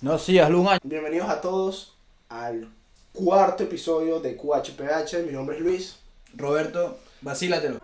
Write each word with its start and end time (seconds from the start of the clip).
No, 0.00 0.16
sí, 0.16 0.38
hazle 0.38 0.54
un 0.54 0.68
año. 0.68 0.78
Bienvenidos 0.84 1.28
a 1.28 1.40
todos 1.40 1.96
al 2.28 2.68
cuarto 3.12 3.64
episodio 3.64 4.20
de 4.20 4.36
QHPH. 4.36 5.26
Mi 5.26 5.32
nombre 5.32 5.56
es 5.56 5.62
Luis. 5.62 5.96
Roberto, 6.36 6.98
vacílatelo. 7.20 7.78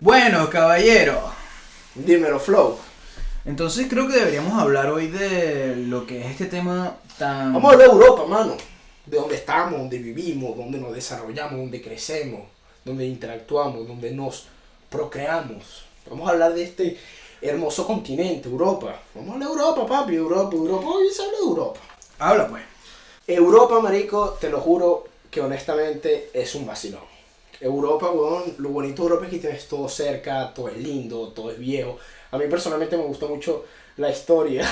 Bueno, 0.00 0.48
caballero. 0.48 1.32
Dímelo, 1.96 2.38
Flow. 2.38 2.87
Entonces 3.48 3.86
creo 3.88 4.06
que 4.06 4.12
deberíamos 4.12 4.60
hablar 4.60 4.90
hoy 4.90 5.06
de 5.06 5.74
lo 5.74 6.06
que 6.06 6.20
es 6.20 6.32
este 6.32 6.44
tema 6.44 6.98
tan... 7.18 7.54
Vamos 7.54 7.70
a 7.70 7.72
hablar 7.72 7.88
de 7.88 7.94
Europa, 7.94 8.26
mano. 8.26 8.56
De 9.06 9.16
dónde 9.16 9.36
estamos, 9.36 9.78
dónde 9.78 9.96
vivimos, 9.96 10.54
dónde 10.54 10.76
nos 10.76 10.94
desarrollamos, 10.94 11.52
dónde 11.52 11.80
crecemos, 11.80 12.42
dónde 12.84 13.06
interactuamos, 13.06 13.88
dónde 13.88 14.10
nos 14.10 14.48
procreamos. 14.90 15.86
Vamos 16.10 16.28
a 16.28 16.32
hablar 16.32 16.52
de 16.52 16.62
este 16.62 16.98
hermoso 17.40 17.86
continente, 17.86 18.50
Europa. 18.50 19.00
Vamos 19.14 19.30
a 19.30 19.32
hablar 19.32 19.48
de 19.48 19.54
Europa, 19.54 19.86
papi. 19.86 20.14
Europa, 20.14 20.54
Europa. 20.54 20.86
Hoy 20.86 21.08
se 21.10 21.22
habla 21.22 21.38
de 21.38 21.44
Europa. 21.44 21.80
Habla 22.18 22.48
pues. 22.48 22.62
Europa, 23.26 23.80
marico, 23.80 24.36
te 24.38 24.50
lo 24.50 24.60
juro 24.60 25.04
que 25.30 25.40
honestamente 25.40 26.28
es 26.34 26.54
un 26.54 26.66
vacilón. 26.66 27.07
Europa, 27.60 28.10
weón, 28.10 28.54
lo 28.58 28.70
bonito 28.70 29.02
de 29.02 29.08
Europa 29.08 29.26
es 29.26 29.30
que 29.32 29.38
tienes 29.38 29.68
todo 29.68 29.88
cerca, 29.88 30.52
todo 30.54 30.68
es 30.68 30.76
lindo, 30.76 31.28
todo 31.28 31.50
es 31.50 31.58
viejo. 31.58 31.98
A 32.30 32.38
mí 32.38 32.46
personalmente 32.48 32.96
me 32.96 33.04
gusta 33.04 33.26
mucho 33.26 33.64
la 33.96 34.10
historia. 34.10 34.68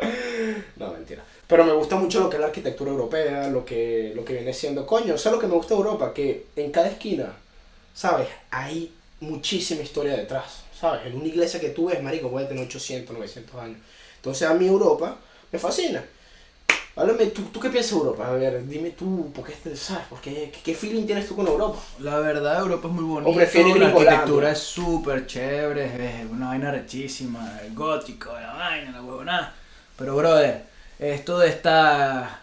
no, 0.76 0.92
mentira. 0.92 1.24
Pero 1.46 1.64
me 1.64 1.72
gusta 1.72 1.96
mucho 1.96 2.20
lo 2.20 2.30
que 2.30 2.36
es 2.36 2.40
la 2.40 2.46
arquitectura 2.46 2.90
europea, 2.90 3.48
lo 3.48 3.64
que, 3.64 4.12
lo 4.14 4.24
que 4.24 4.34
viene 4.34 4.52
siendo. 4.52 4.86
Coño, 4.86 5.18
¿sabes 5.18 5.36
lo 5.36 5.40
que 5.40 5.48
me 5.48 5.54
gusta 5.54 5.74
de 5.74 5.80
Europa? 5.80 6.14
Que 6.14 6.46
en 6.56 6.70
cada 6.70 6.88
esquina, 6.88 7.34
¿sabes? 7.92 8.28
Hay 8.50 8.92
muchísima 9.20 9.82
historia 9.82 10.16
detrás, 10.16 10.62
¿sabes? 10.78 11.06
En 11.06 11.16
una 11.16 11.26
iglesia 11.26 11.60
que 11.60 11.70
tú 11.70 11.86
ves, 11.86 12.02
marico, 12.02 12.30
puede 12.30 12.46
tener 12.46 12.64
800, 12.64 13.14
900 13.16 13.54
años. 13.60 13.78
Entonces 14.16 14.48
a 14.48 14.54
mí 14.54 14.66
Europa 14.66 15.18
me 15.50 15.58
fascina. 15.58 16.04
Háblame, 16.94 17.26
¿tú, 17.26 17.42
¿tú 17.44 17.58
qué 17.58 17.70
piensas 17.70 17.92
de 17.92 17.98
Europa? 17.98 18.28
A 18.28 18.32
ver, 18.32 18.66
dime 18.66 18.90
tú, 18.90 19.32
¿por 19.32 19.44
qué, 19.46 19.54
¿sabes? 19.74 20.04
¿Por 20.08 20.20
qué, 20.20 20.52
qué 20.62 20.74
feeling 20.74 21.06
tienes 21.06 21.26
tú 21.26 21.34
con 21.34 21.46
Europa? 21.46 21.78
La 22.00 22.18
verdad, 22.18 22.60
Europa 22.60 22.88
es 22.88 22.94
muy 22.94 23.04
bonito. 23.04 23.30
O 23.30 23.34
prefieres 23.34 23.76
la 23.78 23.88
arquitectura 23.88 24.52
es 24.52 24.58
súper 24.58 25.26
chévere, 25.26 26.20
es 26.20 26.30
una 26.30 26.48
vaina 26.48 26.70
rechísima, 26.70 27.60
el 27.64 27.74
gótico, 27.74 28.32
la 28.32 28.52
vaina, 28.52 28.92
la 28.92 29.02
huevonada. 29.02 29.54
Pero, 29.96 30.16
brother, 30.16 30.66
esto 30.98 31.38
de 31.38 31.48
estar 31.48 32.41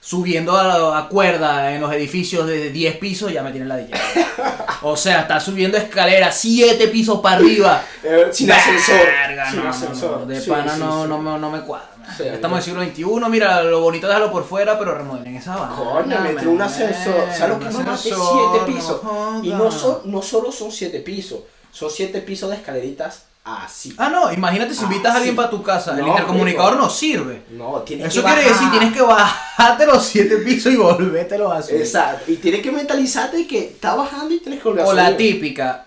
subiendo 0.00 0.56
a, 0.56 0.98
a 0.98 1.08
cuerda 1.08 1.72
en 1.74 1.80
los 1.82 1.92
edificios 1.92 2.46
de 2.46 2.70
10 2.70 2.96
pisos 2.96 3.30
ya 3.32 3.42
me 3.42 3.52
tiene 3.52 3.66
la 3.66 3.78
O 4.82 4.96
sea, 4.96 5.20
está 5.20 5.38
subiendo 5.38 5.76
escaleras 5.76 6.38
7 6.40 6.88
pisos 6.88 7.20
para 7.20 7.36
arriba. 7.36 7.82
Eh, 8.02 8.28
sin 8.32 8.50
ascensor. 8.50 8.96
Sin 9.50 9.56
no, 9.58 9.62
no, 9.64 9.68
ascensor. 9.70 10.20
no, 10.20 10.26
de 10.26 10.40
pana 10.40 10.72
sí, 10.72 10.80
no, 10.80 11.06
no, 11.06 11.18
me, 11.18 11.38
no 11.38 11.50
me 11.50 11.60
cuadra. 11.60 11.90
Sí, 12.16 12.22
Estamos 12.26 12.66
en 12.66 12.78
el 12.80 12.94
siglo 12.94 13.18
XXI, 13.20 13.28
mira, 13.30 13.62
lo 13.62 13.82
bonito 13.82 14.06
déjalo 14.08 14.32
por 14.32 14.42
fuera, 14.44 14.78
pero 14.78 14.94
remodelen 14.96 15.36
esa 15.36 15.54
vaina. 15.54 15.76
Coño, 15.76 16.20
me 16.20 16.46
un 16.48 16.62
ascensor. 16.62 17.26
¿Sabes 17.30 17.48
lo 17.50 17.58
que 17.58 17.64
más 17.66 17.84
de 17.84 17.90
ascensor, 17.90 18.52
7 18.62 18.72
pisos? 18.72 19.00
y 19.42 19.50
no, 19.50 19.58
jodas. 19.58 19.74
so- 19.74 20.02
no 20.06 20.22
solo 20.22 20.50
son 20.50 20.72
7 20.72 20.98
pisos, 21.00 21.40
son 21.70 21.90
7 21.90 22.22
pisos 22.22 22.48
de 22.48 22.56
escaleritas 22.56 23.24
así. 23.44 23.94
Ah, 23.98 24.08
no, 24.08 24.32
imagínate 24.32 24.74
si 24.74 24.84
invitas 24.84 25.14
a 25.14 25.16
alguien 25.18 25.34
para 25.36 25.50
tu 25.50 25.62
casa, 25.62 25.92
el 25.92 26.00
No, 26.02 26.08
intercomunicador 26.08 26.72
amigo. 26.72 26.84
no 26.86 26.90
sirve. 26.90 27.42
No, 27.50 27.80
tienes 27.80 28.08
Eso 28.08 28.20
que 28.22 28.26
quiere 28.28 28.42
bajar. 28.42 28.54
decir, 28.54 28.70
tienes 28.70 28.92
que 28.94 29.02
bajarte 29.02 29.86
los 29.86 30.04
siete 30.04 30.36
pisos 30.38 30.72
y 30.72 30.76
volvértelo 30.76 31.50
a 31.50 31.62
subir. 31.62 31.80
Exacto. 31.80 32.30
Y 32.30 32.36
tienes 32.36 32.62
que 32.62 32.70
mentalizarte 32.72 33.46
que 33.46 33.58
está 33.60 33.94
bajando 33.94 34.34
y 34.34 34.40
tienes 34.40 34.60
que 34.62 34.68
volver 34.68 34.84
a 34.84 34.88
O 34.88 34.92
la 34.92 35.06
subir. 35.06 35.16
típica, 35.16 35.86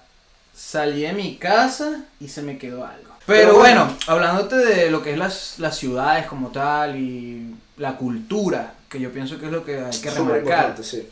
salí 0.55 1.01
de 1.01 1.13
mi 1.13 1.35
casa 1.38 2.01
y 2.19 2.27
se 2.27 2.41
me 2.41 2.57
quedó 2.57 2.85
algo. 2.85 3.13
Pero 3.25 3.39
Pero, 3.51 3.57
bueno. 3.59 3.85
bueno, 3.85 3.97
hablándote 4.07 4.57
de 4.57 4.91
lo 4.91 5.01
que 5.01 5.13
es 5.13 5.17
las, 5.17 5.56
las 5.59 5.77
ciudades 5.77 6.25
como 6.25 6.50
tal 6.50 6.97
y 6.97 7.56
la 7.77 7.95
cultura, 7.95 8.73
que 8.89 9.00
yo 9.00 9.11
pienso 9.13 9.39
que 9.39 9.45
es 9.45 9.51
lo 9.51 9.63
que 9.63 9.79
hay 9.79 9.97
que 10.01 10.09
remarcar. 10.11 10.75
sí. 10.83 11.07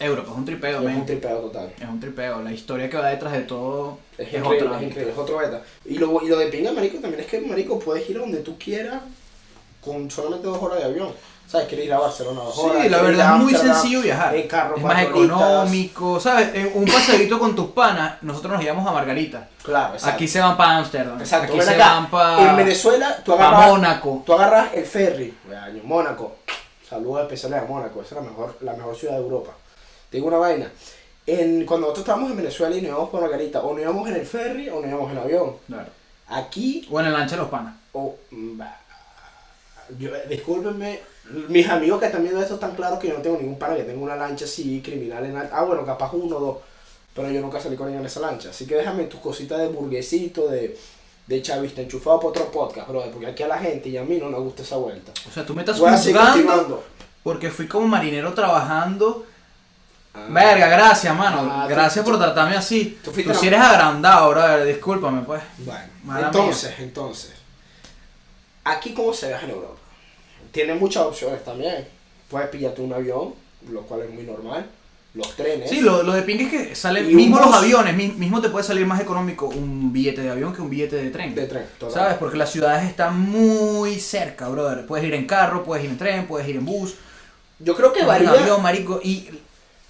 Europa 0.00 0.30
es 0.30 0.36
un 0.36 0.44
tripeo, 0.44 0.88
Es 0.88 0.96
un 0.96 1.06
tripeo 1.06 1.38
total. 1.38 1.72
Es 1.80 1.88
un 1.88 2.00
tripeo. 2.00 2.42
La 2.42 2.52
historia 2.52 2.88
que 2.88 2.96
va 2.96 3.08
detrás 3.08 3.32
de 3.32 3.40
todo 3.42 3.98
Es, 4.16 4.32
es, 4.32 4.42
otra. 4.42 4.76
es 4.76 4.82
increíble, 4.82 5.12
es 5.12 5.18
otro 5.18 5.38
beta. 5.38 5.62
Y 5.84 5.98
lo, 5.98 6.22
y 6.22 6.28
lo 6.28 6.38
de 6.38 6.46
pinga, 6.46 6.72
marico, 6.72 6.98
también 6.98 7.20
es 7.22 7.26
que, 7.26 7.40
marico, 7.40 7.78
puedes 7.78 8.08
ir 8.08 8.16
a 8.16 8.20
donde 8.20 8.38
tú 8.38 8.56
quieras 8.58 9.00
con 9.84 10.10
solamente 10.10 10.46
dos 10.46 10.62
horas 10.62 10.78
de 10.78 10.84
avión. 10.84 11.12
¿Sabes? 11.46 11.66
Quieres 11.66 11.86
ir 11.86 11.92
a 11.94 11.98
Barcelona 11.98 12.42
dos 12.42 12.58
horas. 12.58 12.82
Sí, 12.82 12.88
la 12.90 13.00
verdad 13.00 13.32
a 13.32 13.36
es 13.38 13.42
muy 13.42 13.54
sencillo 13.54 14.02
viajar. 14.02 14.36
En 14.36 14.46
carro 14.46 14.76
es 14.76 14.82
más 14.82 15.02
económico, 15.02 16.20
¿sabes? 16.20 16.50
En 16.54 16.70
un 16.74 16.84
paseadito 16.84 17.38
con 17.38 17.54
tus 17.56 17.70
panas, 17.70 18.22
nosotros 18.22 18.52
nos 18.52 18.62
íbamos 18.62 18.86
a 18.86 18.92
Margarita. 18.92 19.48
Claro, 19.62 19.94
exacto. 19.94 20.14
Aquí 20.14 20.28
se 20.28 20.40
van 20.40 20.58
para 20.58 20.76
Ámsterdam. 20.76 21.18
Exacto, 21.18 21.46
Aquí 21.46 21.58
ven 21.58 21.66
se 21.66 21.74
acá. 21.74 21.88
van 21.94 22.10
para 22.10 22.50
En 22.50 22.56
Venezuela, 22.56 23.16
tú 23.24 23.32
agarras, 23.32 23.66
Mónaco. 23.66 24.22
tú 24.26 24.32
agarras 24.34 24.74
el 24.74 24.84
ferry. 24.84 25.34
Mónaco. 25.84 26.36
Saludos 26.86 27.22
especiales 27.22 27.62
a 27.62 27.64
Mónaco. 27.64 28.02
Esa 28.02 28.16
es 28.18 28.22
la 28.24 28.28
mejor, 28.30 28.56
la 28.60 28.72
mejor 28.74 28.94
ciudad 28.94 29.14
de 29.14 29.20
Europa. 29.22 29.52
Te 30.10 30.16
digo 30.18 30.28
una 30.28 30.38
vaina. 30.38 30.70
En, 31.26 31.66
cuando 31.66 31.86
nosotros 31.88 32.04
estábamos 32.04 32.30
en 32.30 32.38
Venezuela 32.38 32.74
y 32.76 32.80
nos 32.80 32.90
íbamos 32.90 33.10
por 33.10 33.20
Margarita, 33.20 33.60
o 33.62 33.72
nos 33.72 33.82
íbamos 33.82 34.08
en 34.08 34.14
el 34.16 34.26
ferry 34.26 34.68
o 34.70 34.80
nos 34.80 34.88
íbamos 34.90 35.12
en 35.12 35.18
avión. 35.18 35.56
Claro. 35.66 35.90
Aquí, 36.28 36.86
O 36.90 37.00
en 37.00 37.06
el 37.06 37.12
lancha 37.12 37.36
de 37.36 37.42
los 37.42 37.50
panas. 37.50 37.74
o. 37.92 38.16
mm, 38.30 38.58
bah, 38.58 38.76
yo, 39.98 40.14
eh, 40.14 40.24
discúlpenme, 40.28 41.00
mis 41.48 41.66
amigos 41.68 41.98
que 42.00 42.06
están 42.06 42.22
viendo 42.22 42.40
esto 42.42 42.54
están 42.54 42.74
claros 42.74 42.98
que 42.98 43.08
yo 43.08 43.14
no 43.14 43.22
tengo 43.22 43.38
ningún 43.38 43.58
pana 43.58 43.76
que 43.76 43.84
tenga 43.84 44.00
una 44.00 44.16
lancha 44.16 44.44
así 44.44 44.82
criminal 44.82 45.24
en 45.24 45.36
alta. 45.36 45.56
Ah, 45.58 45.62
bueno, 45.64 45.84
capaz 45.84 46.12
uno 46.12 46.36
o 46.36 46.40
dos. 46.40 46.56
Pero 47.14 47.30
yo 47.30 47.40
nunca 47.40 47.60
salí 47.60 47.74
con 47.76 47.88
ella 47.88 47.98
en 48.00 48.06
esa 48.06 48.20
lancha. 48.20 48.50
Así 48.50 48.66
que 48.66 48.76
déjame 48.76 49.04
tus 49.04 49.20
cositas 49.20 49.58
de 49.58 49.68
burguesito, 49.68 50.48
de, 50.48 50.78
de 51.26 51.42
chavista 51.42 51.80
enchufado 51.82 52.18
para 52.18 52.28
otro 52.30 52.50
podcast, 52.52 52.88
brother. 52.88 53.10
Porque 53.10 53.26
aquí 53.26 53.42
a 53.42 53.48
la 53.48 53.58
gente 53.58 53.88
y 53.88 53.96
a 53.96 54.04
mí 54.04 54.18
no 54.18 54.28
nos 54.30 54.42
gusta 54.42 54.62
esa 54.62 54.76
vuelta. 54.76 55.12
O 55.28 55.32
sea, 55.32 55.44
tú 55.44 55.54
me 55.54 55.62
estás 55.62 55.78
continuando. 55.78 56.84
porque 57.22 57.50
fui 57.50 57.66
como 57.66 57.88
marinero 57.88 58.32
trabajando. 58.34 59.24
Ah. 60.18 60.26
Verga, 60.30 60.68
gracias, 60.68 61.16
mano. 61.16 61.48
Ah, 61.50 61.66
gracias 61.68 62.04
tú- 62.04 62.10
por 62.10 62.20
tratarme 62.20 62.56
así. 62.56 62.98
tú 63.02 63.10
Tú, 63.12 63.34
si 63.34 63.46
eres 63.46 63.60
agrandado, 63.60 64.30
brother. 64.30 64.66
Discúlpame, 64.66 65.22
pues. 65.22 65.42
Bueno, 65.58 65.80
Mala 66.04 66.26
entonces, 66.26 66.74
entonces. 66.78 67.32
Aquí, 68.64 68.92
¿cómo 68.94 69.12
se 69.14 69.28
viaja 69.28 69.44
en 69.44 69.50
Europa? 69.52 69.74
Tiene 70.52 70.74
muchas 70.74 71.04
opciones 71.04 71.44
también. 71.44 71.86
Puedes 72.28 72.48
pillarte 72.48 72.82
un 72.82 72.92
avión, 72.92 73.34
lo 73.70 73.82
cual 73.82 74.02
es 74.02 74.10
muy 74.10 74.24
normal. 74.24 74.66
Los 75.14 75.34
trenes. 75.34 75.70
Sí, 75.70 75.80
lo, 75.80 76.02
lo 76.02 76.12
de 76.12 76.22
ping 76.22 76.38
es 76.40 76.50
que 76.50 76.74
sale, 76.74 77.00
Y 77.00 77.06
un 77.10 77.16
mismo 77.16 77.38
los 77.40 77.52
aviones, 77.52 77.96
mi- 77.96 78.08
mismo 78.08 78.42
te 78.42 78.50
puede 78.50 78.62
salir 78.64 78.86
más 78.86 79.00
económico 79.00 79.46
un 79.46 79.90
billete 79.92 80.20
de 80.20 80.30
avión 80.30 80.54
que 80.54 80.60
un 80.60 80.68
billete 80.68 80.96
de 80.96 81.10
tren. 81.10 81.34
de 81.34 81.46
tren. 81.46 81.66
total. 81.78 81.94
¿Sabes? 81.94 82.18
Porque 82.18 82.36
las 82.36 82.50
ciudades 82.52 82.84
están 82.86 83.18
muy 83.18 83.98
cerca, 83.98 84.48
brother. 84.48 84.86
Puedes 84.86 85.06
ir 85.06 85.14
en 85.14 85.26
carro, 85.26 85.64
puedes 85.64 85.84
ir 85.84 85.90
en 85.90 85.98
tren, 85.98 86.26
puedes 86.26 86.46
ir 86.46 86.56
en 86.56 86.66
bus, 86.66 86.94
Yo 87.58 87.74
creo 87.74 87.92
que 87.92 88.04
varía. 88.04 88.30
avión, 88.30 88.62
marico. 88.62 89.00
Y 89.02 89.30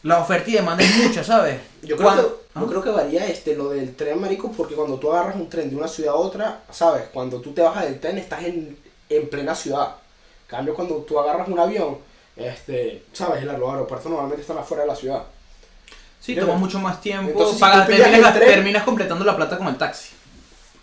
la 0.08 0.20
oferta 0.20 0.50
y 0.50 0.54
demanda 0.54 0.82
es 0.82 0.96
mucha, 0.96 1.22
¿sabes? 1.22 1.60
Yo 1.82 1.96
creo, 1.96 2.12
que, 2.14 2.20
¿Ah? 2.54 2.60
yo 2.60 2.66
creo 2.66 2.82
que 2.82 2.90
varía 2.90 3.26
este, 3.26 3.54
lo 3.54 3.70
del 3.70 3.94
tren, 3.94 4.20
marico, 4.20 4.50
porque 4.52 4.74
cuando 4.74 4.96
tú 4.98 5.12
agarras 5.12 5.36
un 5.36 5.48
tren 5.48 5.70
de 5.70 5.76
una 5.76 5.86
ciudad 5.88 6.14
a 6.14 6.16
otra, 6.16 6.60
¿sabes? 6.70 7.04
Cuando 7.12 7.40
tú 7.40 7.52
te 7.52 7.62
bajas 7.62 7.84
del 7.84 8.00
tren 8.00 8.18
estás 8.18 8.42
en, 8.44 8.76
en 9.08 9.28
plena 9.30 9.54
ciudad. 9.54 9.88
En 10.46 10.48
cambio, 10.56 10.74
cuando 10.74 10.96
tú 10.96 11.18
agarras 11.20 11.46
un 11.48 11.58
avión, 11.58 11.98
este, 12.36 13.04
¿sabes? 13.12 13.42
El- 13.42 13.48
Los 13.48 13.70
aeropuertos 13.70 14.10
normalmente 14.10 14.42
están 14.42 14.58
afuera 14.58 14.82
de 14.84 14.88
la 14.88 14.96
ciudad. 14.96 15.22
Sí, 16.20 16.34
toma 16.34 16.54
mucho 16.54 16.78
más 16.80 17.00
tiempo. 17.00 17.30
Entonces, 17.30 17.56
si 17.58 17.64
tú 17.64 17.86
pillas 17.86 18.10
terminas, 18.10 18.36
el 18.36 18.42
tren- 18.42 18.46
terminas 18.46 18.82
completando 18.84 19.24
la 19.24 19.36
plata 19.36 19.56
con 19.56 19.68
el 19.68 19.76
taxi. 19.78 20.10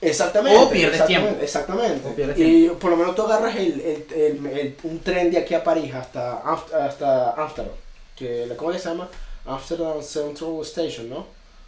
Exactamente. 0.01 0.57
O 0.59 0.69
pierdes 0.69 0.93
exactamente, 1.01 1.27
tiempo. 1.29 1.43
Exactamente. 1.43 2.07
O 2.09 2.15
pierdes 2.15 2.37
y 2.37 2.67
por 2.69 2.91
lo 2.91 2.97
menos 2.97 3.15
tú 3.15 3.23
agarras 3.23 3.55
el, 3.55 3.81
el, 3.81 4.45
el- 4.45 4.77
un 4.83 4.99
tren 4.99 5.31
de 5.31 5.37
aquí 5.39 5.53
a 5.53 5.63
París 5.63 5.93
hasta, 5.93 6.43
Amst- 6.43 6.73
hasta 6.73 7.31
Amsterdam. 7.31 7.73
Que, 8.15 8.47
¿Cómo 8.55 8.71
que 8.71 8.79
se 8.79 8.89
llama? 8.89 9.09
Amsterdam 9.45 10.01
Central 10.01 10.61
Station, 10.61 11.09
¿no? 11.09 11.25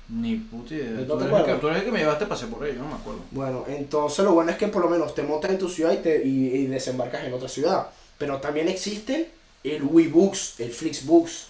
Ni 0.10 0.36
puta 0.36 0.74
idea. 0.74 0.90
¿No 0.90 1.00
te 1.00 1.06
tú, 1.06 1.14
eres 1.14 1.22
el 1.22 1.28
acuerdas? 1.28 1.56
que, 1.56 1.62
tú 1.62 1.68
eres 1.68 1.80
el 1.80 1.86
que 1.86 1.92
me 1.92 2.00
llevaste 2.00 2.24
a 2.24 2.28
por 2.28 2.66
ello, 2.66 2.80
no 2.82 2.88
me 2.88 2.96
acuerdo. 2.96 3.20
Bueno, 3.32 3.66
entonces 3.68 4.24
lo 4.24 4.34
bueno 4.34 4.52
es 4.52 4.58
que 4.58 4.68
por 4.70 4.82
lo 4.82 4.90
menos 4.90 5.14
te 5.14 5.24
montas 5.24 5.52
en 5.52 5.58
tu 5.58 5.68
ciudad 5.68 5.92
y, 5.92 5.98
te, 5.98 6.24
y, 6.24 6.48
y 6.48 6.68
desembarcas 6.68 7.26
en 7.26 7.34
otra 7.34 7.50
ciudad. 7.50 7.88
Pero 8.18 8.38
también 8.38 8.70
existen 8.70 9.28
el 9.64 9.84
WeBooks, 9.84 10.60
el 10.60 10.72
Flixbooks. 10.72 11.48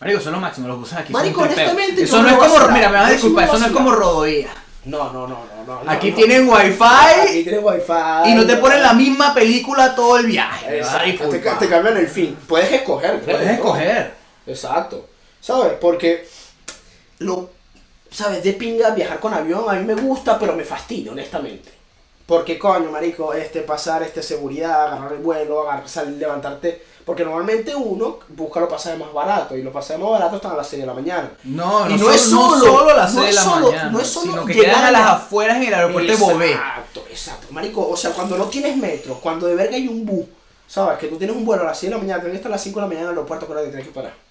Marico, 0.00 0.20
son 0.20 0.34
lo 0.34 0.40
máximo, 0.40 0.68
los 0.68 0.78
buses 0.78 0.98
aquí 0.98 1.12
Marico, 1.12 1.40
son 1.40 1.48
honestamente, 1.52 2.02
Eso 2.02 2.16
yo 2.18 2.22
no 2.22 2.28
no 2.28 2.44
es 2.44 2.52
como, 2.52 2.68
mira, 2.68 2.90
me 2.90 2.96
vas 2.96 3.06
a 3.06 3.08
Yo 3.08 3.12
disculpar, 3.14 3.44
eso 3.44 3.58
no 3.58 3.66
es 3.66 3.72
como 3.72 3.92
rodovía. 3.92 4.50
No, 4.84 5.12
no, 5.12 5.26
no, 5.26 5.44
no, 5.66 5.84
no. 5.84 5.90
Aquí 5.90 6.10
no. 6.10 6.16
tienen 6.16 6.48
wifi 6.48 6.78
Aquí 6.80 7.42
tienes 7.42 7.60
wifi. 7.62 8.30
y 8.30 8.34
no 8.34 8.46
te 8.46 8.56
ponen 8.56 8.82
la 8.82 8.92
misma 8.92 9.34
película 9.34 9.94
todo 9.94 10.18
el 10.18 10.26
viaje. 10.26 10.78
Exacto, 10.78 11.28
te, 11.30 11.38
te 11.38 11.68
cambian 11.68 11.96
el 11.96 12.08
fin. 12.08 12.36
Puedes 12.46 12.70
escoger, 12.70 13.20
creo, 13.22 13.36
Puedes 13.36 13.46
¿no? 13.48 13.54
escoger. 13.54 14.14
Exacto. 14.46 15.08
¿Sabes? 15.46 15.74
Porque 15.80 16.26
lo, 17.18 17.50
¿sabes? 18.10 18.42
De 18.42 18.52
pinga 18.54 18.90
viajar 18.90 19.20
con 19.20 19.32
avión 19.32 19.64
a 19.68 19.74
mí 19.74 19.84
me 19.84 19.94
gusta, 19.94 20.38
pero 20.38 20.54
me 20.54 20.64
fastidia, 20.64 21.12
honestamente. 21.12 21.70
Porque 22.26 22.58
coño, 22.58 22.90
marico, 22.90 23.32
este 23.32 23.60
pasar 23.60 24.02
este 24.02 24.20
seguridad, 24.22 24.86
agarrar 24.88 25.12
el 25.12 25.18
vuelo, 25.18 25.60
agarrar, 25.62 25.88
salir, 25.88 26.14
levantarte. 26.18 26.82
Porque 27.04 27.24
normalmente 27.24 27.72
uno 27.76 28.18
busca 28.30 28.58
los 28.58 28.68
pasajes 28.68 28.98
más 28.98 29.12
baratos 29.12 29.56
y 29.56 29.62
los 29.62 29.72
pasajes 29.72 30.02
más 30.02 30.10
baratos 30.10 30.34
están 30.38 30.50
a 30.50 30.56
las 30.56 30.66
6 30.66 30.80
de 30.82 30.86
la 30.88 30.94
mañana. 30.94 31.30
No, 31.44 31.88
Y 31.88 31.92
no, 31.92 31.98
no 31.98 32.10
es 32.10 32.20
solo, 32.22 32.56
no 32.56 32.64
solo- 32.64 32.90
a 32.90 32.94
las 32.94 33.14
no 33.14 33.20
6 33.22 33.28
de 33.30 33.34
la 33.36 33.42
solo- 33.42 33.66
mañana, 33.70 33.90
no 33.90 34.00
es 34.00 34.06
solo 34.08 34.32
sino 34.32 34.44
que 34.44 34.54
llegar 34.54 34.70
quedan 34.74 34.84
a 34.86 34.90
las 34.90 35.00
la- 35.02 35.12
afueras 35.12 35.56
en 35.58 35.62
el 35.62 35.74
aeropuerto 35.74 36.10
de 36.12 36.18
Bobé. 36.18 36.50
Exacto, 36.50 37.04
exacto. 37.08 37.46
Marico, 37.50 37.88
o 37.88 37.96
sea, 37.96 38.10
cuando 38.10 38.36
no 38.36 38.46
tienes 38.46 38.76
metro, 38.76 39.20
cuando 39.22 39.46
de 39.46 39.54
verga 39.54 39.76
hay 39.76 39.86
un 39.86 40.04
bus, 40.04 40.26
¿sabes? 40.66 40.98
Que 40.98 41.06
tú 41.06 41.16
tienes 41.16 41.36
un 41.36 41.44
vuelo 41.44 41.62
a 41.62 41.66
las 41.66 41.78
6 41.78 41.90
de 41.92 41.96
la 41.96 42.02
mañana, 42.02 42.18
tienes 42.22 42.32
que 42.32 42.38
estar 42.38 42.50
a 42.50 42.56
las 42.56 42.62
5 42.64 42.80
de 42.80 42.82
la 42.82 42.88
mañana 42.88 43.04
en 43.04 43.10
el 43.12 43.18
aeropuerto, 43.18 43.46
que 43.46 43.52
ahora 43.52 43.62
te 43.64 43.68
tienes 43.68 43.86
que 43.86 43.94
parar. 43.94 44.25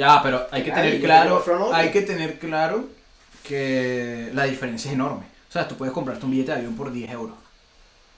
Ya, 0.00 0.22
pero 0.22 0.46
hay 0.50 0.62
que 0.62 0.70
tener 0.72 0.98
claro, 1.00 1.44
hay 1.74 1.90
que 1.90 2.00
tener 2.00 2.38
claro 2.38 2.84
que 3.46 4.30
la 4.32 4.44
diferencia 4.44 4.88
es 4.90 4.94
enorme. 4.94 5.26
O 5.48 5.52
sea, 5.52 5.68
tú 5.68 5.74
puedes 5.74 5.92
comprarte 5.92 6.24
un 6.24 6.30
billete 6.30 6.52
de 6.52 6.58
avión 6.58 6.74
por 6.74 6.90
10 6.90 7.10
euros. 7.10 7.36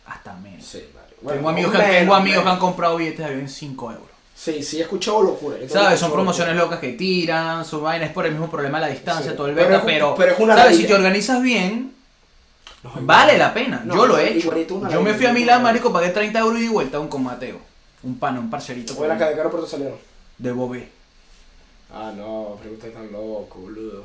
Hasta 0.07 0.33
menos. 0.35 0.65
Sí, 0.65 0.85
marico. 0.95 1.33
tengo 1.33 1.49
amigos, 1.49 1.73
que, 1.73 1.79
menos, 1.79 1.93
tengo 1.97 2.15
amigos 2.15 2.45
que 2.45 2.51
han 2.51 2.59
comprado 2.59 2.97
billetes 2.97 3.19
de 3.19 3.25
avión 3.25 3.41
en 3.41 3.49
5 3.49 3.91
euros. 3.91 4.07
Sí, 4.35 4.63
sí, 4.63 4.79
he 4.79 4.83
escuchado 4.83 5.23
locura. 5.23 5.57
¿Sabes? 5.69 5.99
Son 5.99 6.13
promociones 6.13 6.55
locura. 6.55 6.77
locas 6.77 6.81
que 6.81 6.97
tiran, 6.97 7.65
son 7.65 7.83
vainas 7.83 8.11
por 8.11 8.27
el 8.27 8.33
mismo 8.33 8.49
problema 8.49 8.79
de 8.79 8.87
la 8.87 8.93
distancia, 8.93 9.33
Sí, 9.33 9.37
todo 9.37 9.49
el 9.49 9.59
es 9.59 9.67
un- 9.67 9.81
pero, 9.85 10.15
pero 10.15 10.33
es 10.35 10.39
una 10.39 10.55
¿sabes? 10.57 10.77
Si 10.77 10.87
te 10.87 10.95
organizas 10.95 11.43
bien, 11.43 11.93
vale 13.01 13.39
la 13.39 13.53
pena. 13.53 13.83
No, 13.85 13.95
Yo 13.97 14.07
lo 14.07 14.19
he 14.19 14.35
hecho. 14.37 14.55
Yo 14.89 15.01
me 15.03 15.15
fui 15.15 15.27
a 15.27 15.33
Milán, 15.33 15.63
marico, 15.65 15.93
pagué 15.93 16.11
30 16.11 16.39
euros 16.39 16.61
y 16.61 16.69
vuelta 16.69 17.01
un 17.01 17.09
con 17.09 17.25
Mateo. 17.25 17.59
Un 18.05 18.19
pan, 18.19 18.39
un 18.39 18.51
parcerito 18.51 18.95
Fue 18.95 19.09
la 19.09 19.15
aeropuerto 19.15 19.67
salieron. 19.67 19.97
de 20.39 20.53
Bobé. 20.53 21.02
Ah, 21.93 22.13
no, 22.17 22.57
pero 22.63 22.75
usted 22.75 22.93
tan 22.93 23.11
loco, 23.13 23.59
boludo. 23.61 24.05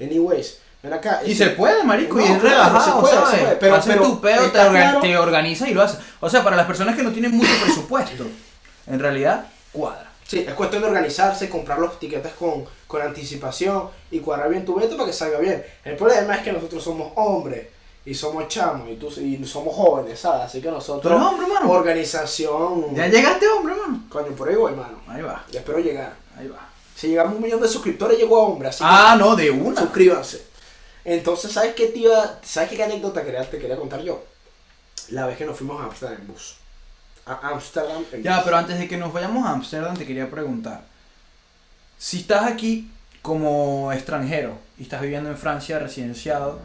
Anyways, 0.00 0.58
ven 0.82 0.92
acá. 0.92 1.20
Y 1.24 1.32
este- 1.32 1.44
se 1.46 1.50
puede, 1.52 1.82
marico, 1.84 2.16
No, 2.18 2.22
y 2.22 2.24
es 2.32 2.38
claro, 2.38 2.56
relajado, 2.56 2.94
se 2.94 3.00
puede, 3.00 3.14
se 3.30 3.36
puede, 3.42 3.56
pero- 3.56 3.74
Haces 3.74 3.92
pero 3.94 4.02
tu 4.06 4.20
pedo, 4.20 4.44
te, 4.44 4.50
claro- 4.50 5.00
te 5.00 5.16
organizas 5.18 5.68
y 5.68 5.74
lo 5.74 5.82
haces. 5.82 5.98
O 6.20 6.28
sea, 6.30 6.44
para 6.44 6.56
las 6.56 6.66
personas 6.66 6.96
que 6.96 7.02
no 7.02 7.10
tienen 7.12 7.32
mucho 7.32 7.50
presupuesto, 7.64 8.24
en 8.86 8.98
realidad, 9.00 9.46
cuadra. 9.72 10.06
Sí, 10.26 10.44
es 10.46 10.52
cuestión 10.54 10.82
de 10.82 10.88
organizarse, 10.88 11.48
comprar 11.48 11.78
los 11.78 11.98
tiquetes 11.98 12.32
con, 12.34 12.64
con 12.86 13.00
anticipación 13.00 13.88
y 14.10 14.20
cuadrar 14.20 14.50
bien 14.50 14.66
tu 14.66 14.74
veto 14.74 14.94
para 14.96 15.06
que 15.06 15.12
salga 15.14 15.38
bien. 15.38 15.64
El 15.84 15.96
problema 15.96 16.34
es 16.34 16.42
que 16.42 16.52
nosotros 16.52 16.84
somos 16.84 17.12
hombres 17.16 17.66
y 18.04 18.12
somos 18.14 18.46
chamos 18.48 18.90
y, 18.90 18.96
tú, 18.96 19.08
y 19.18 19.42
somos 19.46 19.74
jóvenes, 19.74 20.20
¿sabes? 20.20 20.42
Así 20.42 20.60
que 20.60 20.68
¿Tú 20.68 20.74
nosotros, 20.74 21.12
eres 21.14 21.26
hombre, 21.26 21.46
mano? 21.46 21.70
organización... 21.70 22.94
Ya 22.94 23.06
llegaste, 23.08 23.48
hombre, 23.48 23.74
mano. 23.74 24.02
Coño, 24.10 24.28
por 24.36 24.50
ahí 24.50 24.54
voy, 24.56 24.72
mano. 24.72 24.98
Ahí 25.08 25.22
va, 25.22 25.42
Ya 25.50 25.60
espero 25.60 25.78
llegar. 25.78 26.12
ahí 26.38 26.46
va. 26.48 26.58
Si 26.98 27.06
llegamos 27.06 27.34
a 27.34 27.36
un 27.36 27.42
millón 27.42 27.60
de 27.60 27.68
suscriptores, 27.68 28.18
llegó 28.18 28.38
a 28.40 28.42
hombre, 28.44 28.68
así 28.70 28.82
Ah, 28.84 29.14
no, 29.16 29.36
de 29.36 29.44
que 29.44 29.50
una. 29.52 29.80
suscríbanse. 29.80 30.42
Entonces, 31.04 31.52
¿sabes 31.52 31.74
qué, 31.74 31.86
tía? 31.86 32.38
¿Sabes 32.42 32.70
qué 32.70 32.82
anécdota 32.82 33.24
quería, 33.24 33.48
te 33.48 33.58
quería 33.58 33.76
contar 33.76 34.02
yo? 34.02 34.24
La 35.10 35.26
vez 35.26 35.38
que 35.38 35.44
nos 35.46 35.56
fuimos 35.56 35.80
a 35.80 35.84
Amsterdam 35.84 36.18
en 36.20 36.26
bus. 36.26 36.56
A 37.24 37.50
Amsterdam 37.50 38.04
en 38.12 38.22
Ya, 38.24 38.36
bus. 38.36 38.44
pero 38.44 38.56
antes 38.56 38.78
de 38.78 38.88
que 38.88 38.96
nos 38.96 39.12
vayamos 39.12 39.46
a 39.46 39.50
Amsterdam, 39.52 39.96
te 39.96 40.04
quería 40.04 40.28
preguntar. 40.28 40.82
Si 41.98 42.18
estás 42.20 42.44
aquí 42.50 42.90
como 43.22 43.92
extranjero 43.92 44.58
y 44.76 44.82
estás 44.82 45.00
viviendo 45.00 45.30
en 45.30 45.36
Francia 45.38 45.78
residenciado, 45.78 46.58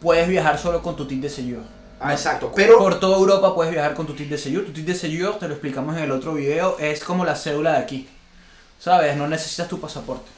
puedes 0.00 0.26
viajar 0.28 0.58
solo 0.58 0.82
con 0.82 0.96
tu 0.96 1.06
titre 1.06 1.28
de 1.28 1.34
séjour. 1.34 1.62
Ah, 2.00 2.12
exacto. 2.12 2.52
Pero... 2.54 2.78
Por 2.78 2.98
toda 3.00 3.16
Europa 3.16 3.54
puedes 3.54 3.72
viajar 3.72 3.94
con 3.94 4.06
tu 4.06 4.14
titre 4.14 4.36
de 4.36 4.42
séjour. 4.42 4.64
Tu 4.64 4.72
titre 4.72 4.92
de 4.94 4.98
séjour, 4.98 5.38
te 5.38 5.46
lo 5.46 5.54
explicamos 5.54 5.96
en 5.96 6.02
el 6.02 6.10
otro 6.10 6.34
video, 6.34 6.76
es 6.80 7.02
como 7.04 7.24
la 7.24 7.36
cédula 7.36 7.72
de 7.72 7.78
aquí. 7.78 8.08
¿Sabes? 8.78 9.16
No 9.16 9.26
necesitas 9.26 9.68
tu 9.68 9.80
pasaporte. 9.80 10.30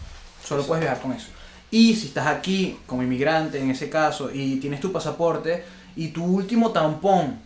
Solo 0.45 0.65
puedes 0.65 0.83
viajar 0.83 1.01
con 1.01 1.13
eso. 1.13 1.29
Y 1.71 1.95
si 1.95 2.09
estás 2.09 2.27
aquí 2.27 2.79
como 2.87 3.03
inmigrante 3.03 3.61
en 3.61 3.71
ese 3.71 3.89
caso 3.89 4.31
y 4.33 4.57
tienes 4.57 4.81
tu 4.81 4.91
pasaporte 4.91 5.65
y 5.95 6.09
tu 6.09 6.25
último 6.25 6.71
tampón 6.71 7.39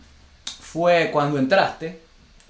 fue 0.59 1.09
cuando 1.11 1.37
entraste 1.37 2.01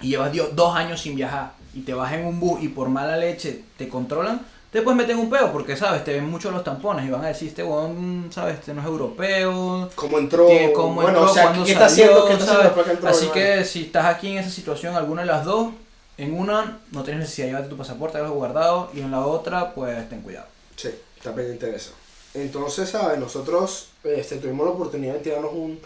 y 0.01 0.09
llevas 0.09 0.31
dos 0.53 0.75
años 0.75 1.01
sin 1.01 1.15
viajar 1.15 1.53
y 1.74 1.81
te 1.81 1.94
vas 1.94 2.13
en 2.13 2.25
un 2.25 2.39
bus 2.39 2.62
y 2.63 2.69
por 2.69 2.88
mala 2.88 3.18
leche 3.18 3.63
te 3.77 3.89
controlan, 3.89 4.39
te 4.71 4.81
puedes 4.81 4.98
meter 4.98 5.12
en 5.12 5.19
un 5.19 5.30
peo 5.30 5.51
porque, 5.51 5.75
¿sabes? 5.75 6.03
Te 6.03 6.13
ven 6.13 6.30
mucho 6.30 6.51
los 6.51 6.63
tampones 6.63 7.06
y 7.06 7.09
van 7.09 7.24
a 7.24 7.27
decir, 7.27 7.50
este 7.50 7.63
weón, 7.63 8.30
¿sabes? 8.30 8.56
Este 8.56 8.74
no 8.74 8.81
es 8.81 8.88
europeo, 8.88 9.89
¿Cómo 9.95 10.19
entró? 10.19 10.48
cómo 10.74 10.95
bueno, 10.95 11.09
entró, 11.09 11.31
o 11.31 11.33
sea, 11.33 11.51
¿qué 11.53 11.71
está 11.71 11.89
salió, 11.89 12.06
haciendo? 12.06 12.25
¿Qué 12.27 12.33
está 12.33 12.45
¿sabes? 12.45 12.68
haciendo 12.68 12.91
entró? 12.91 13.09
Así 13.09 13.25
hermano? 13.25 13.33
que 13.33 13.65
si 13.65 13.81
estás 13.83 14.06
aquí 14.06 14.30
en 14.31 14.38
esa 14.38 14.50
situación, 14.50 14.95
alguna 14.95 15.21
de 15.21 15.27
las 15.27 15.44
dos, 15.45 15.74
en 16.17 16.38
una 16.38 16.79
no 16.91 17.03
tienes 17.03 17.21
necesidad 17.21 17.47
de 17.47 17.51
llevarte 17.51 17.69
tu 17.69 17.77
pasaporte, 17.77 18.17
algo 18.17 18.35
guardado, 18.35 18.89
y 18.94 19.01
en 19.01 19.12
la 19.12 19.25
otra, 19.25 19.73
pues 19.73 20.09
ten 20.09 20.21
cuidado. 20.21 20.47
Sí, 20.75 20.89
está 21.17 21.33
pendiente 21.33 21.65
de 21.67 21.75
eso. 21.75 21.91
Entonces, 22.33 22.89
¿sabes? 22.89 23.19
Nosotros 23.19 23.89
este, 24.03 24.38
tuvimos 24.38 24.65
la 24.65 24.73
oportunidad 24.73 25.13
de 25.13 25.19
tirarnos 25.19 25.53
un, 25.53 25.79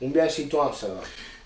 un 0.00 0.12
viajecito 0.12 0.62
a 0.62 0.66
Amsterdam, 0.66 1.04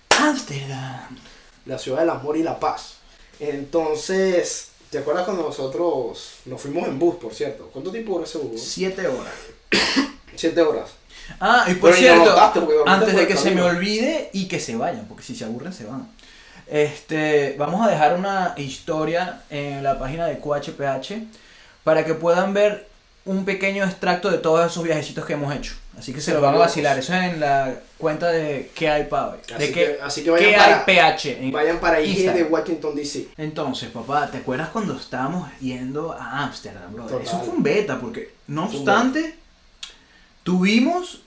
Amsterdam. 0.09 1.17
la 1.65 1.77
ciudad 1.77 1.99
del 1.99 2.09
amor 2.09 2.35
y 2.37 2.43
la 2.43 2.59
paz. 2.59 2.95
Entonces, 3.39 4.69
¿te 4.89 4.97
acuerdas 4.97 5.25
cuando 5.25 5.43
nosotros 5.43 6.33
nos 6.45 6.61
fuimos 6.61 6.87
en 6.87 6.99
bus, 6.99 7.15
por 7.15 7.33
cierto? 7.33 7.69
¿Cuánto 7.71 7.91
tiempo 7.91 8.13
duró 8.13 8.25
ese 8.25 8.39
bus? 8.39 8.61
Siete 8.61 9.07
horas. 9.07 9.33
Siete 10.35 10.61
horas. 10.61 10.89
Ah, 11.39 11.65
y 11.67 11.75
por 11.75 11.91
Pero 11.91 12.01
cierto, 12.01 12.35
antes 12.87 13.15
de 13.15 13.27
que 13.27 13.37
se 13.37 13.51
me 13.51 13.61
olvide 13.61 14.29
y 14.33 14.47
que 14.47 14.59
se 14.59 14.75
vayan, 14.75 15.05
porque 15.07 15.23
si 15.23 15.35
se 15.35 15.45
aburren 15.45 15.71
se 15.71 15.85
van. 15.85 16.09
Este, 16.69 17.55
vamos 17.57 17.85
a 17.85 17.89
dejar 17.89 18.15
una 18.15 18.53
historia 18.57 19.41
en 19.49 19.83
la 19.83 19.97
página 19.97 20.27
de 20.27 20.37
QHPH 20.39 21.13
para 21.83 22.05
que 22.05 22.13
puedan 22.13 22.53
ver 22.53 22.87
un 23.25 23.43
pequeño 23.45 23.83
extracto 23.83 24.29
de 24.31 24.37
todos 24.37 24.69
esos 24.71 24.83
viajecitos 24.83 25.25
que 25.25 25.33
hemos 25.33 25.53
hecho. 25.55 25.73
Así 25.97 26.13
que 26.13 26.21
se 26.21 26.33
lo 26.33 26.41
van 26.41 26.55
a 26.55 26.59
vacilar. 26.59 26.97
Eso 26.97 27.13
es 27.13 27.33
en 27.33 27.39
la 27.39 27.73
cuenta 27.97 28.27
de 28.31 28.71
qué 28.73 28.89
hay 28.89 29.03
pa' 29.05 29.29
hoy. 29.29 29.39
Así 29.53 29.67
De 29.67 29.71
que- 29.73 29.73
que, 29.73 29.97
así 30.01 30.23
que 30.23 30.29
vayan 30.31 30.53
para- 30.55 30.77
hay 30.77 30.83
PH. 30.85 31.37
en 31.43 31.51
Vayan 31.51 31.79
para 31.79 32.01
IG 32.01 32.31
de. 32.33 32.43
Washington, 32.43 32.95
D.C. 32.95 33.27
Entonces, 33.37 33.89
papá, 33.89 34.27
¿te 34.31 34.37
acuerdas 34.37 34.69
cuando 34.69 34.95
estábamos 34.95 35.49
yendo 35.59 36.13
a 36.13 36.43
Ámsterdam? 36.43 36.95
Total. 36.95 37.21
Eso 37.21 37.39
fue 37.41 37.49
un 37.55 37.63
beta, 37.63 37.99
porque 37.99 38.31
no 38.47 38.65
obstante, 38.65 39.35
tuvimos 40.43 41.21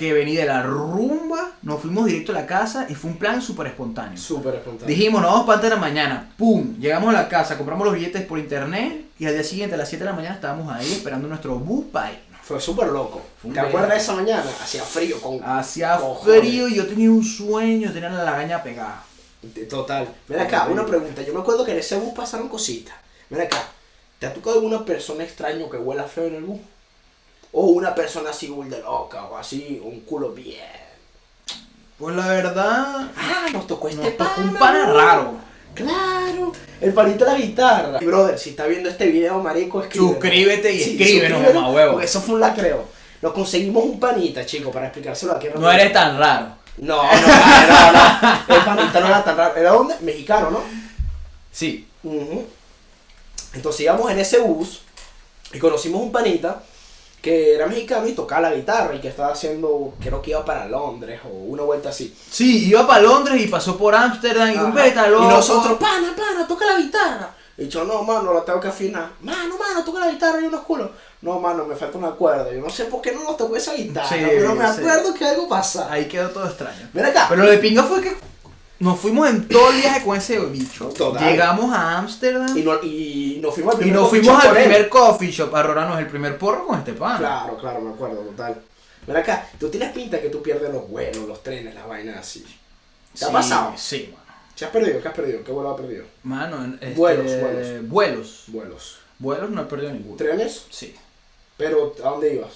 que 0.00 0.14
venir 0.14 0.38
de 0.38 0.46
la 0.46 0.62
rumba, 0.62 1.52
nos 1.60 1.82
fuimos 1.82 2.06
directo 2.06 2.32
a 2.32 2.36
la 2.36 2.46
casa 2.46 2.86
y 2.88 2.94
fue 2.94 3.10
un 3.10 3.18
plan 3.18 3.42
súper 3.42 3.66
espontáneo. 3.66 4.16
Súper 4.16 4.54
espontáneo. 4.54 4.86
Dijimos, 4.86 5.20
nos 5.20 5.30
vamos 5.30 5.46
para 5.46 5.60
de 5.60 5.68
la 5.68 5.76
mañana, 5.76 6.32
¡pum! 6.38 6.74
Llegamos 6.78 7.10
a 7.10 7.12
la 7.12 7.28
casa, 7.28 7.58
compramos 7.58 7.84
los 7.84 7.94
billetes 7.94 8.24
por 8.24 8.38
internet 8.38 9.04
y 9.18 9.26
al 9.26 9.34
día 9.34 9.44
siguiente 9.44 9.74
a 9.74 9.78
las 9.78 9.90
7 9.90 10.02
de 10.02 10.10
la 10.10 10.16
mañana 10.16 10.36
estábamos 10.36 10.72
ahí 10.72 10.90
esperando 10.90 11.28
nuestro 11.28 11.58
bus 11.58 11.84
para 11.92 12.12
irnos. 12.12 12.40
Fue 12.42 12.58
súper 12.58 12.88
loco. 12.88 13.20
Fue 13.42 13.50
¿Te 13.50 13.60
acuerdas 13.60 13.90
de 13.90 13.96
esa 13.98 14.14
mañana? 14.14 14.44
Hacía 14.62 14.82
frío 14.82 15.20
con... 15.20 15.44
Hacía 15.44 15.98
frío 16.24 16.66
y 16.66 16.76
yo 16.76 16.86
tenía 16.86 17.10
un 17.10 17.22
sueño, 17.22 17.92
tenía 17.92 18.08
la 18.08 18.24
lagaña 18.24 18.62
pegada. 18.62 19.04
Total. 19.68 20.08
Mira 20.28 20.44
acá, 20.44 20.66
una 20.70 20.86
pregunta. 20.86 21.20
Yo 21.20 21.34
me 21.34 21.40
acuerdo 21.40 21.62
que 21.62 21.72
en 21.72 21.78
ese 21.78 21.98
bus 21.98 22.14
pasaron 22.14 22.48
cositas. 22.48 22.94
Mira 23.28 23.44
acá. 23.44 23.62
¿Te 24.18 24.24
ha 24.24 24.32
tocado 24.32 24.56
alguna 24.56 24.82
persona 24.82 25.24
extraña 25.24 25.68
que 25.70 25.76
huela 25.76 26.04
feo 26.04 26.24
en 26.24 26.36
el 26.36 26.44
bus? 26.44 26.60
O 27.52 27.66
una 27.66 27.94
persona 27.94 28.30
así 28.30 28.46
de 28.68 28.80
loca 28.80 29.24
o 29.24 29.36
así, 29.36 29.80
un 29.84 30.00
culo 30.00 30.30
bien. 30.30 30.60
Pues 31.98 32.16
la 32.16 32.28
verdad, 32.28 33.10
Ah, 33.16 33.46
nos 33.52 33.66
tocó 33.66 33.88
este 33.88 34.02
nos 34.02 34.16
tocó 34.16 34.40
un 34.40 34.54
pana, 34.54 34.86
raro. 34.92 35.34
Claro. 35.74 36.52
El 36.80 36.94
panito 36.94 37.24
de 37.24 37.32
la 37.32 37.38
guitarra. 37.38 37.98
Y 38.00 38.06
brother, 38.06 38.38
si 38.38 38.50
está 38.50 38.66
viendo 38.66 38.88
este 38.88 39.06
video, 39.06 39.38
marico, 39.42 39.82
escríbenos. 39.82 40.12
Suscríbete 40.14 40.72
y 40.72 40.80
Sí, 40.82 40.96
escríbenos, 40.98 41.42
mamá 41.54 41.70
huevo. 41.70 41.92
Porque 41.92 42.06
eso 42.06 42.20
fue 42.22 42.36
un 42.36 42.40
lacreo. 42.40 42.84
Nos 43.20 43.32
conseguimos 43.32 43.84
un 43.84 44.00
panita, 44.00 44.46
chico, 44.46 44.70
para 44.70 44.86
explicárselo 44.86 45.32
aquí. 45.32 45.48
No 45.54 45.70
eres 45.70 45.92
tan 45.92 46.18
raro. 46.18 46.46
No, 46.78 47.02
no, 47.02 47.10
no, 47.12 47.92
no. 47.92 48.54
El 48.56 48.64
panita 48.64 49.00
no 49.00 49.06
era 49.06 49.22
tan 49.22 49.36
raro. 49.36 49.56
¿Era 49.56 49.72
dónde? 49.72 49.94
Mexicano, 50.00 50.50
¿no? 50.50 50.60
Sí. 51.52 51.86
Ujú. 52.02 52.46
Entonces 53.52 53.82
íbamos 53.82 54.10
en 54.10 54.18
ese 54.20 54.38
bus 54.38 54.80
y 55.52 55.58
conocimos 55.58 56.00
un 56.00 56.12
panita 56.12 56.62
que 57.20 57.54
era 57.54 57.66
mexicano 57.66 58.06
y 58.08 58.12
tocaba 58.12 58.48
la 58.48 58.54
guitarra 58.54 58.94
y 58.94 59.00
que 59.00 59.08
estaba 59.08 59.32
haciendo, 59.32 59.94
creo 60.00 60.22
que 60.22 60.30
iba 60.30 60.44
para 60.44 60.66
Londres 60.66 61.20
o 61.24 61.28
una 61.28 61.62
vuelta 61.62 61.90
así. 61.90 62.14
Sí, 62.30 62.68
iba 62.68 62.86
para 62.86 63.02
Londres 63.02 63.40
y 63.40 63.46
pasó 63.48 63.76
por 63.76 63.94
Ámsterdam 63.94 64.52
y 64.52 64.56
un 64.56 64.74
beta 64.74 65.06
loco. 65.08 65.24
Y 65.24 65.28
nosotros, 65.28 65.78
pana, 65.78 66.14
pana, 66.16 66.46
toca 66.48 66.64
la 66.66 66.78
guitarra. 66.78 67.34
Y 67.58 67.68
yo, 67.68 67.84
no, 67.84 68.02
mano, 68.02 68.32
la 68.32 68.42
tengo 68.42 68.58
que 68.58 68.68
afinar. 68.68 69.10
Mano, 69.20 69.56
mano, 69.58 69.84
toca 69.84 70.00
la 70.00 70.10
guitarra 70.10 70.40
y 70.40 70.44
unos 70.46 70.62
culos. 70.62 70.90
No, 71.20 71.38
mano, 71.38 71.66
me 71.66 71.76
falta 71.76 71.98
una 71.98 72.12
cuerda. 72.12 72.50
Yo 72.50 72.60
no 72.62 72.70
sé 72.70 72.86
por 72.86 73.02
qué 73.02 73.12
no 73.12 73.22
nos 73.22 73.36
tocó 73.36 73.54
esa 73.54 73.74
guitarra, 73.74 74.08
Sí, 74.08 74.14
pero 74.18 74.54
me 74.54 74.64
sí. 74.72 74.80
acuerdo 74.80 75.12
que 75.12 75.26
algo 75.26 75.46
pasa. 75.46 75.92
Ahí 75.92 76.06
quedó 76.08 76.30
todo 76.30 76.46
extraño. 76.46 76.88
Ven 76.94 77.04
acá. 77.04 77.26
Pero 77.28 77.42
lo 77.44 77.50
de 77.50 77.58
pinga 77.58 77.82
fue 77.82 78.00
que 78.00 78.16
nos 78.80 78.98
fuimos 78.98 79.28
en 79.30 79.46
todo 79.46 79.70
el 79.70 79.80
viaje 79.80 80.04
con 80.04 80.16
ese 80.16 80.38
bicho. 80.46 80.86
Total. 80.88 81.30
Llegamos 81.30 81.72
a 81.72 81.98
Ámsterdam 81.98 82.56
Y, 82.56 82.60
y, 82.60 82.64
no- 82.64 82.82
y 82.82 83.38
nos 83.40 83.54
fuimos 83.54 83.74
al 83.74 83.78
primer 83.80 83.94
nos 83.96 84.04
coffee 84.08 84.20
fuimos 84.20 84.42
shop 84.42 84.50
al 84.50 84.56
primer 84.62 84.88
coffee 84.88 85.30
shop 85.30 85.54
a 85.54 85.62
robarnos 85.62 85.98
el 85.98 86.06
primer 86.08 86.36
porro 86.38 86.66
con 86.66 86.78
este 86.78 86.94
pan. 86.94 87.18
Claro, 87.18 87.56
claro, 87.56 87.80
me 87.80 87.90
acuerdo, 87.90 88.16
total. 88.22 88.60
Ven 89.06 89.16
acá, 89.16 89.48
tú 89.58 89.68
tienes 89.70 89.92
pinta 89.92 90.20
que 90.20 90.28
tú 90.28 90.42
pierdes 90.42 90.72
los 90.72 90.88
vuelos, 90.88 91.26
los 91.28 91.42
trenes, 91.42 91.74
las 91.74 91.86
vainas 91.86 92.16
así. 92.18 92.44
¿Te 93.18 93.24
ha 93.24 93.30
pasado? 93.30 93.72
Sí, 93.76 94.08
mano. 94.12 94.20
¿Qué 94.56 94.64
has 94.66 94.70
perdido? 94.70 95.00
¿Qué 95.00 95.08
has 95.08 95.14
perdido? 95.14 95.42
¿Qué 95.44 95.52
vuelo 95.52 95.70
has 95.74 95.80
perdido? 95.80 96.04
Mano, 96.22 96.64
este, 96.74 96.94
Vuelos, 96.94 97.26
vuelos. 97.40 97.88
Vuelos. 97.88 98.44
Vuelos. 98.48 98.96
Vuelos 99.18 99.50
no 99.50 99.62
he 99.62 99.64
perdido 99.64 99.92
ninguno. 99.92 100.16
¿Trenes? 100.16 100.66
Sí. 100.70 100.94
Pero, 101.56 101.94
¿a 102.04 102.08
dónde 102.10 102.34
ibas? 102.34 102.52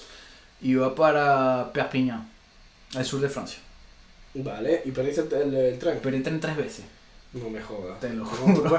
Iba 0.63 0.95
para 0.95 1.71
Perpignan, 1.73 2.31
al 2.95 3.05
sur 3.05 3.21
de 3.21 3.29
Francia. 3.29 3.59
Vale, 4.35 4.83
¿y 4.85 4.91
perdiste 4.91 5.23
el, 5.37 5.43
el, 5.43 5.55
el 5.55 5.79
tren? 5.79 5.99
Perdí 6.01 6.21
tren 6.21 6.41
tres 6.41 6.57
veces. 6.57 6.85
No 7.33 7.51
me 7.51 7.61
jodas. 7.61 7.99
Te 8.01 8.11
lo 8.11 8.25
juro. 8.25 8.63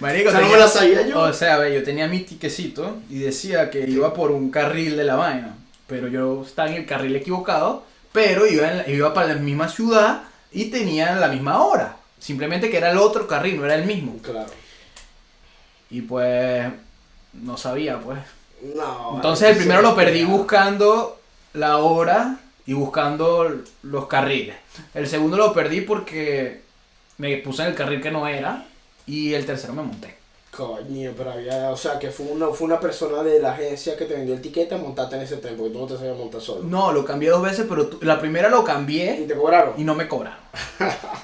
Marico, 0.00 0.28
O 0.28 0.32
sea, 0.32 0.40
no 0.40 0.48
me 0.48 0.68
sabía 0.68 1.06
yo. 1.06 1.20
O 1.20 1.32
sea, 1.32 1.58
ve, 1.58 1.74
yo 1.74 1.82
tenía 1.84 2.08
mi 2.08 2.20
tiquecito 2.20 2.96
y 3.08 3.20
decía 3.20 3.70
que 3.70 3.80
iba 3.88 4.12
por 4.12 4.30
un 4.32 4.50
carril 4.50 4.96
de 4.96 5.04
la 5.04 5.14
vaina. 5.16 5.54
Pero 5.86 6.08
yo 6.08 6.42
estaba 6.44 6.68
en 6.70 6.74
el 6.76 6.86
carril 6.86 7.14
equivocado, 7.16 7.84
pero 8.12 8.46
iba, 8.46 8.70
en 8.70 8.78
la- 8.78 8.88
iba 8.90 9.14
para 9.14 9.28
la 9.34 9.40
misma 9.40 9.68
ciudad 9.68 10.22
y 10.52 10.66
tenía 10.66 11.14
la 11.16 11.28
misma 11.28 11.62
hora. 11.64 11.96
Simplemente 12.18 12.68
que 12.70 12.76
era 12.78 12.90
el 12.90 12.98
otro 12.98 13.26
carril, 13.28 13.58
no 13.58 13.64
era 13.64 13.76
el 13.76 13.84
mismo. 13.86 14.16
Claro. 14.22 14.50
Y 15.90 16.02
pues 16.02 16.66
no 17.34 17.56
sabía, 17.56 18.00
pues. 18.00 18.18
No. 18.74 19.12
Entonces 19.14 19.50
el 19.50 19.56
primero 19.56 19.80
lo 19.82 19.94
perdí 19.94 20.24
buscando 20.24 21.20
la 21.54 21.76
hora 21.78 22.36
y 22.68 22.74
buscando 22.74 23.50
los 23.82 24.06
carriles. 24.08 24.56
El 24.92 25.06
segundo 25.08 25.38
lo 25.38 25.54
perdí 25.54 25.80
porque 25.80 26.60
me 27.16 27.38
puse 27.38 27.62
en 27.62 27.68
el 27.68 27.74
carril 27.74 28.02
que 28.02 28.10
no 28.10 28.28
era 28.28 28.66
y 29.06 29.32
el 29.32 29.46
tercero 29.46 29.72
me 29.72 29.82
monté. 29.82 30.16
Coño, 30.54 31.12
pero 31.16 31.30
había, 31.32 31.70
o 31.70 31.76
sea, 31.76 31.98
que 31.98 32.10
fue 32.10 32.26
una, 32.26 32.48
fue 32.48 32.66
una 32.66 32.78
persona 32.78 33.22
de 33.22 33.40
la 33.40 33.52
agencia 33.52 33.96
que 33.96 34.04
te 34.04 34.14
vendió 34.14 34.34
el 34.34 34.42
tiquete 34.42 34.74
a 34.74 34.78
montarte 34.78 35.16
en 35.16 35.22
ese 35.22 35.36
tren, 35.38 35.56
porque 35.56 35.72
tú 35.72 35.78
no 35.78 35.86
te 35.86 35.96
sabías 35.96 36.16
montar 36.18 36.40
solo. 36.42 36.64
No, 36.64 36.92
lo 36.92 37.04
cambié 37.06 37.30
dos 37.30 37.42
veces, 37.42 37.64
pero 37.68 37.86
tu- 37.86 38.04
la 38.04 38.20
primera 38.20 38.48
lo 38.50 38.62
¿Y 38.62 38.64
cambié 38.64 39.24
te 39.26 39.34
cobraron? 39.34 39.74
y 39.78 39.84
no 39.84 39.94
me 39.94 40.06
cobraron. 40.08 40.38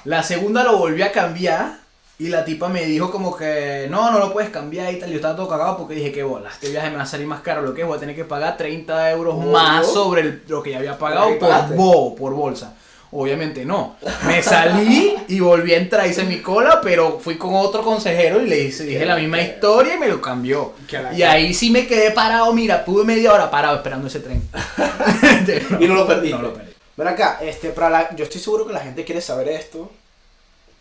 La 0.05 0.23
segunda 0.23 0.63
lo 0.63 0.77
volví 0.77 1.01
a 1.03 1.11
cambiar 1.11 1.79
y 2.17 2.29
la 2.29 2.45
tipa 2.45 2.69
me 2.69 2.85
dijo 2.85 3.11
como 3.11 3.35
que 3.35 3.87
no, 3.89 4.09
no 4.11 4.19
lo 4.19 4.31
puedes 4.31 4.49
cambiar 4.49 4.93
y 4.93 4.99
tal. 4.99 5.09
Yo 5.09 5.17
estaba 5.17 5.35
todo 5.35 5.49
cagado 5.49 5.77
porque 5.77 5.95
dije 5.95 6.11
que 6.11 6.23
bola, 6.23 6.49
este 6.49 6.69
viaje 6.69 6.89
me 6.89 6.97
va 6.97 7.03
a 7.03 7.05
salir 7.07 7.27
más 7.27 7.41
caro. 7.41 7.61
Lo 7.61 7.73
que 7.73 7.81
es, 7.81 7.87
voy 7.87 7.97
a 7.97 7.99
tener 7.99 8.15
que 8.15 8.23
pagar 8.25 8.55
30 8.57 9.11
euros 9.11 9.37
más 9.45 9.91
sobre 9.91 10.21
el- 10.21 10.43
lo 10.47 10.63
que 10.63 10.71
ya 10.71 10.77
había 10.77 10.97
pagado 10.97 11.27
¿Qué 11.29 11.35
por 11.35 11.75
bobo, 11.75 12.15
por 12.15 12.33
bolsa. 12.33 12.73
Obviamente 13.11 13.63
no. 13.63 13.95
Me 14.27 14.41
salí 14.43 15.15
y 15.29 15.39
volví 15.39 15.73
a 15.73 15.77
entrar, 15.77 16.05
hice 16.05 16.23
mi 16.23 16.41
cola, 16.41 16.81
pero 16.81 17.19
fui 17.19 17.37
con 17.37 17.53
otro 17.55 17.81
consejero 17.81 18.41
y 18.41 18.47
le 18.49 18.59
hice, 18.59 18.83
dije 18.83 19.05
la 19.05 19.15
misma 19.15 19.37
Qué 19.37 19.43
historia 19.43 19.95
y 19.95 19.97
me 19.99 20.07
lo 20.09 20.21
cambió. 20.21 20.73
Y 21.15 21.21
ahí 21.21 21.53
sí 21.53 21.69
me 21.69 21.87
quedé 21.87 22.11
parado, 22.11 22.51
mira, 22.53 22.83
tuve 22.83 23.05
media 23.05 23.31
hora 23.33 23.49
parado 23.49 23.75
esperando 23.77 24.07
ese 24.07 24.19
tren. 24.19 24.41
Y 25.79 25.87
no 25.87 25.95
lo 25.95 26.07
perdiste. 26.07 26.35
No 26.35 26.41
lo 26.41 26.53
perdí. 26.53 26.71
Ven 26.97 27.07
acá, 27.07 27.39
este, 27.41 27.69
para 27.69 27.89
la, 27.89 28.15
yo 28.15 28.23
estoy 28.23 28.41
seguro 28.41 28.65
que 28.65 28.73
la 28.73 28.79
gente 28.79 29.03
quiere 29.03 29.21
saber 29.21 29.49
esto, 29.49 29.91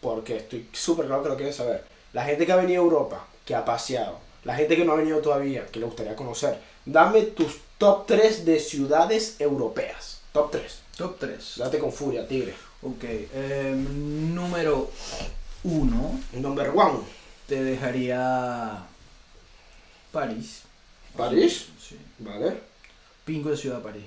porque 0.04 0.36
estoy 0.36 0.68
súper 0.72 1.06
claro 1.06 1.22
que 1.22 1.28
lo 1.30 1.36
quiere 1.36 1.52
saber. 1.52 1.82
La 2.12 2.24
gente 2.26 2.44
que 2.44 2.52
ha 2.52 2.56
venido 2.56 2.82
a 2.82 2.84
Europa, 2.84 3.26
que 3.46 3.54
ha 3.54 3.64
paseado, 3.64 4.18
la 4.44 4.54
gente 4.54 4.76
que 4.76 4.84
no 4.84 4.92
ha 4.92 4.96
venido 4.96 5.20
todavía, 5.20 5.66
que 5.66 5.80
le 5.80 5.86
gustaría 5.86 6.14
conocer, 6.14 6.58
dame 6.84 7.22
tus 7.22 7.56
top 7.78 8.06
3 8.06 8.44
de 8.44 8.60
ciudades 8.60 9.36
europeas. 9.40 10.20
Top 10.32 10.50
3. 10.50 10.78
Top 10.98 11.16
3. 11.18 11.54
Date 11.56 11.78
con 11.78 11.90
furia, 11.90 12.28
tigre. 12.28 12.54
Ok, 12.82 13.02
em, 13.34 14.34
número 14.34 14.90
uno, 15.64 16.20
Number 16.34 16.70
1. 16.70 17.04
te 17.48 17.64
dejaría 17.64 18.84
París. 20.12 20.62
París. 21.16 21.66
Sí. 21.80 21.96
Vale. 22.18 22.60
Pingo 23.24 23.48
de 23.50 23.56
Ciudad 23.56 23.80
París. 23.80 24.04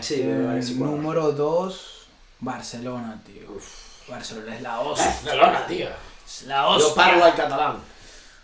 Sí, 0.00 0.14
Este, 0.14 0.44
parece 0.46 0.72
igual. 0.72 0.90
número 0.92 1.32
dos, 1.32 2.06
Barcelona, 2.40 3.22
tío. 3.26 3.50
Barcelona 4.10 4.56
es 4.56 4.62
la 4.62 4.80
osa. 4.80 5.04
Barcelona, 5.04 5.66
tío. 5.66 5.88
Es 6.26 6.42
la 6.44 6.62
Yo 6.62 6.68
hostia. 6.70 6.94
parlo 6.94 7.24
al 7.24 7.34
catalán. 7.34 7.76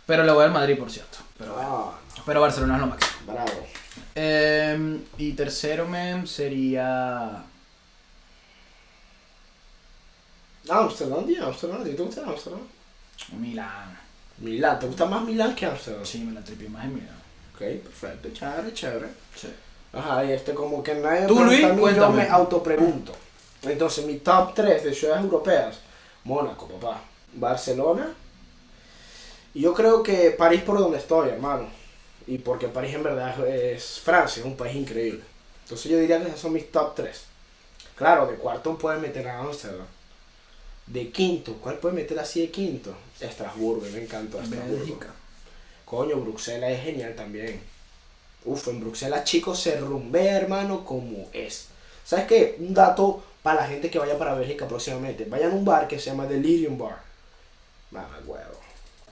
Pero 0.07 0.23
le 0.25 0.33
voy 0.33 0.45
al 0.45 0.53
Madrid, 0.53 0.79
por 0.79 0.91
cierto. 0.91 1.19
Pero, 1.39 1.55
bueno. 1.55 1.93
Ah, 1.95 2.23
pero 2.25 2.41
Barcelona 2.41 2.75
es 2.77 2.81
lo 2.81 2.87
máximo. 2.87 3.33
bravo. 3.33 3.67
Em, 4.15 5.03
y 5.19 5.33
tercero, 5.33 5.87
mem, 5.87 6.27
sería... 6.27 7.43
Amsterdam, 10.69 11.27
tío, 11.27 11.47
Amsterdam. 11.47 11.85
¿Te 11.85 11.93
gusta 11.93 12.23
Amsterdam? 12.27 12.61
Milán. 13.39 13.99
Milán, 14.39 14.79
¿te 14.79 14.87
gusta 14.87 15.07
más 15.07 15.23
Milán 15.23 15.55
que 15.55 15.67
Amsterdam? 15.67 16.05
Sí, 16.05 16.19
me 16.25 16.33
la 16.33 16.43
tripié 16.43 16.69
más 16.69 16.85
en 16.85 16.95
Milán. 16.95 17.17
Ok, 17.55 17.61
perfecto, 17.83 18.29
chévere, 18.33 18.75
chévere. 18.75 19.09
Sí. 19.35 19.49
Ajá, 19.93 20.25
y 20.25 20.33
este 20.33 20.53
como 20.55 20.83
que 20.83 20.95
nadie 20.95 21.27
Tú, 21.27 21.43
Luis, 21.43 21.61
yo 21.61 21.75
cuéntame. 21.77 22.25
me 22.25 22.29
autopregunto. 22.29 23.17
Entonces, 23.73 24.05
mi 24.07 24.19
top 24.19 24.55
3 24.55 24.85
de 24.85 24.95
ciudades 24.95 25.25
europeas, 25.25 25.79
Mónaco, 26.25 26.69
papá, 26.69 27.03
Barcelona, 27.35 28.15
y 29.55 29.63
yo 29.63 29.73
creo 29.73 30.03
que 30.03 30.33
París 30.33 30.63
por 30.63 30.79
donde 30.79 30.99
estoy, 30.99 31.31
hermano. 31.31 31.69
Y 32.27 32.39
porque 32.39 32.69
París 32.69 32.95
en 32.95 33.05
verdad 33.05 33.47
es 33.49 34.01
Francia, 34.01 34.41
es 34.41 34.47
un 34.47 34.57
país 34.57 34.77
increíble. 34.77 35.23
Entonces 35.63 35.91
yo 35.91 35.99
diría 35.99 36.21
que 36.21 36.29
esos 36.29 36.41
son 36.41 36.53
mis 36.53 36.71
top 36.71 36.95
3. 36.95 37.23
Claro, 37.97 38.27
de 38.27 38.35
cuarto 38.35 38.77
pueden 38.77 39.01
meter 39.01 39.27
a 39.27 39.39
Amsterdam. 39.39 39.87
De 40.87 41.11
quinto, 41.11 41.55
¿cuál 41.55 41.79
puede 41.79 41.95
meter 41.95 42.19
así 42.19 42.43
de 42.43 42.51
quinto? 42.51 42.95
Estrasburgo, 43.19 43.87
me 43.93 44.03
encanta 44.03 44.43
Estrasburgo. 44.43 44.77
Bélgica. 44.77 45.09
Coño, 45.87 46.17
Bruselas 46.17 46.73
es 46.73 46.83
genial 46.83 47.15
también. 47.17 47.61
Uf, 48.45 48.69
en 48.69 48.81
Bruselas, 48.81 49.25
chicos, 49.25 49.59
se 49.59 49.81
rumbea, 49.81 50.37
hermano, 50.37 50.85
como 50.85 51.29
es. 51.33 51.69
¿Sabes 52.07 52.27
qué? 52.27 52.57
Un 52.61 52.73
dato 52.73 53.21
para 53.43 53.63
la 53.63 53.67
gente 53.67 53.91
que 53.91 53.99
vaya 53.99 54.17
para 54.17 54.35
Bélgica 54.35 54.69
próximamente. 54.69 55.25
Vayan 55.25 55.51
a 55.51 55.55
un 55.55 55.65
bar 55.65 55.89
que 55.89 55.99
se 55.99 56.11
llama 56.11 56.25
Delirium 56.25 56.79
Bar. 56.79 57.03
Mamá, 57.91 58.21
huevo. 58.25 58.61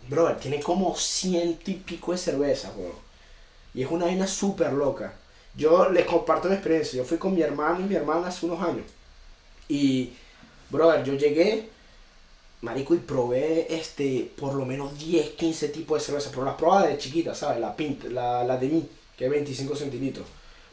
Brother, 0.09 0.37
tiene 0.39 0.61
como 0.61 0.95
ciento 0.95 1.73
y 1.73 1.75
pico 1.75 2.13
de 2.13 2.19
cerveza, 2.19 2.73
huevo. 2.77 3.01
Y 3.75 3.83
es 3.83 3.91
una 3.91 4.05
vaina 4.05 4.29
súper 4.29 4.73
loca. 4.73 5.13
Yo 5.57 5.89
les 5.89 6.07
comparto 6.07 6.47
mi 6.47 6.55
experiencia. 6.55 6.99
Yo 6.99 7.05
fui 7.05 7.19
con 7.19 7.35
mi 7.35 7.43
hermano 7.43 7.81
y 7.81 7.89
mi 7.89 7.97
hermana 7.97 8.29
hace 8.29 8.47
unos 8.47 8.63
años. 8.63 8.87
Y, 9.69 10.13
brother, 10.71 11.03
yo 11.03 11.15
llegué, 11.15 11.69
marico, 12.61 12.95
y 12.95 12.99
probé 12.99 13.75
este, 13.75 14.31
por 14.39 14.55
lo 14.55 14.65
menos 14.65 14.97
10, 14.97 15.31
15 15.31 15.69
tipos 15.71 15.99
de 15.99 16.07
cerveza. 16.07 16.31
Pero 16.31 16.45
las 16.45 16.55
probaba 16.55 16.87
de 16.87 16.99
chiquita, 16.99 17.35
¿sabes? 17.35 17.59
La 17.59 17.75
pint, 17.75 18.05
la, 18.05 18.45
la 18.45 18.57
de 18.57 18.69
mí, 18.69 18.89
que 19.17 19.25
es 19.25 19.31
25 19.33 19.75
centilitros. 19.75 20.27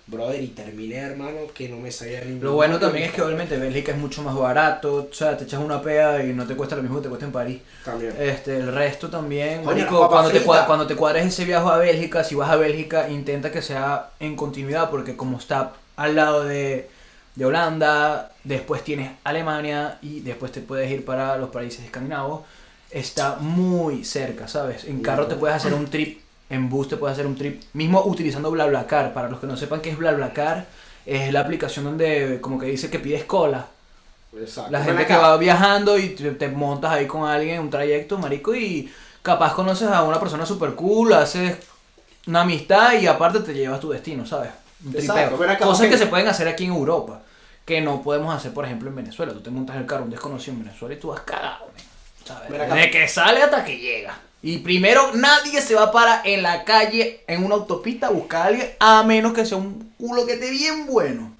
Brother, 0.07 0.41
y 0.43 0.47
terminé, 0.47 0.97
hermano, 0.97 1.37
que 1.53 1.69
no 1.69 1.77
me 1.77 1.91
sabía 1.91 2.21
ni 2.25 2.39
Lo 2.39 2.53
bueno 2.53 2.79
también 2.79 3.05
es 3.05 3.11
que 3.13 3.21
obviamente 3.21 3.57
Bélgica 3.57 3.93
es 3.93 3.97
mucho 3.97 4.21
más 4.23 4.35
barato, 4.35 5.07
o 5.09 5.13
sea, 5.13 5.37
te 5.37 5.45
echas 5.45 5.61
una 5.61 5.81
pea 5.81 6.23
y 6.25 6.33
no 6.33 6.45
te 6.45 6.55
cuesta 6.55 6.75
lo 6.75 6.81
mismo 6.81 6.97
que 6.97 7.03
te 7.03 7.09
cuesta 7.09 7.25
en 7.25 7.31
París. 7.31 7.59
También. 7.85 8.13
Este, 8.19 8.57
el 8.57 8.73
resto 8.73 9.09
también, 9.09 9.63
Coño, 9.63 9.65
marico, 9.65 10.09
cuando 10.09 10.31
te, 10.31 10.39
fritas. 10.39 10.63
cua- 10.63 10.65
cuando 10.67 10.87
te 10.87 10.95
cuadres 10.95 11.25
ese 11.27 11.45
viaje 11.45 11.69
a 11.69 11.77
Bélgica, 11.77 12.23
si 12.23 12.35
vas 12.35 12.49
a 12.49 12.55
Bélgica, 12.57 13.09
intenta 13.09 13.51
que 13.51 13.61
sea 13.61 14.09
en 14.19 14.35
continuidad, 14.35 14.89
porque 14.89 15.15
como 15.15 15.37
está 15.37 15.73
al 15.95 16.15
lado 16.15 16.43
de, 16.43 16.89
de 17.35 17.45
Holanda, 17.45 18.31
después 18.43 18.83
tienes 18.83 19.11
Alemania 19.23 19.97
y 20.01 20.19
después 20.21 20.51
te 20.51 20.61
puedes 20.61 20.91
ir 20.91 21.05
para 21.05 21.37
los 21.37 21.49
países 21.51 21.85
escandinavos, 21.85 22.41
está 22.89 23.37
muy 23.39 24.03
cerca, 24.03 24.47
¿sabes? 24.47 24.83
En 24.83 25.01
carro 25.01 25.27
te 25.27 25.35
puedes 25.35 25.55
hacer 25.55 25.73
un 25.73 25.89
trip, 25.89 26.20
en 26.51 26.69
bus 26.69 26.89
te 26.89 26.97
puedes 26.97 27.13
hacer 27.13 27.25
un 27.25 27.35
trip, 27.35 27.63
mismo 27.73 28.03
utilizando 28.03 28.51
BlaBlaCar, 28.51 29.13
para 29.13 29.29
los 29.29 29.39
que 29.39 29.47
no 29.47 29.55
sepan 29.57 29.81
qué 29.81 29.89
es 29.89 29.97
BlaBlaCar, 29.97 30.65
es 31.05 31.31
la 31.31 31.39
aplicación 31.39 31.85
donde 31.85 32.39
como 32.41 32.59
que 32.59 32.67
dice 32.67 32.89
que 32.89 32.99
pides 32.99 33.23
cola. 33.23 33.67
Exacto. 34.37 34.71
La 34.71 34.83
gente 34.83 35.05
que 35.05 35.15
va 35.15 35.35
viajando 35.37 35.97
y 35.97 36.09
te, 36.09 36.31
te 36.31 36.47
montas 36.49 36.91
ahí 36.91 37.07
con 37.07 37.27
alguien 37.27 37.55
en 37.55 37.61
un 37.61 37.69
trayecto, 37.69 38.17
marico, 38.17 38.53
y 38.53 38.91
capaz 39.21 39.53
conoces 39.53 39.87
a 39.89 40.03
una 40.03 40.19
persona 40.19 40.45
super 40.45 40.75
cool, 40.75 41.13
haces 41.13 41.57
una 42.27 42.41
amistad 42.41 42.93
y 42.99 43.07
aparte 43.07 43.39
te 43.39 43.53
llevas 43.53 43.79
tu 43.79 43.89
destino, 43.89 44.25
¿sabes? 44.25 44.51
Un 44.85 44.95
Exacto, 44.95 45.21
tripeo. 45.21 45.37
ven 45.37 45.49
acá, 45.51 45.65
Cosas 45.65 45.87
que 45.87 45.97
se 45.97 46.07
pueden 46.07 46.27
hacer 46.27 46.47
aquí 46.47 46.65
en 46.65 46.71
Europa, 46.71 47.21
que 47.65 47.81
no 47.81 48.01
podemos 48.01 48.33
hacer, 48.35 48.53
por 48.53 48.65
ejemplo, 48.65 48.89
en 48.89 48.95
Venezuela. 48.95 49.33
Tú 49.33 49.41
te 49.41 49.49
montas 49.51 49.77
el 49.77 49.85
carro, 49.85 50.03
un 50.03 50.09
desconocido 50.09 50.53
en 50.57 50.65
Venezuela 50.65 50.95
y 50.95 50.99
tú 50.99 51.09
vas 51.09 51.21
cagado, 51.21 51.67
¿sabes? 52.25 52.49
Ven 52.49 52.61
acá. 52.61 52.75
De 52.75 52.89
que 52.91 53.07
sale 53.07 53.41
hasta 53.41 53.63
que 53.63 53.77
llega. 53.77 54.17
Y 54.43 54.59
primero, 54.59 55.11
nadie 55.13 55.61
se 55.61 55.75
va 55.75 55.83
a 55.83 55.91
parar 55.91 56.21
en 56.25 56.41
la 56.41 56.63
calle, 56.63 57.23
en 57.27 57.43
una 57.43 57.55
autopista, 57.55 58.07
a 58.07 58.09
buscar 58.09 58.41
a 58.41 58.45
alguien, 58.45 58.71
a 58.79 59.03
menos 59.03 59.33
que 59.33 59.45
sea 59.45 59.57
un 59.57 59.93
culo 59.99 60.25
que 60.25 60.33
esté 60.33 60.49
bien 60.49 60.87
bueno. 60.87 61.31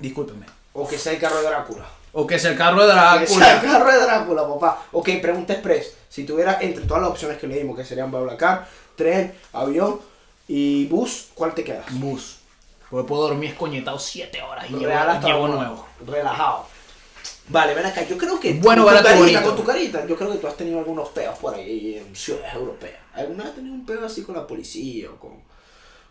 Discúlpeme. 0.00 0.46
O 0.72 0.86
que 0.86 0.98
sea 0.98 1.12
el 1.12 1.18
carro 1.20 1.36
de 1.36 1.44
Drácula. 1.44 1.86
O 2.12 2.26
que 2.26 2.38
sea 2.38 2.50
el 2.52 2.58
carro 2.58 2.86
de 2.86 2.92
Que 3.20 3.26
sea 3.26 3.54
el 3.54 3.60
Drácula. 3.60 3.72
carro 3.72 3.92
de 3.92 3.98
Drácula, 4.00 4.48
papá. 4.48 4.82
Ok, 4.92 5.10
pregunta 5.22 5.52
express. 5.52 5.94
Si 6.08 6.24
tuviera 6.24 6.58
entre 6.60 6.84
todas 6.86 7.02
las 7.02 7.10
opciones 7.12 7.38
que 7.38 7.46
le 7.46 7.58
dimos, 7.58 7.76
que 7.76 7.84
serían 7.84 8.10
BlaBlaCar, 8.10 8.66
tren, 8.96 9.34
avión 9.52 10.00
y 10.48 10.86
bus, 10.86 11.28
¿cuál 11.34 11.54
te 11.54 11.62
quedas? 11.62 11.84
Bus. 11.90 12.38
Porque 12.90 13.06
puedo 13.06 13.28
dormir 13.28 13.50
escoñetado 13.50 13.98
7 13.98 14.42
horas 14.42 14.64
y 14.68 14.72
llevo, 14.72 15.20
llevo 15.20 15.48
nuevo. 15.48 15.86
Relajado. 16.06 16.66
Vale, 17.50 17.74
ven 17.74 17.86
acá. 17.86 18.02
Yo 18.04 18.16
creo 18.18 18.38
que 18.38 18.54
Bueno, 18.54 18.84
con 18.84 18.96
tu 18.96 19.02
carita, 19.02 19.18
bonito. 19.18 19.42
con 19.44 19.56
tu 19.56 19.64
carita, 19.64 20.06
yo 20.06 20.16
creo 20.16 20.32
que 20.32 20.38
tú 20.38 20.46
has 20.46 20.56
tenido 20.56 20.78
algunos 20.78 21.08
peos 21.08 21.38
por 21.38 21.54
ahí 21.54 21.96
en 21.96 22.14
ciudades 22.14 22.54
europeas. 22.54 23.00
¿Alguna 23.14 23.38
vez 23.44 23.50
has 23.50 23.54
tenido 23.56 23.74
un 23.74 23.86
peo 23.86 24.04
así 24.04 24.22
con 24.22 24.34
la 24.36 24.46
policía 24.46 25.10
o 25.10 25.16
con 25.16 25.32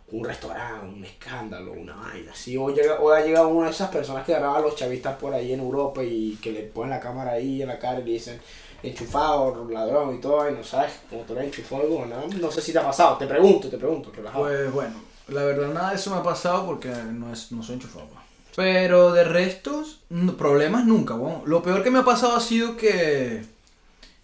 un 0.10 0.24
restaurante, 0.25 0.86
un 0.88 1.03
escándalo, 1.06 1.74
una 1.74 1.96
vaina 1.96 2.32
así? 2.32 2.58
O, 2.58 2.70
llega, 2.70 2.96
o 3.00 3.12
ha 3.12 3.22
llegado 3.22 3.50
una 3.50 3.67
de 3.67 3.72
esas 3.74 3.89
personas 3.89 4.25
que 4.25 4.34
graban 4.34 4.56
a 4.58 4.60
los 4.60 4.75
chavistas 4.75 5.15
por 5.17 5.34
ahí 5.34 5.53
en 5.53 5.60
Europa 5.60 6.03
y 6.03 6.38
que 6.41 6.51
le 6.51 6.63
ponen 6.63 6.91
la 6.91 7.00
cámara 7.00 7.34
ahí 7.34 7.62
en 7.62 7.67
la 7.67 7.77
cara 7.77 8.00
y 8.00 8.03
le 8.03 8.12
dicen 8.12 8.39
enchufado, 8.84 9.67
ladrón 9.70 10.15
y 10.15 10.20
todo, 10.22 10.50
y 10.50 10.53
no 10.53 10.63
sabes 10.63 10.94
cómo 11.10 11.24
tú 11.24 11.34
eres 11.34 11.46
enchufado 11.46 11.84
o 11.84 12.06
nada. 12.06 12.24
No 12.39 12.51
sé 12.51 12.62
si 12.62 12.72
te 12.72 12.79
ha 12.79 12.84
pasado, 12.86 13.17
te 13.17 13.27
pregunto, 13.27 13.70
te 13.70 13.77
pregunto, 13.77 14.12
relajado. 14.15 14.44
Pues 14.46 14.72
bueno, 14.72 14.96
la 15.27 15.44
verdad 15.44 15.67
nada 15.74 15.89
de 15.91 15.96
eso 15.96 16.12
me 16.12 16.17
ha 16.17 16.24
pasado 16.24 16.65
porque 16.65 16.89
no, 16.89 17.32
es, 17.34 17.51
no 17.51 17.62
soy 17.63 17.75
enchufado. 17.75 18.06
pa. 18.08 18.24
Pero 18.57 19.11
de 19.11 19.23
restos, 19.23 19.99
problemas 20.35 20.83
nunca, 20.83 21.13
weón. 21.13 21.43
Lo 21.45 21.61
peor 21.61 21.83
que 21.83 21.91
me 21.91 21.99
ha 21.99 22.03
pasado 22.03 22.35
ha 22.35 22.39
sido 22.41 22.75
que 22.75 23.43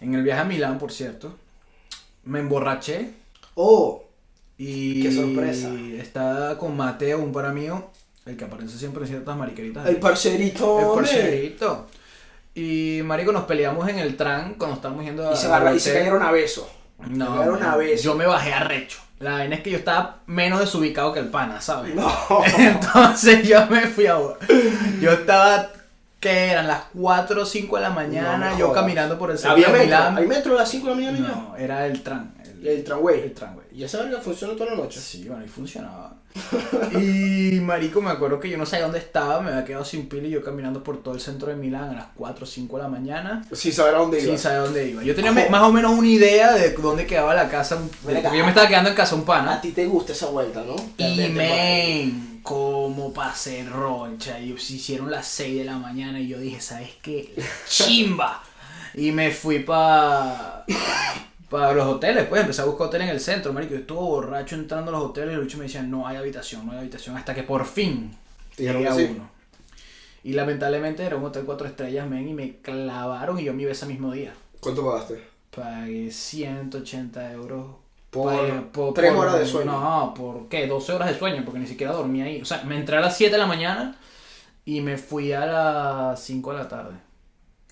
en 0.01 0.15
el 0.15 0.23
viaje 0.23 0.41
a 0.41 0.43
Milán, 0.45 0.79
por 0.79 0.91
cierto, 0.91 1.35
me 2.23 2.39
emborraché 2.39 3.11
Oh, 3.53 4.05
y 4.57 5.03
Qué 5.03 5.11
sorpresa. 5.11 5.71
estaba 6.01 6.57
con 6.57 6.75
Mateo, 6.75 7.19
un 7.19 7.31
para 7.31 7.51
mío, 7.51 7.91
el 8.25 8.35
que 8.35 8.45
aparece 8.45 8.75
siempre 8.79 9.03
en 9.03 9.09
ciertas 9.09 9.37
mariqueritas. 9.37 9.85
el 9.87 9.97
parcerito. 9.97 10.79
El 10.79 10.95
parcerito. 11.03 11.85
Y 12.55 13.01
marico, 13.03 13.31
nos 13.31 13.43
peleamos 13.43 13.87
en 13.87 13.99
el 13.99 14.17
tran 14.17 14.55
cuando 14.55 14.77
estábamos 14.77 15.05
yendo 15.05 15.29
a 15.29 15.33
Y 15.33 15.37
se, 15.37 15.45
agarra- 15.45 15.75
y 15.75 15.79
se 15.79 15.93
cayeron 15.93 16.23
a 16.23 16.31
besos. 16.31 16.65
No, 17.07 17.33
Se 17.33 17.37
cayeron 17.37 17.63
a 17.63 17.75
besos. 17.77 18.03
yo 18.03 18.15
me 18.15 18.25
bajé 18.25 18.51
arrecho. 18.51 18.97
La 19.23 19.33
vaina 19.33 19.55
es 19.55 19.61
que 19.61 19.71
yo 19.71 19.77
estaba 19.77 20.17
menos 20.27 20.59
desubicado 20.59 21.13
que 21.13 21.19
el 21.21 21.29
pana, 21.29 21.61
¿sabes? 21.61 21.95
No. 21.95 22.11
Entonces 22.57 23.47
yo 23.47 23.65
me 23.67 23.81
fui 23.87 24.05
a... 24.07 24.17
Yo 24.99 25.11
estaba... 25.11 25.69
que 26.19 26.51
eran? 26.51 26.67
Las 26.67 26.83
4 26.93 27.41
o 27.41 27.45
5 27.45 27.75
de 27.77 27.81
la 27.81 27.89
mañana, 27.89 28.51
No 28.51 28.59
yo 28.59 28.73
caminando 28.73 29.17
por 29.17 29.31
el 29.31 29.37
centro 29.37 29.53
¿Había 29.53 29.67
de 29.67 29.73
metro? 29.73 29.85
Milán. 29.85 30.17
¿Hay 30.17 30.27
metro 30.27 30.55
a 30.55 30.59
las 30.61 30.69
5 30.69 30.85
de 30.85 30.89
la 30.91 30.95
mañana 30.95 31.17
ya? 31.17 31.35
No, 31.35 31.55
era 31.57 31.85
el 31.87 32.03
tran. 32.03 32.33
El, 32.43 32.67
El 32.67 32.83
tramway. 32.83 33.21
el 33.21 33.33
tran, 33.33 33.53
güey. 33.55 33.62
¿Y 33.75 33.83
esa 33.83 34.03
verga 34.03 34.19
funciona 34.21 34.53
toda 34.55 34.71
la 34.71 34.75
noche? 34.77 34.99
Sí, 34.99 35.25
bueno, 35.27 35.43
y 35.43 35.47
funcionaba. 35.47 36.15
Y 36.99 37.59
marico, 37.59 38.01
me 38.01 38.11
acuerdo 38.11 38.39
que 38.39 38.49
yo 38.49 38.57
no 38.57 38.65
sabía 38.65 38.85
dónde 38.85 38.99
estaba, 38.99 39.41
me 39.41 39.49
había 39.51 39.65
quedado 39.65 39.83
sin 39.85 40.07
pila 40.07 40.27
y 40.27 40.31
yo 40.31 40.43
caminando 40.43 40.83
por 40.83 41.01
todo 41.01 41.13
el 41.15 41.19
centro 41.19 41.47
de 41.49 41.55
Milán 41.55 41.89
a 41.89 41.93
las 41.93 42.05
4 42.15 42.43
o 42.43 42.47
5 42.47 42.77
de 42.77 42.83
la 42.83 42.89
mañana. 42.89 43.43
Sin 43.51 43.73
saber 43.73 43.95
a 43.95 43.99
dónde 43.99 44.19
iba. 44.21 44.27
Sin 44.29 44.37
saber 44.37 44.61
dónde 44.63 44.89
iba. 44.89 45.03
Yo 45.03 45.15
tenía 45.15 45.33
¿Cómo? 45.33 45.49
más 45.49 45.61
o 45.63 45.71
menos 45.71 45.91
una 45.97 46.07
idea 46.07 46.53
de 46.53 46.69
dónde 46.71 47.05
quedaba 47.07 47.33
la 47.33 47.49
casa. 47.49 47.77
de- 48.05 48.21
yo 48.21 48.43
me 48.43 48.49
estaba 48.49 48.67
quedando 48.67 48.89
en 48.91 48.95
casa 48.95 49.15
un 49.15 49.21
A 49.21 49.25
pana. 49.25 49.61
ti 49.61 49.71
te 49.71 49.85
gusta 49.87 50.13
esa 50.13 50.27
vuelta, 50.27 50.63
¿no? 50.63 50.75
Y 50.97 51.29
men, 51.29 52.39
como 52.43 53.11
pasé 53.13 53.63
roncha. 53.65 54.39
Y 54.39 54.55
se 54.57 54.73
hicieron 54.73 55.09
las 55.09 55.27
6 55.27 55.57
de 55.59 55.65
la 55.65 55.77
mañana 55.77 56.19
y 56.19 56.27
yo 56.27 56.37
dije, 56.39 56.61
¿sabes 56.61 56.89
qué? 57.01 57.33
Chimba. 57.67 58.43
Y 58.95 59.11
me 59.11 59.31
fui 59.31 59.59
para 59.59 60.63
para 61.53 61.71
los 61.71 61.85
hoteles, 61.85 62.25
pues 62.25 62.41
empecé 62.41 62.63
a 62.63 62.65
buscar 62.65 62.87
hotel 62.87 63.03
en 63.03 63.09
el 63.09 63.19
centro, 63.19 63.53
marico. 63.53 63.75
Yo 63.75 63.81
estuve 63.81 63.99
borracho 63.99 64.55
entrando 64.55 64.89
a 64.89 64.93
los 64.93 65.03
hoteles 65.03 65.33
y 65.33 65.35
los 65.35 65.45
bichos 65.45 65.59
me 65.59 65.65
decían, 65.65 65.91
no 65.91 66.07
hay 66.07 66.17
habitación, 66.17 66.65
no 66.65 66.71
hay 66.71 66.79
habitación. 66.79 67.15
Hasta 67.15 67.35
que 67.35 67.43
por 67.43 67.63
fin 67.65 68.11
llegué 68.57 68.87
a 68.87 68.95
sí. 68.95 69.09
uno. 69.11 69.29
Y 70.23 70.33
lamentablemente 70.33 71.03
era 71.03 71.15
un 71.15 71.25
hotel 71.25 71.43
cuatro 71.45 71.67
estrellas, 71.67 72.09
men, 72.09 72.27
y 72.27 72.33
me 72.33 72.55
clavaron 72.57 73.39
y 73.39 73.43
yo 73.43 73.53
me 73.53 73.61
iba 73.61 73.71
ese 73.71 73.85
mismo 73.85 74.11
día. 74.11 74.33
¿Cuánto 74.59 74.83
pagaste? 74.83 75.23
Pagué 75.55 76.09
180 76.09 77.33
euros. 77.33 77.67
Por 78.09 78.33
Pagué 78.33 78.91
tres 78.95 79.13
horas 79.13 79.37
de 79.37 79.45
sueño. 79.45 79.71
No, 79.71 80.13
¿por 80.15 80.47
qué? 80.47 80.65
12 80.65 80.91
horas 80.91 81.09
de 81.09 81.19
sueño, 81.19 81.43
porque 81.45 81.59
ni 81.59 81.67
siquiera 81.67 81.93
dormí 81.93 82.23
ahí. 82.23 82.41
O 82.41 82.45
sea, 82.45 82.63
me 82.63 82.77
entré 82.77 82.97
a 82.97 82.99
las 82.99 83.15
7 83.15 83.31
de 83.31 83.37
la 83.37 83.45
mañana 83.45 83.95
y 84.65 84.81
me 84.81 84.97
fui 84.97 85.31
a 85.33 85.45
las 85.45 86.19
5 86.19 86.51
de 86.51 86.57
la 86.57 86.67
tarde. 86.67 86.95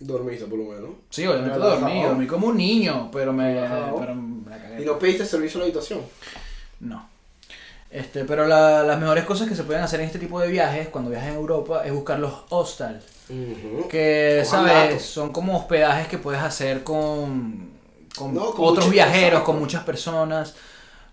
Dormiste 0.02 0.46
por 0.46 0.58
lo 0.60 0.66
menos. 0.66 0.90
Sí, 1.10 1.26
obviamente 1.28 1.58
dormí, 1.60 2.04
dormí 2.04 2.28
como 2.28 2.48
un 2.48 2.58
niño, 2.58 3.10
pero 3.12 3.32
me, 3.32 3.54
pero 4.00 4.16
me 4.16 4.58
cagué. 4.58 4.82
¿Y 4.82 4.86
no 4.86 4.98
pediste 5.00 5.26
servicio 5.26 5.58
a 5.58 5.60
la 5.60 5.66
habitación? 5.66 6.02
No. 6.80 7.08
Este, 7.92 8.24
pero 8.26 8.48
la- 8.48 8.84
las 8.84 9.00
mejores 9.00 9.26
cosas 9.26 9.48
que 9.50 9.56
se 9.56 9.64
pueden 9.64 9.84
hacer 9.84 10.00
en 10.00 10.08
este 10.08 10.18
tipo 10.18 10.40
de 10.40 10.48
viajes, 10.48 10.88
cuando 10.88 11.10
viajas 11.12 11.30
en 11.30 11.36
Europa, 11.36 11.84
es 11.86 11.92
buscar 11.94 12.20
los 12.20 12.34
hostels. 12.50 13.04
Que, 13.90 14.44
¿sabes? 14.46 15.04
Son 15.06 15.32
como 15.32 15.58
hospedajes 15.58 16.08
que 16.08 16.18
puedes 16.18 16.42
hacer 16.42 16.84
con, 16.84 17.70
con 18.18 18.34
No, 18.34 18.52
con 18.54 18.66
otros 18.66 18.90
viajeros, 18.90 19.20
personas, 19.22 19.44
con 19.44 19.60
muchas 19.60 19.84
personas. 19.84 20.56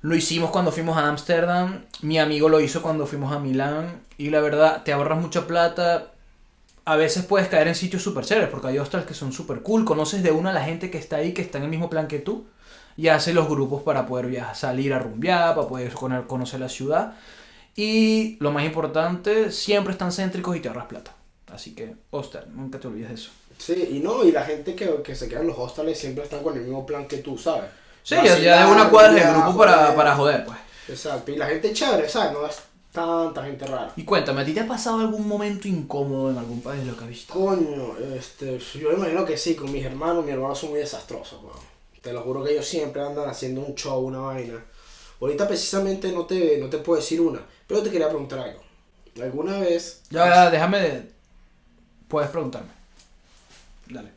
Lo 0.03 0.15
hicimos 0.15 0.51
cuando 0.51 0.71
fuimos 0.73 0.97
a 0.97 1.09
Ámsterdam. 1.09 1.85
Mi 2.03 2.19
amigo 2.19 2.49
lo 2.49 2.61
hizo 2.61 2.81
cuando 2.81 3.07
fuimos 3.07 3.33
a 3.35 3.39
Milán. 3.41 4.01
Y 4.17 4.31
la 4.31 4.41
verdad, 4.41 4.83
te 4.85 4.93
ahorras 4.93 5.21
mucha 5.21 5.47
plata. 5.47 6.13
A 6.91 6.97
veces 6.97 7.25
puedes 7.27 7.49
caer 7.49 7.69
en 7.69 7.75
sitios 7.75 8.03
súper 8.03 8.25
chéveres, 8.25 8.49
porque 8.49 8.69
hay 8.69 8.79
hostels 8.79 9.05
que 9.05 9.13
son 9.15 9.31
súper 9.33 9.61
cool. 9.63 9.85
Conoces 9.85 10.23
de 10.23 10.31
una 10.31 10.51
a 10.51 10.53
la 10.55 10.65
gente 10.65 10.91
que 10.91 10.97
está 10.99 11.17
ahí, 11.17 11.33
que 11.35 11.43
está 11.43 11.59
en 11.59 11.65
el 11.65 11.71
mismo 11.71 11.91
plan 11.91 12.09
que 12.09 12.19
tú. 12.19 12.47
Y 12.97 13.09
hace 13.09 13.35
los 13.35 13.47
grupos 13.49 13.83
para 13.83 14.07
poder 14.07 14.27
viajar, 14.27 14.57
salir 14.57 14.93
a 14.95 14.99
rumbear, 14.99 15.55
para 15.55 15.69
poder 15.69 15.93
cono- 15.93 16.27
conocer 16.27 16.61
la 16.61 16.69
ciudad. 16.69 17.13
Y 17.77 18.37
lo 18.41 18.51
más 18.53 18.65
importante, 18.65 19.53
siempre 19.53 19.93
están 19.93 20.13
céntricos 20.13 20.57
y 20.57 20.61
te 20.61 20.69
ahorras 20.69 20.87
plata. 20.87 21.15
Así 21.53 21.75
que, 21.75 21.95
hostel, 22.11 22.45
nunca 22.55 22.79
te 22.81 22.89
olvides 22.89 23.09
de 23.09 23.15
eso. 23.15 23.31
Sí, 23.59 23.89
y 23.93 23.99
no, 24.01 24.25
y 24.25 24.33
la 24.33 24.45
gente 24.45 24.75
que, 24.75 25.03
que 25.03 25.15
se 25.15 25.29
queda 25.29 25.41
en 25.41 25.49
los 25.49 25.59
hostales 25.59 25.99
siempre 25.99 26.25
están 26.25 26.43
con 26.43 26.57
el 26.57 26.63
mismo 26.63 26.87
plan 26.87 27.07
que 27.07 27.19
tú, 27.19 27.37
¿sabes? 27.37 27.71
Sí, 28.03 28.15
ya, 28.15 28.39
ya 28.39 28.67
de 28.67 28.73
una 28.73 28.89
cuadra 28.89 29.13
del 29.13 29.35
grupo 29.35 29.59
para, 29.59 29.77
joder. 29.77 29.97
para 29.97 30.17
joder, 30.17 30.45
pues. 30.45 30.59
Exacto, 30.89 31.31
y 31.33 31.37
la 31.37 31.47
gente 31.47 31.73
chévere, 31.73 32.09
¿sabes? 32.09 32.33
No 32.33 32.47
es 32.47 32.57
tanta 32.93 33.45
gente 33.45 33.67
rara. 33.67 33.93
Y 33.97 34.05
cuéntame, 34.05 34.43
¿a 34.43 34.45
ti 34.45 34.53
te 34.53 34.61
ha 34.61 34.67
pasado 34.67 35.01
algún 35.01 35.27
momento 35.27 35.69
incómodo 35.69 36.31
en 36.31 36.39
algún 36.39 36.61
país 36.61 36.81
de 36.81 36.87
lo 36.87 36.97
que 36.97 37.05
has 37.05 37.11
visto? 37.11 37.35
Coño, 37.35 37.97
este, 38.15 38.59
yo 38.59 38.91
me 38.91 38.97
imagino 38.97 39.25
que 39.25 39.37
sí, 39.37 39.55
con 39.55 39.71
mis 39.71 39.85
hermanos, 39.85 40.25
mis 40.25 40.35
hermanos 40.35 40.59
son 40.59 40.71
muy 40.71 40.81
desastrosos, 40.81 41.43
weón. 41.43 41.59
Te 42.01 42.13
lo 42.13 42.23
juro 42.23 42.45
que 42.45 42.53
ellos 42.53 42.67
siempre 42.67 43.03
andan 43.03 43.29
haciendo 43.29 43.61
un 43.61 43.75
show, 43.75 44.01
una 44.01 44.21
vaina. 44.21 44.65
Ahorita 45.21 45.49
precisamente 45.49 46.13
no 46.13 46.27
te, 46.27 46.59
no 46.59 46.71
te 46.71 46.79
puedo 46.79 47.01
decir 47.01 47.21
una, 47.21 47.41
pero 47.67 47.83
te 47.83 47.91
quería 47.91 48.09
preguntar 48.09 48.39
algo. 48.39 48.63
¿Alguna 49.21 49.59
vez... 49.59 50.03
Ya, 50.11 50.29
ya, 50.29 50.51
déjame 50.51 50.81
de... 50.81 51.03
Puedes 52.07 52.31
preguntarme. 52.31 52.71
Dale. 53.89 54.11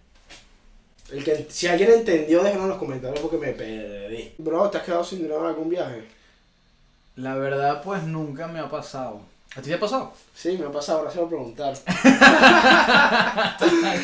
El 1.12 1.24
que, 1.24 1.48
si 1.50 1.68
alguien 1.68 1.92
entendió, 1.92 2.44
déjenlo 2.44 2.64
en 2.64 2.70
los 2.70 2.78
comentarios 2.78 3.20
porque 3.20 3.38
me 3.38 3.52
perdí. 3.52 4.34
Bro, 4.38 4.70
¿te 4.70 4.78
has 4.78 4.84
quedado 4.84 5.04
sin 5.04 5.20
dinero 5.20 5.42
en 5.42 5.48
algún 5.48 5.70
viaje? 5.70 6.08
La 7.15 7.36
verdad, 7.36 7.82
pues 7.84 8.04
nunca 8.04 8.47
me 8.47 8.60
ha 8.60 8.69
pasado. 8.69 9.19
¿A 9.54 9.62
ti 9.62 9.67
te 9.67 9.76
ha 9.76 9.80
pasado? 9.80 10.13
Sí, 10.34 10.58
me 10.58 10.65
ha 10.65 10.71
pasado, 10.71 11.00
ahora 11.00 11.12
se 11.12 11.17
lo 11.17 11.28
preguntar. 11.28 11.74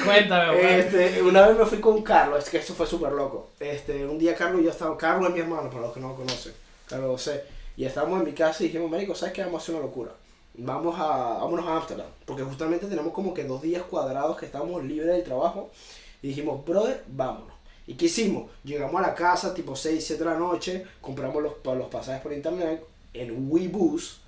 cuéntame, 0.03 0.51
pues. 0.51 0.85
Este, 0.85 1.23
una 1.23 1.47
vez 1.47 1.57
me 1.57 1.65
fui 1.65 1.79
con 1.79 2.03
Carlos, 2.03 2.43
es 2.43 2.49
que 2.49 2.57
esto 2.57 2.73
fue 2.73 2.85
súper 2.85 3.13
loco. 3.13 3.51
Este, 3.57 4.05
un 4.05 4.19
día 4.19 4.35
Carlos 4.35 4.59
y 4.59 4.65
yo 4.65 4.71
estábamos, 4.71 4.99
Carlos 4.99 5.29
es 5.29 5.35
mi 5.35 5.39
hermano, 5.39 5.69
para 5.69 5.83
los 5.83 5.93
que 5.93 6.01
no 6.01 6.09
lo 6.09 6.15
conocen, 6.15 6.51
Carlos 6.85 7.11
José, 7.11 7.45
y 7.77 7.85
estábamos 7.85 8.19
en 8.19 8.25
mi 8.25 8.33
casa 8.33 8.61
y 8.61 8.65
dijimos, 8.67 8.91
Marico, 8.91 9.15
¿sabes 9.15 9.33
qué? 9.33 9.45
Vamos 9.45 9.61
a 9.61 9.63
hacer 9.63 9.75
una 9.75 9.85
locura. 9.85 10.11
Vamos 10.55 10.99
a, 10.99 11.37
vámonos 11.37 11.65
a 11.65 11.77
Ámsterdam, 11.77 12.07
porque 12.25 12.43
justamente 12.43 12.87
tenemos 12.87 13.13
como 13.13 13.33
que 13.33 13.45
dos 13.45 13.61
días 13.61 13.83
cuadrados 13.83 14.37
que 14.37 14.47
estábamos 14.47 14.83
libres 14.83 15.07
del 15.15 15.23
trabajo, 15.23 15.71
y 16.21 16.27
dijimos, 16.27 16.65
brother, 16.65 17.05
vámonos. 17.07 17.55
¿Y 17.85 17.93
qué 17.93 18.07
hicimos? 18.07 18.51
Llegamos 18.65 19.01
a 19.01 19.07
la 19.07 19.15
casa 19.15 19.53
tipo 19.53 19.77
6, 19.77 20.05
7 20.05 20.21
de 20.21 20.29
la 20.29 20.37
noche, 20.37 20.85
compramos 20.99 21.41
los, 21.41 21.53
los 21.63 21.87
pasajes 21.87 22.21
por 22.21 22.33
internet 22.33 22.83
en 23.21 23.51
WeBus, 23.51 24.19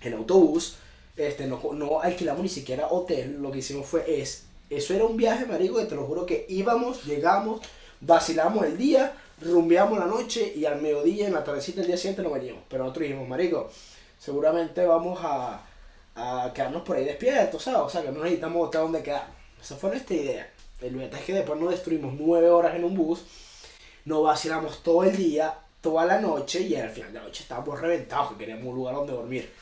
en 0.00 0.14
autobús, 0.14 0.76
este, 1.16 1.46
no, 1.46 1.60
no 1.74 2.00
alquilamos 2.00 2.42
ni 2.42 2.48
siquiera 2.48 2.88
hotel, 2.88 3.40
lo 3.40 3.50
que 3.52 3.58
hicimos 3.58 3.86
fue 3.86 4.20
es, 4.20 4.44
eso 4.70 4.94
era 4.94 5.04
un 5.04 5.16
viaje, 5.16 5.44
marico, 5.46 5.86
te 5.86 5.94
lo 5.94 6.06
juro 6.06 6.24
que 6.24 6.46
íbamos, 6.48 7.04
llegamos, 7.04 7.60
vacilamos 8.00 8.64
el 8.64 8.78
día, 8.78 9.14
rumbeamos 9.40 9.98
la 9.98 10.06
noche 10.06 10.52
y 10.56 10.64
al 10.64 10.80
mediodía, 10.80 11.26
en 11.26 11.34
la 11.34 11.44
tardecita 11.44 11.80
del 11.80 11.88
día 11.88 11.96
siguiente 11.96 12.22
nos 12.22 12.32
veníamos. 12.32 12.62
Pero 12.68 12.84
nosotros 12.84 13.02
dijimos, 13.02 13.28
marico, 13.28 13.70
seguramente 14.18 14.84
vamos 14.86 15.18
a, 15.22 15.62
a 16.14 16.52
quedarnos 16.54 16.82
por 16.82 16.96
ahí 16.96 17.04
despiertos, 17.04 17.62
¿sabes? 17.62 17.80
O 17.80 17.90
sea, 17.90 18.02
que 18.02 18.10
no 18.10 18.22
necesitamos 18.22 18.68
hotel 18.68 18.80
donde 18.82 19.02
quedar. 19.02 19.28
Esa 19.60 19.76
fue 19.76 19.90
nuestra 19.90 20.16
idea. 20.16 20.50
El 20.80 20.96
verdad 20.96 21.20
es 21.20 21.26
que 21.26 21.34
después 21.34 21.60
nos 21.60 21.70
destruimos 21.70 22.14
nueve 22.18 22.50
horas 22.50 22.74
en 22.74 22.84
un 22.84 22.96
bus, 22.96 23.22
nos 24.04 24.24
vacilamos 24.24 24.82
todo 24.82 25.04
el 25.04 25.16
día, 25.16 25.54
toda 25.82 26.06
la 26.06 26.20
noche 26.20 26.62
y 26.62 26.76
al 26.76 26.88
final 26.88 27.12
de 27.12 27.18
la 27.18 27.24
noche 27.26 27.42
estábamos 27.42 27.78
reventados, 27.78 28.30
que 28.32 28.38
queríamos 28.38 28.66
un 28.66 28.76
lugar 28.76 28.94
donde 28.94 29.12
dormir. 29.12 29.52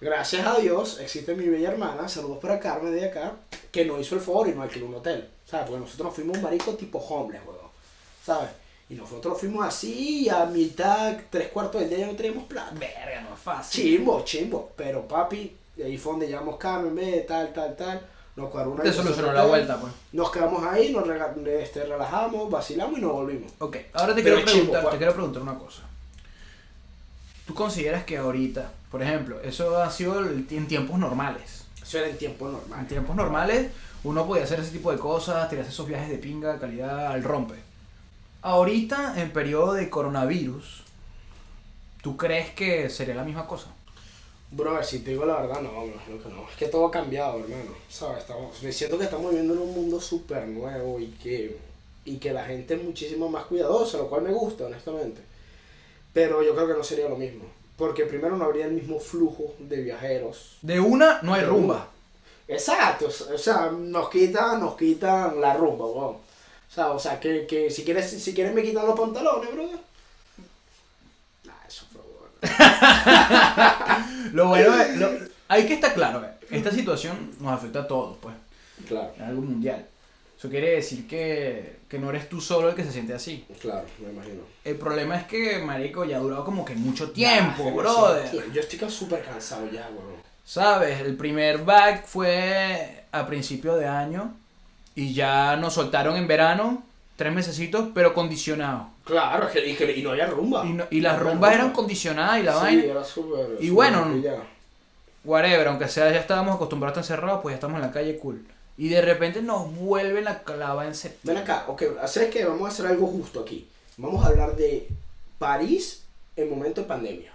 Gracias 0.00 0.46
a 0.46 0.58
Dios 0.58 0.98
existe 1.00 1.34
mi 1.34 1.46
bella 1.46 1.70
hermana, 1.70 2.08
saludos 2.08 2.38
para 2.38 2.58
Carmen 2.58 2.94
de 2.94 3.06
acá, 3.06 3.36
que 3.70 3.84
no 3.84 3.98
hizo 4.00 4.14
el 4.16 4.20
favor 4.20 4.48
y 4.48 4.52
no 4.52 4.62
alquiló 4.62 4.86
un 4.86 4.94
hotel, 4.96 5.28
¿sabes? 5.46 5.66
Porque 5.66 5.80
nosotros 5.80 6.06
nos 6.06 6.14
fuimos 6.14 6.36
un 6.36 6.42
marico 6.42 6.74
tipo 6.74 6.98
homeless, 6.98 7.42
weón, 7.46 7.70
¿sabes? 8.24 8.50
Y 8.88 8.94
nosotros 8.94 9.38
fuimos 9.38 9.64
así, 9.64 10.28
a 10.28 10.46
mitad, 10.46 11.16
tres 11.30 11.48
cuartos 11.48 11.82
del 11.82 11.90
día 11.90 11.98
ya 12.00 12.06
no 12.08 12.16
teníamos 12.16 12.44
plata. 12.44 12.72
Verga, 12.72 13.20
no 13.20 13.34
es 13.34 13.40
fácil. 13.40 13.84
Chimbo, 13.84 14.24
chimbo, 14.24 14.72
pero 14.74 15.06
papi, 15.06 15.56
ahí 15.84 15.96
fue 15.96 16.12
donde 16.12 16.28
llamamos 16.28 16.56
Carmen, 16.56 16.94
ve, 16.94 17.24
tal, 17.28 17.52
tal, 17.52 17.76
tal, 17.76 18.00
nos 18.36 18.48
cuadró 18.50 18.70
una 18.72 18.82
Te 18.82 18.92
solucionó 18.92 19.28
de 19.28 19.34
la 19.34 19.44
vuelta, 19.44 19.80
pues. 19.80 19.92
Nos 20.12 20.30
quedamos 20.30 20.64
ahí, 20.66 20.92
nos 20.92 21.06
rega- 21.06 21.34
este, 21.60 21.84
relajamos, 21.84 22.50
vacilamos 22.50 22.98
y 22.98 23.02
nos 23.02 23.12
volvimos. 23.12 23.52
Ok, 23.58 23.76
ahora 23.92 24.14
te 24.14 24.22
Pero 24.22 24.36
quiero, 24.36 24.50
chimbo, 24.50 24.64
preguntar, 24.72 24.82
pues. 24.82 24.92
te 24.92 24.98
quiero 24.98 25.12
preguntar 25.14 25.42
una 25.42 25.54
cosa. 25.58 25.82
¿Tú 27.46 27.54
consideras 27.54 28.04
que 28.04 28.16
ahorita, 28.18 28.70
por 28.90 29.02
ejemplo, 29.02 29.40
eso 29.42 29.82
ha 29.82 29.90
sido 29.90 30.20
el- 30.20 30.46
en 30.50 30.68
tiempos 30.68 30.98
normales? 30.98 31.64
Eso 31.82 31.98
era 31.98 32.08
en 32.08 32.16
tiempo 32.18 32.46
En 32.46 32.52
normal. 32.52 32.86
tiempos 32.86 33.16
normales 33.16 33.70
uno 34.04 34.26
podía 34.26 34.44
hacer 34.44 34.60
ese 34.60 34.70
tipo 34.70 34.92
de 34.92 34.98
cosas, 34.98 35.48
tirarse 35.50 35.70
esos 35.72 35.86
viajes 35.86 36.08
de 36.08 36.18
pinga, 36.18 36.58
calidad 36.58 37.08
al 37.08 37.22
rompe. 37.24 37.56
Ahorita, 38.42 39.20
en 39.20 39.30
periodo 39.32 39.74
de 39.74 39.90
coronavirus, 39.90 40.82
¿tú 42.02 42.16
crees 42.16 42.50
que 42.50 42.88
sería 42.88 43.14
la 43.14 43.24
misma 43.24 43.46
cosa? 43.46 43.66
Bro, 44.52 44.82
si 44.82 45.00
te 45.00 45.10
digo 45.10 45.24
la 45.24 45.40
verdad, 45.40 45.60
no, 45.60 45.70
me 45.82 45.92
imagino 45.92 46.22
que 46.22 46.28
no. 46.28 46.48
Es 46.50 46.56
que 46.56 46.66
todo 46.66 46.86
ha 46.86 46.90
cambiado, 46.90 47.38
hermano. 47.38 47.70
¿Sabes? 47.88 48.18
Estamos, 48.18 48.60
me 48.62 48.72
siento 48.72 48.98
que 48.98 49.04
estamos 49.04 49.30
viviendo 49.30 49.54
en 49.54 49.60
un 49.60 49.74
mundo 49.74 50.00
súper 50.00 50.46
nuevo 50.48 50.98
y 50.98 51.06
que, 51.22 51.56
y 52.04 52.16
que 52.16 52.32
la 52.32 52.44
gente 52.44 52.74
es 52.74 52.82
muchísimo 52.82 53.28
más 53.28 53.44
cuidadosa, 53.44 53.98
lo 53.98 54.08
cual 54.08 54.22
me 54.22 54.32
gusta, 54.32 54.66
honestamente. 54.66 55.20
Pero 56.12 56.42
yo 56.42 56.54
creo 56.54 56.66
que 56.66 56.74
no 56.74 56.82
sería 56.82 57.08
lo 57.08 57.16
mismo. 57.16 57.44
Porque 57.76 58.04
primero 58.04 58.36
no 58.36 58.44
habría 58.44 58.66
el 58.66 58.72
mismo 58.72 58.98
flujo 58.98 59.54
de 59.58 59.82
viajeros. 59.82 60.56
De 60.62 60.80
una 60.80 61.20
no 61.22 61.32
hay 61.32 61.44
rumba. 61.44 61.88
Exacto, 62.48 63.06
o 63.06 63.38
sea, 63.38 63.70
nos 63.70 64.10
quitan, 64.10 64.58
nos 64.58 64.76
quitan 64.76 65.40
la 65.40 65.54
rumba, 65.54 65.86
weón. 65.86 66.16
O 66.16 66.72
sea, 66.72 66.90
o 66.90 66.98
sea, 66.98 67.20
que, 67.20 67.46
que 67.46 67.70
si 67.70 67.84
quieres, 67.84 68.10
si 68.10 68.34
quieres 68.34 68.52
me 68.52 68.62
quitan 68.62 68.86
los 68.86 68.98
pantalones, 68.98 69.52
brother. 69.52 69.78
Nah, 71.44 71.52
eso 71.68 71.84
fue 71.92 72.02
bueno. 72.02 74.06
Lo 74.32 74.48
bueno 74.48 74.74
es, 74.80 74.96
lo- 74.96 75.10
hay 75.48 75.66
que 75.66 75.74
estar 75.74 75.94
claro, 75.94 76.24
eh, 76.24 76.30
esta 76.50 76.70
situación 76.70 77.30
nos 77.40 77.52
afecta 77.52 77.80
a 77.80 77.88
todos, 77.88 78.16
pues, 78.20 78.34
Claro, 78.88 79.12
es 79.16 79.22
algo 79.22 79.42
mundial. 79.42 79.86
Eso 80.38 80.48
quiere 80.48 80.70
decir 80.76 81.06
que, 81.06 81.80
que 81.86 81.98
no 81.98 82.08
eres 82.08 82.28
tú 82.30 82.40
solo 82.40 82.70
el 82.70 82.74
que 82.74 82.82
se 82.84 82.92
siente 82.92 83.12
así. 83.12 83.44
claro, 83.60 83.84
me 83.98 84.10
imagino. 84.10 84.40
El 84.64 84.76
problema 84.76 85.16
es 85.16 85.24
que, 85.26 85.58
marico, 85.58 86.04
ya 86.06 86.16
ha 86.16 86.20
durado 86.20 86.44
como 86.46 86.64
que 86.64 86.74
mucho 86.74 87.10
tiempo, 87.10 87.64
Nah, 87.64 87.70
brother. 87.76 88.30
Yo 88.52 88.60
estoy 88.60 88.90
súper 88.90 89.22
cansado 89.22 89.70
ya, 89.70 89.88
weón. 89.90 90.20
¿Sabes? 90.44 91.00
El 91.00 91.16
primer 91.16 91.58
back 91.64 92.06
fue 92.06 93.04
a 93.12 93.26
principio 93.26 93.76
de 93.76 93.86
año 93.86 94.34
y 94.94 95.12
ya 95.12 95.56
nos 95.56 95.74
soltaron 95.74 96.16
en 96.16 96.26
verano, 96.26 96.82
tres 97.16 97.32
mesecitos, 97.34 97.88
pero 97.94 98.14
condicionados. 98.14 98.86
Claro, 99.04 99.48
es 99.48 99.52
que 99.76 99.92
y 99.98 100.02
no 100.02 100.10
había 100.10 100.26
rumba. 100.26 100.64
Y, 100.66 100.72
no- 100.72 100.86
y 100.90 101.00
las 101.00 101.18
No 101.18 101.30
rumbas 101.30 101.54
eran 101.54 101.72
condicionadas 101.72 102.40
y 102.40 102.42
la 102.42 102.52
Sí, 102.54 102.58
vaina. 102.60 102.84
era 102.84 103.04
súper. 103.04 103.56
Y 103.60 103.70
bueno, 103.70 104.12
pillado. 104.12 104.42
Whatever, 105.24 105.68
aunque 105.68 105.88
sea 105.88 106.10
ya 106.10 106.20
estábamos 106.20 106.54
acostumbrados 106.56 106.96
a 106.96 107.00
estar 107.00 107.16
encerrados, 107.18 107.42
pues 107.42 107.52
ya 107.52 107.56
estamos 107.56 107.76
en 107.76 107.82
la 107.82 107.92
calle 107.92 108.16
cool. 108.18 108.44
Y 108.78 108.88
de 108.88 109.02
repente 109.02 109.42
nos 109.42 109.74
vuelve 109.74 110.22
la 110.22 110.42
clava 110.42 110.86
en 110.86 110.94
septiembre. 110.94 111.42
Ven 111.42 111.50
acá, 111.50 111.64
ok, 111.68 111.82
¿sabes 112.06 112.30
qué? 112.30 112.44
Vamos 112.44 112.64
a 112.68 112.72
hacer 112.72 112.86
algo 112.86 113.06
justo 113.06 113.40
aquí. 113.40 113.68
Vamos 113.98 114.24
a 114.24 114.28
hablar 114.28 114.56
de 114.56 114.88
París 115.38 116.04
en 116.36 116.48
momento 116.48 116.80
de 116.82 116.86
pandemia. 116.86 117.32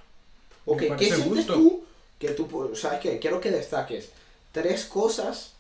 Ok, 0.66 0.84
¿qué 0.98 1.14
sientes 1.14 1.46
tú? 1.46 1.84
Que 2.18 2.30
tú, 2.30 2.72
¿sabes 2.76 3.00
qué? 3.00 3.20
Quiero 3.20 3.40
que 3.40 3.52
destaques 3.52 4.10
tres 4.52 4.86
cosas 4.86 5.54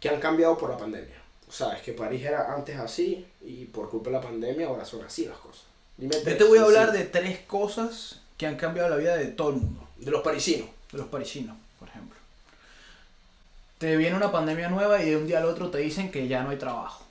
que 0.00 0.08
han 0.08 0.20
cambiado 0.20 0.56
por 0.56 0.70
la 0.70 0.78
pandemia. 0.78 1.16
O 1.48 1.52
sea, 1.52 1.74
es 1.76 1.82
que 1.82 1.92
París 1.92 2.24
era 2.24 2.54
antes 2.54 2.78
así 2.78 3.26
y 3.46 3.64
por 3.66 3.88
culpa 3.88 4.10
de 4.10 4.16
la 4.16 4.22
pandemia 4.22 4.66
ahora 4.66 4.84
son 4.84 5.04
así 5.04 5.24
las 5.26 5.38
cosas. 5.38 5.62
Dime 5.96 6.14
Yo 6.24 6.36
te 6.36 6.44
voy 6.44 6.58
a 6.58 6.62
hablar 6.64 6.90
sí. 6.92 6.98
de 6.98 7.04
tres 7.04 7.38
cosas 7.46 8.20
que 8.36 8.46
han 8.46 8.56
cambiado 8.56 8.88
la 8.90 8.96
vida 8.96 9.16
de 9.16 9.26
todo 9.26 9.50
el 9.50 9.56
mundo. 9.56 9.80
de 9.96 10.10
los 10.10 10.22
parisinos. 10.22 10.68
De 10.92 10.98
los 10.98 11.06
parisinos, 11.06 11.56
por 11.78 11.88
ejemplo. 11.88 12.16
Te 13.78 13.96
viene 13.96 14.16
una 14.16 14.32
pandemia 14.32 14.68
nueva 14.68 15.02
y 15.02 15.10
de 15.10 15.16
un 15.16 15.26
día 15.26 15.38
al 15.38 15.44
otro 15.46 15.70
te 15.70 15.78
dicen 15.78 16.10
que 16.10 16.28
ya 16.28 16.42
no 16.42 16.50
hay 16.50 16.56
trabajo. 16.56 17.04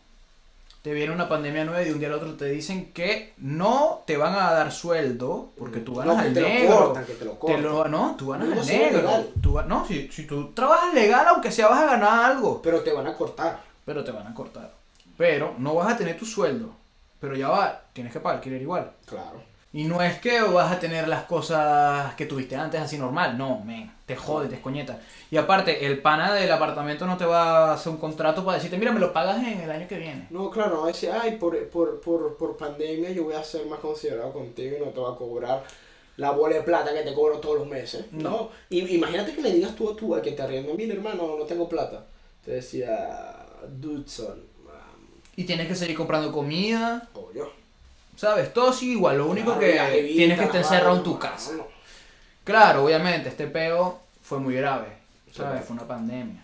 Te 0.82 0.94
viene 0.94 1.14
una 1.14 1.28
pandemia 1.28 1.66
nueva 1.66 1.82
y 1.82 1.86
de 1.86 1.94
un 1.94 2.00
día 2.00 2.10
al 2.10 2.14
otro 2.16 2.34
te 2.36 2.46
dicen 2.46 2.92
que 2.94 3.34
no 3.38 4.04
te 4.06 4.18
van 4.18 4.34
a 4.36 4.52
dar 4.52 4.72
sueldo 4.72 5.50
porque 5.58 5.80
tú 5.80 5.96
ganas 5.96 6.16
no, 6.18 6.22
al 6.22 6.34
te 6.34 6.42
lo 6.42 6.48
negro. 6.48 6.78
cortan, 6.78 7.06
que 7.06 7.14
te 7.14 7.26
lo 7.26 7.32
Te 7.32 7.38
cortan. 7.40 7.64
lo- 7.64 7.88
no, 7.88 8.16
tú 8.18 8.30
ganas 8.30 8.48
No, 8.50 8.62
al 8.62 8.68
negro. 8.68 9.26
Tú 9.42 9.60
no, 9.68 9.88
si, 9.88 10.08
si 10.10 10.28
tú 10.28 10.52
trabajas 10.54 10.94
legal, 10.94 11.26
aunque 11.28 11.52
sea 11.52 11.68
vas 11.70 11.82
a 11.84 11.86
ganar 11.88 12.32
algo. 12.32 12.62
Pero 12.62 12.82
te 12.82 12.92
van 12.94 13.08
a 13.08 13.14
cortar. 13.16 13.64
Pero 13.84 14.04
te 14.04 14.12
van 14.12 14.28
a 14.28 14.34
cortar. 14.36 14.72
Pero 15.18 15.56
no 15.58 15.76
vas 15.76 15.94
a 15.94 15.98
tener 15.98 16.18
tu 16.18 16.26
sueldo. 16.26 16.76
Pero 17.20 17.36
ya 17.36 17.50
va, 17.50 17.84
tienes 17.94 18.14
que 18.14 18.20
pagar 18.20 18.38
alquiler 18.38 18.62
igual. 18.62 18.92
Claro. 19.06 19.42
Y 19.76 19.84
no 19.84 20.02
es 20.02 20.20
que 20.22 20.40
vas 20.40 20.72
a 20.72 20.80
tener 20.80 21.06
las 21.06 21.26
cosas 21.26 22.16
que 22.16 22.26
tuviste 22.26 22.56
antes 22.56 22.80
así 22.80 22.98
normal. 22.98 23.38
No, 23.38 23.60
men. 23.60 23.92
Te 24.06 24.16
jode, 24.16 24.48
te 24.48 24.56
escoñeta. 24.56 25.02
Y 25.30 25.36
aparte, 25.36 25.86
el 25.86 26.02
pana 26.02 26.34
del 26.34 26.50
apartamento 26.50 27.06
no 27.06 27.18
te 27.18 27.26
va 27.26 27.72
a 27.72 27.74
hacer 27.74 27.92
un 27.92 27.98
contrato 27.98 28.46
para 28.46 28.56
decirte, 28.56 28.78
mira, 28.78 28.94
me 28.94 29.02
lo 29.02 29.12
pagas 29.12 29.40
en 29.40 29.60
el 29.60 29.70
año 29.70 29.86
que 29.88 29.98
viene. 29.98 30.28
No, 30.30 30.50
claro, 30.50 30.76
no 30.76 30.82
va 30.82 30.86
a 30.86 30.92
decir, 30.92 31.10
ay, 31.12 31.38
por, 31.38 31.68
por, 31.68 32.00
por, 32.00 32.38
por 32.38 32.56
pandemia 32.56 33.10
yo 33.10 33.26
voy 33.26 33.34
a 33.34 33.44
ser 33.44 33.66
más 33.66 33.80
considerado 33.80 34.32
contigo 34.32 34.78
y 34.78 34.80
no 34.80 34.92
te 34.92 35.00
voy 35.00 35.14
a 35.14 35.18
cobrar 35.18 35.64
la 36.18 36.32
bola 36.32 36.56
de 36.56 36.62
plata 36.62 36.94
que 36.94 37.02
te 37.02 37.14
cobro 37.14 37.40
todos 37.40 37.60
los 37.60 37.68
meses. 37.68 38.06
No. 38.12 38.30
No. 38.30 38.50
Y, 38.70 38.80
imagínate 38.96 39.34
que 39.34 39.42
le 39.42 39.52
digas 39.52 39.76
tú 39.76 39.90
a 39.90 39.96
tú, 39.96 40.16
al 40.16 40.22
que 40.22 40.32
te 40.32 40.42
arriendo, 40.42 40.74
mira 40.76 40.94
hermano, 40.94 41.36
no 41.38 41.44
tengo 41.46 41.68
plata. 41.68 42.06
Te 42.46 42.52
decía, 42.52 43.46
Dudson, 43.68 44.42
Y 45.36 45.44
tienes 45.44 45.68
que 45.68 45.76
seguir 45.76 45.96
comprando 45.98 46.32
comida. 46.32 47.08
obvio. 47.14 47.52
¿Sabes? 48.16 48.54
Todo 48.54 48.72
sigue 48.72 48.94
igual. 48.94 49.18
Lo 49.18 49.28
único 49.28 49.58
Claro, 49.58 49.92
que 49.94 50.04
tienes 50.04 50.40
que 50.40 50.46
estar 50.46 50.62
encerrado 50.62 50.96
en 50.96 51.04
tu 51.04 51.20
casa. 51.20 51.52
Claro, 52.44 52.86
obviamente, 52.86 53.30
este 53.30 53.48
peo 53.48 54.00
fue 54.24 54.40
muy 54.40 54.56
grave. 54.56 54.88
¿Sabes? 55.34 55.62
Sí. 55.62 55.68
Fue 55.68 55.74
una 55.76 55.86
pandemia. 55.88 56.42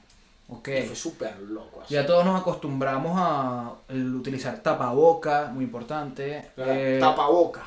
Ok. 0.50 0.68
Y 0.68 0.82
fue 0.82 0.96
súper 0.98 1.40
loco 1.40 1.82
así. 1.84 1.94
Ya 1.94 2.06
todos 2.06 2.26
nos 2.26 2.42
acostumbramos 2.42 3.14
a 3.18 3.72
utilizar 3.90 4.60
tapaboca, 4.60 5.50
muy 5.54 5.64
importante. 5.64 6.50
Eh, 6.58 6.98
Tapaboca. 7.00 7.62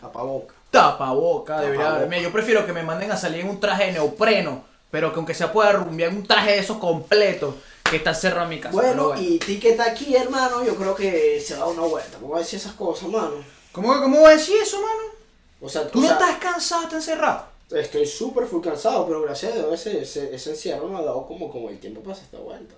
Tapaboca. 0.00 0.54
tapaboca, 0.70 1.60
debería. 1.60 2.06
Mira, 2.08 2.22
yo 2.22 2.32
prefiero 2.32 2.64
que 2.64 2.72
me 2.72 2.82
manden 2.82 3.10
a 3.10 3.16
salir 3.18 3.40
en 3.42 3.50
un 3.50 3.60
traje 3.60 3.86
de 3.86 3.92
neopreno, 3.92 4.64
pero 4.90 5.12
que 5.12 5.16
aunque 5.18 5.34
sea 5.34 5.52
pueda 5.52 5.72
rumbear 5.72 6.10
en 6.10 6.18
un 6.18 6.26
traje 6.26 6.52
de 6.52 6.58
esos 6.58 6.78
completos, 6.78 7.54
que 7.90 7.96
está 7.96 8.14
cerrado 8.14 8.44
en 8.44 8.50
mi 8.50 8.60
casa. 8.60 8.72
Bueno, 8.74 9.10
pero 9.14 9.20
y 9.22 9.38
ti 9.38 9.58
que 9.58 9.70
está 9.70 9.84
aquí, 9.86 10.14
hermano, 10.16 10.64
yo 10.64 10.74
creo 10.76 10.94
que 10.94 11.40
se 11.40 11.54
da 11.56 11.66
una 11.66 11.82
vuelta. 11.82 12.18
¿Cómo 12.18 12.32
va 12.32 12.38
a 12.38 12.40
decir 12.40 12.58
esas 12.58 12.74
cosas, 12.74 13.08
mano? 13.08 13.32
¿Cómo, 13.72 13.88
¿Cómo 14.00 14.22
vas 14.22 14.32
a 14.32 14.36
decir 14.36 14.56
eso, 14.62 14.78
mano? 14.80 15.14
O 15.60 15.68
sea, 15.68 15.88
¿Tú 15.88 15.98
o 15.98 16.02
no 16.02 16.08
sea, 16.08 16.16
estás 16.18 16.36
cansado, 16.38 16.82
estás 16.84 17.06
encerrado? 17.08 17.46
Estoy 17.70 18.06
súper 18.06 18.46
full 18.46 18.62
cansado, 18.62 19.06
pero 19.06 19.22
gracias 19.22 19.52
a 19.52 19.56
Dios 19.56 19.72
ese, 19.74 20.02
ese, 20.02 20.34
ese 20.34 20.50
encierro 20.50 20.86
me 20.88 20.98
ha 20.98 21.02
dado 21.02 21.26
como, 21.26 21.50
como 21.50 21.68
el 21.68 21.78
tiempo 21.80 22.00
para 22.00 22.12
hacer 22.12 22.26
esta 22.26 22.38
vuelta. 22.38 22.74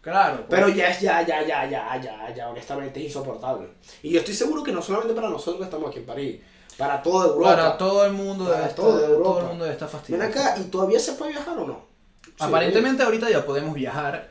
Claro. 0.00 0.36
pues. 0.46 0.48
Pero 0.48 0.68
ya 0.68 0.88
es, 0.90 1.00
ya, 1.00 1.20
ya, 1.26 1.44
ya, 1.46 1.68
ya, 1.68 2.00
ya, 2.00 2.34
ya, 2.34 2.48
honestamente 2.48 3.00
es 3.00 3.06
insoportable. 3.06 3.68
Y 4.02 4.10
yo 4.10 4.20
estoy 4.20 4.34
seguro 4.34 4.62
que 4.62 4.72
no 4.72 4.80
solamente 4.80 5.14
para 5.14 5.28
nosotros 5.28 5.56
que 5.58 5.64
estamos 5.64 5.90
aquí 5.90 5.98
en 5.98 6.06
París, 6.06 6.40
para 6.78 7.02
toda 7.02 7.26
Europa. 7.28 7.56
para 7.56 7.76
todo 7.78 8.04
el 8.06 8.12
mundo 8.12 8.44
Para 8.44 8.56
debe 8.58 8.68
estar, 8.70 8.84
toda 8.84 9.00
todo 9.00 9.14
Europa. 9.14 9.40
el 9.40 9.46
mundo 9.46 9.64
debe 9.64 9.74
estar 9.74 9.88
Ven 9.88 9.98
fastidiado. 9.98 10.30
acá, 10.30 10.56
¿y 10.58 10.64
todavía 10.64 11.00
se 11.00 11.12
puede 11.14 11.32
viajar 11.32 11.58
o 11.58 11.66
no? 11.66 11.95
Sí, 12.38 12.44
Aparentemente 12.44 13.02
ahorita 13.02 13.30
ya 13.30 13.44
podemos 13.46 13.74
viajar, 13.74 14.30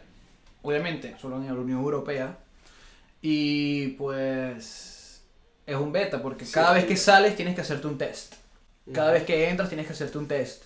obviamente, 0.61 1.15
solo 1.19 1.37
en 1.37 1.47
la 1.47 1.53
Unión 1.53 1.79
Europea. 1.79 2.37
Y 3.21 3.89
pues 3.89 5.21
es 5.65 5.75
un 5.75 5.91
beta, 5.91 6.21
porque 6.21 6.45
Sí. 6.45 6.51
cada 6.53 6.73
vez 6.73 6.85
que 6.85 6.95
sales 6.97 7.35
tienes 7.35 7.55
que 7.55 7.61
hacerte 7.61 7.87
un 7.87 7.97
test. 7.97 8.35
Cada 8.93 9.11
vez 9.11 9.23
que 9.23 9.49
entras 9.49 9.67
tienes 9.69 9.87
que 9.87 9.93
hacerte 9.93 10.17
un 10.19 10.27
test. 10.27 10.63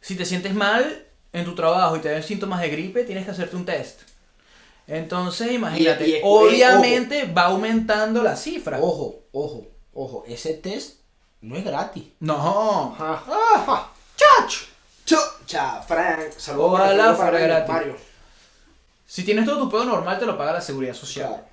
Si 0.00 0.16
te 0.16 0.24
sientes 0.24 0.54
mal 0.54 1.04
en 1.34 1.44
tu 1.44 1.54
trabajo 1.54 1.96
y 1.96 2.00
te 2.00 2.10
dan 2.10 2.22
síntomas 2.22 2.62
de 2.62 2.70
gripe, 2.70 3.04
tienes 3.04 3.26
que 3.26 3.30
hacerte 3.32 3.56
un 3.56 3.66
test. 3.66 4.00
Entonces, 4.86 5.52
imagínate, 5.52 6.08
y- 6.08 6.12
y- 6.16 6.20
obviamente 6.24 7.24
va 7.26 7.42
aumentando 7.44 8.22
la 8.22 8.34
cifra. 8.36 8.78
Ojo, 8.80 9.20
ojo, 9.32 9.66
ojo, 9.92 10.24
ese 10.26 10.54
test 10.54 11.00
no 11.42 11.56
es 11.56 11.64
gratis. 11.64 12.04
No, 12.20 12.96
Ajá. 12.98 13.92
Chacho. 14.16 14.64
Frank, 15.86 16.32
saludos 16.36 16.72
Ojalá 16.72 17.14
fuera 17.14 17.38
gratis. 17.38 17.72
Mario. 17.72 17.96
Si 19.06 19.24
tienes 19.24 19.44
todo 19.44 19.58
tu 19.58 19.70
pedo 19.70 19.84
normal, 19.84 20.18
te 20.18 20.26
lo 20.26 20.38
paga 20.38 20.54
la 20.54 20.60
seguridad 20.60 20.94
social. 20.94 21.28
Claro. 21.28 21.44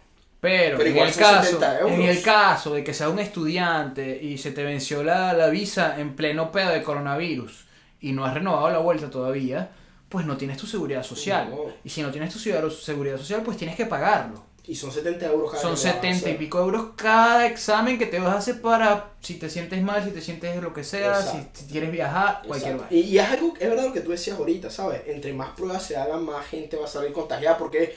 Pero, 0.41 0.77
Pero 0.77 0.89
en, 0.89 0.95
igual 0.95 1.09
el 1.09 1.15
caso, 1.15 1.43
70 1.43 1.79
euros. 1.79 1.93
en 1.95 2.01
el 2.03 2.21
caso 2.21 2.73
de 2.73 2.83
que 2.83 2.93
sea 2.93 3.09
un 3.09 3.19
estudiante 3.19 4.17
y 4.23 4.38
se 4.38 4.51
te 4.51 4.63
venció 4.63 5.03
la, 5.03 5.33
la 5.33 5.47
visa 5.47 5.99
en 5.99 6.15
pleno 6.15 6.51
pedo 6.51 6.69
de 6.69 6.81
coronavirus 6.81 7.65
y 7.99 8.13
no 8.13 8.23
has 8.23 8.33
renovado 8.33 8.69
la 8.69 8.77
vuelta 8.77 9.09
todavía, 9.09 9.71
pues 10.07 10.25
no 10.25 10.38
tienes 10.38 10.57
tu 10.57 10.65
seguridad 10.65 11.03
social. 11.03 11.49
No. 11.49 11.57
Y 11.83 11.89
si 11.89 12.01
no 12.01 12.12
tienes 12.12 12.31
tu 12.31 12.39
seguridad 12.39 13.17
social, 13.17 13.41
pues 13.43 13.57
tienes 13.57 13.75
que 13.75 13.85
pagarlo. 13.85 14.48
Y 14.69 14.75
son 14.75 14.91
70 14.91 15.25
euros 15.25 15.49
cada 15.49 15.63
Son 15.63 15.71
que 15.71 15.82
vas 15.82 15.86
a 15.86 15.93
70 15.93 16.29
y 16.29 16.34
pico 16.36 16.60
euros 16.60 16.91
cada 16.95 17.47
examen 17.47 17.97
que 17.97 18.05
te 18.05 18.19
vas 18.19 18.36
a 18.36 18.38
hacer 18.38 18.62
para 18.62 19.13
si 19.19 19.39
te 19.39 19.49
sientes 19.49 19.82
mal, 19.82 20.03
si 20.03 20.12
te 20.12 20.21
sientes 20.21 20.62
lo 20.62 20.73
que 20.73 20.84
sea, 20.84 21.19
si, 21.23 21.65
quieres 21.65 21.91
viajar, 21.91 22.43
cualquier 22.45 22.77
vaina. 22.77 22.88
Y, 22.91 22.99
y 22.99 23.17
es 23.17 23.27
algo, 23.27 23.55
es 23.60 23.67
verdad 23.67 23.86
lo 23.86 23.93
que 23.93 24.01
tú 24.01 24.12
decías 24.12 24.38
ahorita, 24.38 24.69
¿sabes? 24.69 25.01
Entre 25.08 25.34
más 25.34 25.55
pruebas 25.55 25.82
se 25.82 25.97
hagan, 25.97 26.23
más 26.23 26.45
gente 26.45 26.77
va 26.77 26.86
a 26.86 26.88
salir 26.88 27.12
contagiada 27.12 27.58
porque 27.58 27.95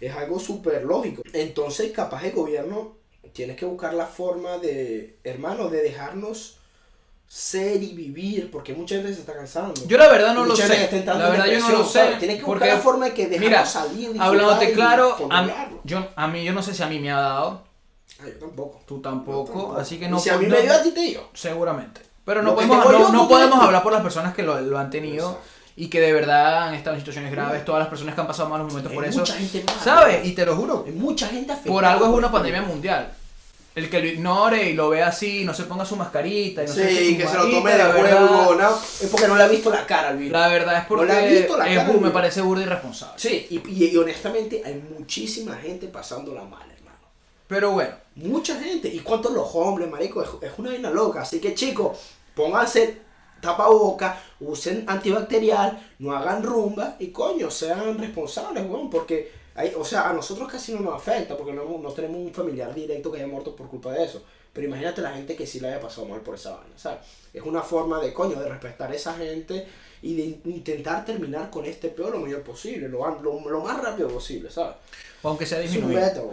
es 0.00 0.14
algo 0.14 0.40
súper 0.40 0.82
lógico. 0.84 1.22
Entonces, 1.34 1.92
capaz 1.92 2.24
el 2.24 2.32
gobierno 2.32 2.96
tiene 3.34 3.54
que 3.54 3.66
buscar 3.66 3.92
la 3.92 4.06
forma 4.06 4.56
de, 4.56 5.18
hermano, 5.24 5.68
de 5.68 5.82
dejarnos 5.82 6.57
ser 7.30 7.82
y 7.82 7.92
vivir, 7.92 8.50
porque 8.50 8.72
mucha 8.72 8.94
gente 8.96 9.12
se 9.12 9.20
está 9.20 9.34
cansando. 9.34 9.74
Yo 9.86 9.98
la 9.98 10.08
verdad 10.08 10.32
no 10.34 10.46
lo 10.46 10.56
gente 10.56 10.74
sé. 10.88 10.96
está 10.98 11.12
La 11.14 11.28
verdad 11.28 11.46
yo 11.46 11.60
no 11.60 11.68
lo 11.68 11.84
sé. 11.84 11.98
¿sabes? 12.00 12.18
Tienen 12.18 12.38
que 12.38 12.42
buscar 12.44 12.58
porque- 12.60 12.74
la 12.74 12.80
forma 12.80 13.04
de 13.06 13.12
que 13.14 13.26
dejarnos 13.26 13.48
Mira, 13.50 13.66
salir, 13.66 14.16
Hablándote 14.18 14.70
y 14.70 14.74
claro, 14.74 15.12
a, 15.12 15.16
controlarlo. 15.16 15.80
yo, 15.84 16.08
a 16.16 16.26
mí 16.26 16.42
yo 16.44 16.52
no 16.54 16.62
sé 16.62 16.74
si 16.74 16.82
a 16.82 16.86
mí 16.86 16.98
me 16.98 17.10
ha 17.12 17.20
dado, 17.20 17.64
Ah, 18.20 18.24
yo 18.26 18.32
tampoco. 18.46 18.80
tú 18.86 19.00
tampoco, 19.02 19.52
tampoco. 19.52 19.76
así 19.76 19.98
que 19.98 20.06
Y 20.06 20.08
no 20.08 20.18
si 20.18 20.30
a 20.30 20.38
mí 20.38 20.46
me 20.46 20.62
dio 20.62 20.72
a 20.72 20.82
ti 20.82 20.90
te 20.92 21.00
dio. 21.02 21.28
seguramente. 21.34 22.00
Pero 22.24 22.42
no 22.42 22.54
podemos, 22.54 22.78
no, 22.78 22.84
yo, 22.92 22.98
no 23.12 23.28
podemos 23.28 23.50
tienes 23.50 23.64
hablar 23.66 23.82
por 23.82 23.92
las 23.92 24.02
personas 24.02 24.34
que 24.34 24.42
lo, 24.42 24.58
lo 24.60 24.78
han 24.78 24.88
tenido 24.90 25.28
Exacto. 25.28 25.48
y 25.76 25.88
que 25.88 26.00
de 26.00 26.12
verdad 26.14 26.68
han 26.68 26.74
estado 26.74 26.94
en 26.94 27.00
situaciones 27.00 27.30
graves, 27.30 27.62
todas 27.64 27.78
las 27.80 27.88
personas 27.88 28.14
que 28.14 28.20
han 28.22 28.26
pasado 28.26 28.48
malos 28.48 28.68
momentos 28.68 28.92
por 28.92 29.04
Hay 29.04 29.10
eso. 29.10 29.20
mucha 29.20 29.34
gente 29.34 29.62
mala. 29.66 29.80
¿Sabes? 29.82 30.26
Y 30.26 30.32
te 30.32 30.44
lo 30.46 30.56
juro, 30.56 30.84
Hay 30.86 30.92
mucha 30.92 31.26
gente 31.28 31.52
afectada. 31.52 31.74
por 31.74 31.84
algo 31.84 32.06
es 32.06 32.12
una 32.12 32.32
pandemia 32.32 32.62
mundial. 32.62 33.12
El 33.78 33.88
que 33.90 34.00
lo 34.00 34.06
ignore 34.06 34.70
y 34.70 34.72
lo 34.74 34.88
vea 34.88 35.08
así, 35.08 35.44
no 35.44 35.54
se 35.54 35.64
ponga 35.64 35.84
su 35.84 35.96
mascarita 35.96 36.62
y 36.64 36.66
no 36.66 36.72
se 36.72 36.88
Sí, 36.88 36.98
eche 37.08 37.16
que 37.18 37.24
su 37.24 37.30
se 37.30 37.36
lo 37.38 37.50
tome 37.50 37.74
de 37.74 37.84
juego, 37.84 38.54
¿no? 38.54 38.70
Es 38.76 39.08
porque 39.10 39.28
no 39.28 39.36
le 39.36 39.42
ha 39.44 39.48
visto 39.48 39.70
la 39.70 39.86
cara 39.86 40.08
al 40.08 40.16
virus. 40.18 40.32
La 40.32 40.48
verdad 40.48 40.78
es 40.84 40.90
No 40.90 41.04
le 41.04 41.12
ha 41.12 41.16
porque 41.16 41.34
visto 41.34 41.56
la 41.56 41.68
es 41.70 41.78
cara, 41.78 41.92
me 41.92 42.10
parece 42.10 42.40
burda 42.40 42.62
y 42.62 42.64
irresponsable. 42.64 43.14
Sí, 43.18 43.46
y, 43.50 43.62
y- 43.70 43.90
y 43.90 43.96
honestamente 43.96 44.62
hay 44.64 44.82
muchísima 44.98 45.54
gente 45.56 45.86
pasándola 45.88 46.42
mal, 46.44 46.68
hermano. 46.70 46.98
Pero 47.46 47.70
bueno, 47.72 47.94
Mucha 48.16 48.58
gente. 48.60 48.88
¿Y 48.88 48.98
cuántos 48.98 49.32
los 49.32 49.48
hombres, 49.54 49.88
marico? 49.88 50.20
Es, 50.20 50.28
es 50.42 50.50
una 50.58 50.70
vaina 50.70 50.90
loca. 50.90 51.20
Así 51.22 51.40
que, 51.40 51.54
chicos, 51.54 51.96
pónganse 52.34 52.98
tapaboca, 53.40 54.20
usen 54.40 54.84
antibacterial, 54.88 55.78
no 56.00 56.16
hagan 56.16 56.42
rumba 56.42 56.96
y, 56.98 57.08
coño, 57.08 57.48
sean 57.50 57.96
responsables, 57.96 58.64
weón. 58.68 58.90
Porque, 58.90 59.30
hay, 59.58 59.72
o 59.76 59.84
sea, 59.84 60.08
a 60.08 60.12
nosotros 60.12 60.50
casi 60.50 60.72
no 60.72 60.80
nos 60.80 60.94
afecta 60.94 61.36
porque 61.36 61.52
no, 61.52 61.64
no 61.78 61.92
tenemos 61.92 62.18
un 62.18 62.32
familiar 62.32 62.74
directo 62.74 63.10
que 63.10 63.18
haya 63.18 63.26
muerto 63.26 63.54
por 63.56 63.68
culpa 63.68 63.92
de 63.92 64.04
eso. 64.04 64.22
Pero 64.52 64.66
imagínate 64.66 65.02
la 65.02 65.12
gente 65.12 65.36
que 65.36 65.46
sí 65.46 65.60
le 65.60 65.68
haya 65.68 65.80
pasado 65.80 66.06
mal 66.08 66.20
por 66.20 66.34
esa 66.34 66.56
vaina, 66.56 66.76
¿sabes? 66.76 67.00
Es 67.34 67.42
una 67.42 67.62
forma 67.62 68.00
de, 68.00 68.12
coño, 68.12 68.40
de 68.40 68.48
respetar 68.48 68.90
a 68.90 68.94
esa 68.94 69.14
gente 69.14 69.66
y 70.02 70.14
de 70.16 70.22
in- 70.22 70.42
intentar 70.46 71.04
terminar 71.04 71.50
con 71.50 71.64
este 71.64 71.88
peor 71.88 72.12
lo 72.12 72.20
mayor 72.20 72.42
posible, 72.42 72.88
lo, 72.88 73.20
lo, 73.20 73.48
lo 73.48 73.60
más 73.60 73.82
rápido 73.82 74.08
posible, 74.08 74.50
¿sabes? 74.50 74.76
aunque 75.22 75.44
sea 75.46 75.60
Es 75.60 75.66
un 75.66 75.72
disminuido. 75.74 76.00
reto. 76.00 76.30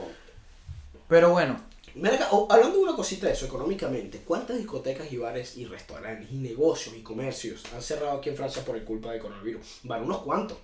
Pero 1.07 1.31
bueno, 1.31 1.59
Mira 1.95 2.27
hablando 2.49 2.77
de 2.77 2.83
una 2.83 2.95
cosita 2.95 3.27
de 3.27 3.33
eso, 3.33 3.45
económicamente, 3.45 4.19
¿cuántas 4.25 4.57
discotecas 4.57 5.09
y 5.13 5.17
bares 5.17 5.55
y 5.55 5.65
restaurantes 5.65 6.29
y 6.31 6.35
negocios 6.35 6.93
y 6.95 7.01
comercios 7.01 7.63
han 7.73 7.81
cerrado 7.81 8.17
aquí 8.17 8.29
en 8.29 8.35
Francia 8.35 8.65
por 8.65 8.75
el 8.75 8.83
culpa 8.83 9.11
del 9.11 9.21
coronavirus? 9.21 9.79
Van 9.83 10.03
unos 10.03 10.17
cuantos. 10.21 10.57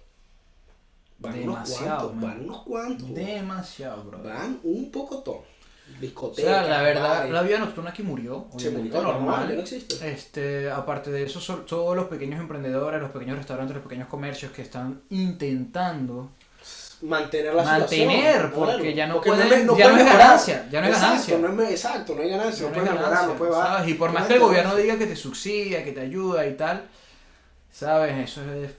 Van 1.22 1.34
unos 1.44 1.70
Demasiado, 1.70 2.10
cuantos, 2.10 2.16
man. 2.16 2.22
van 2.38 2.42
unos 2.46 2.62
cuantos. 2.64 3.14
demasiado, 3.16 4.04
bro. 4.04 4.24
Van 4.24 4.60
un 4.64 4.92
pocotón. 4.92 5.36
O 5.38 6.00
Discotecas. 6.02 6.52
sea, 6.52 6.62
la 6.64 6.82
verdad, 6.82 7.10
bares. 7.10 7.32
la 7.32 7.42
vida 7.44 7.60
nocturna 7.60 7.90
aquí 7.92 8.02
murió. 8.02 8.48
Se 8.58 8.72
murió, 8.72 8.94
normal, 9.02 9.14
normal. 9.26 9.56
no 9.56 9.62
existe. 9.62 10.10
Este, 10.12 10.72
aparte 10.72 11.12
de 11.12 11.24
eso, 11.24 11.40
son 11.42 11.66
todos 11.66 11.96
los 11.96 12.06
pequeños 12.08 12.40
emprendedores, 12.40 13.02
los 13.02 13.12
pequeños 13.12 13.38
restaurantes, 13.38 13.76
los 13.76 13.84
pequeños 13.84 14.08
comercios 14.08 14.52
que 14.52 14.62
están 14.62 15.02
intentando 15.10 16.32
mantener 17.02 17.54
la 17.56 17.64
Mantener, 17.64 18.08
situación. 18.44 18.52
porque 18.54 18.78
claro. 18.78 18.96
ya 18.96 19.08
no 19.08 19.14
Porque 19.16 19.30
pueden- 19.32 19.68
me- 19.68 19.78
ya 19.78 19.90
no 19.92 19.98
es 19.98 20.06
ganancia, 20.06 20.68
ya 20.72 20.82
no 20.82 20.88
Exacto, 20.88 21.08
ganancia. 21.08 21.38
no 21.40 21.64
es 21.64 21.72
exacto, 21.72 22.16
no 22.16 22.22
hay 22.22 22.30
ganancia, 22.30 22.62
no, 22.64 22.70
no 22.70 22.76
puede 22.76 22.90
hay 22.90 22.96
mejorar, 22.98 23.28
no 23.28 23.34
puede 23.34 23.52
bajar. 23.52 23.90
Y 23.90 23.94
por 23.96 24.10
No 24.10 24.14
más 24.14 24.24
hay 24.24 24.28
que 24.30 24.34
el 24.36 24.40
gobierno 24.40 24.76
diga 24.76 24.98
que 24.98 25.08
te 25.08 25.16
subsidia, 25.16 25.84
que 25.84 25.92
te 25.92 26.00
ayuda 26.02 26.48
y 26.48 26.54
tal, 26.56 26.84
¿sabes? 27.72 28.18
Eso 28.30 28.42
es... 28.54 28.72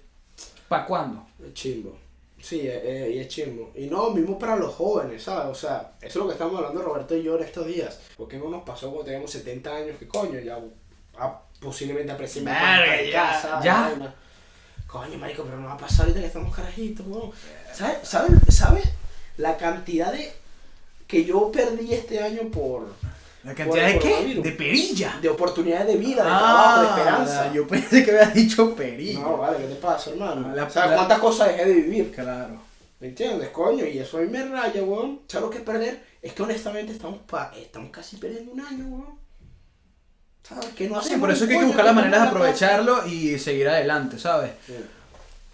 ¿Para 0.68 0.86
cuándo? 0.86 1.26
Chimbo. 1.52 1.98
Sí, 2.42 2.66
eh, 2.66 2.82
eh, 2.84 3.12
y 3.14 3.18
es 3.20 3.28
chimbo. 3.28 3.70
Y 3.76 3.86
no, 3.86 4.10
mismo 4.10 4.36
para 4.36 4.56
los 4.56 4.74
jóvenes, 4.74 5.22
¿sabes? 5.22 5.46
O 5.46 5.54
sea, 5.54 5.92
eso 6.00 6.08
es 6.08 6.16
lo 6.16 6.26
que 6.26 6.32
estamos 6.32 6.56
hablando 6.56 6.82
Roberto 6.82 7.16
y 7.16 7.22
yo 7.22 7.36
en 7.36 7.44
estos 7.44 7.66
días. 7.68 8.00
Porque 8.16 8.36
no 8.36 8.48
nos 8.48 8.64
pasó 8.64 8.88
cuando 8.88 9.04
teníamos 9.04 9.30
70 9.30 9.74
años, 9.74 9.96
que 9.96 10.08
coño, 10.08 10.40
ya 10.40 10.58
ah, 11.18 11.40
posiblemente 11.60 12.10
apreciamos 12.10 12.52
Verga, 12.52 13.02
ya, 13.02 13.12
casa, 13.12 13.60
ya. 13.62 13.82
vaina. 13.82 14.14
Coño, 14.88 15.18
marico, 15.18 15.44
pero 15.44 15.56
no 15.56 15.68
va 15.68 15.74
a 15.74 15.78
pasar 15.78 16.00
ahorita 16.00 16.20
que 16.20 16.26
estamos 16.26 16.54
carajitos, 16.54 17.06
weón. 17.06 17.30
¿Sabes? 17.72 17.98
¿Sabes? 18.02 18.32
¿Sabes? 18.48 18.88
La 19.36 19.56
cantidad 19.56 20.12
de 20.12 20.32
que 21.06 21.24
yo 21.24 21.52
perdí 21.52 21.94
este 21.94 22.20
año 22.20 22.50
por 22.50 22.88
¿La 23.44 23.54
cantidad 23.54 23.86
de 23.88 23.98
qué? 23.98 24.40
De 24.42 24.52
perilla. 24.52 25.18
de 25.20 25.28
oportunidades 25.28 25.86
de 25.88 25.96
vida, 25.96 26.22
de 26.22 26.28
trabajo, 26.28 26.80
de 26.82 26.86
Ah, 26.86 26.90
esperanza. 26.96 27.52
yo 27.52 27.66
pensé 27.66 28.04
que 28.04 28.10
habías 28.12 28.34
dicho 28.34 28.74
perilla. 28.74 29.20
No, 29.20 29.36
vale, 29.38 29.58
¿qué 29.58 29.64
te 29.64 29.74
pasa, 29.76 30.10
hermano? 30.10 30.54
La- 30.54 30.70
¿Sabes 30.70 30.90
la- 30.90 30.96
cuántas 30.96 31.18
cosas 31.18 31.48
dejé 31.48 31.64
de 31.64 31.74
vivir? 31.74 32.12
Claro. 32.12 32.60
¿Me 33.00 33.08
entiendes, 33.08 33.48
coño? 33.48 33.84
Y 33.84 33.98
eso 33.98 34.18
a 34.18 34.20
mí 34.20 34.28
me 34.28 34.44
raya, 34.44 34.82
weón. 34.84 35.22
¿Sabes 35.26 35.46
lo 35.46 35.50
que 35.50 35.58
perder? 35.58 36.04
Es 36.22 36.32
que 36.34 36.42
honestamente 36.42 36.92
estamos, 36.92 37.18
pa 37.28 37.50
estamos 37.60 37.90
casi 37.90 38.16
perdiendo 38.16 38.52
un 38.52 38.60
año, 38.60 38.84
weón. 38.86 39.18
¿Sabes? 40.48 40.66
Que 40.76 40.88
no 40.88 40.94
Sí, 41.00 41.06
hacemos 41.06 41.20
por 41.20 41.30
eso 41.32 41.44
es 41.44 41.48
que 41.48 41.54
hay 41.54 41.60
que 41.60 41.66
buscar 41.66 41.84
las 41.84 41.94
maneras 41.94 42.22
de 42.22 42.28
aprovecharlo 42.28 43.06
y 43.06 43.38
seguir 43.40 43.68
adelante, 43.68 44.18
¿sabes? 44.18 44.52
plata. 44.66 44.82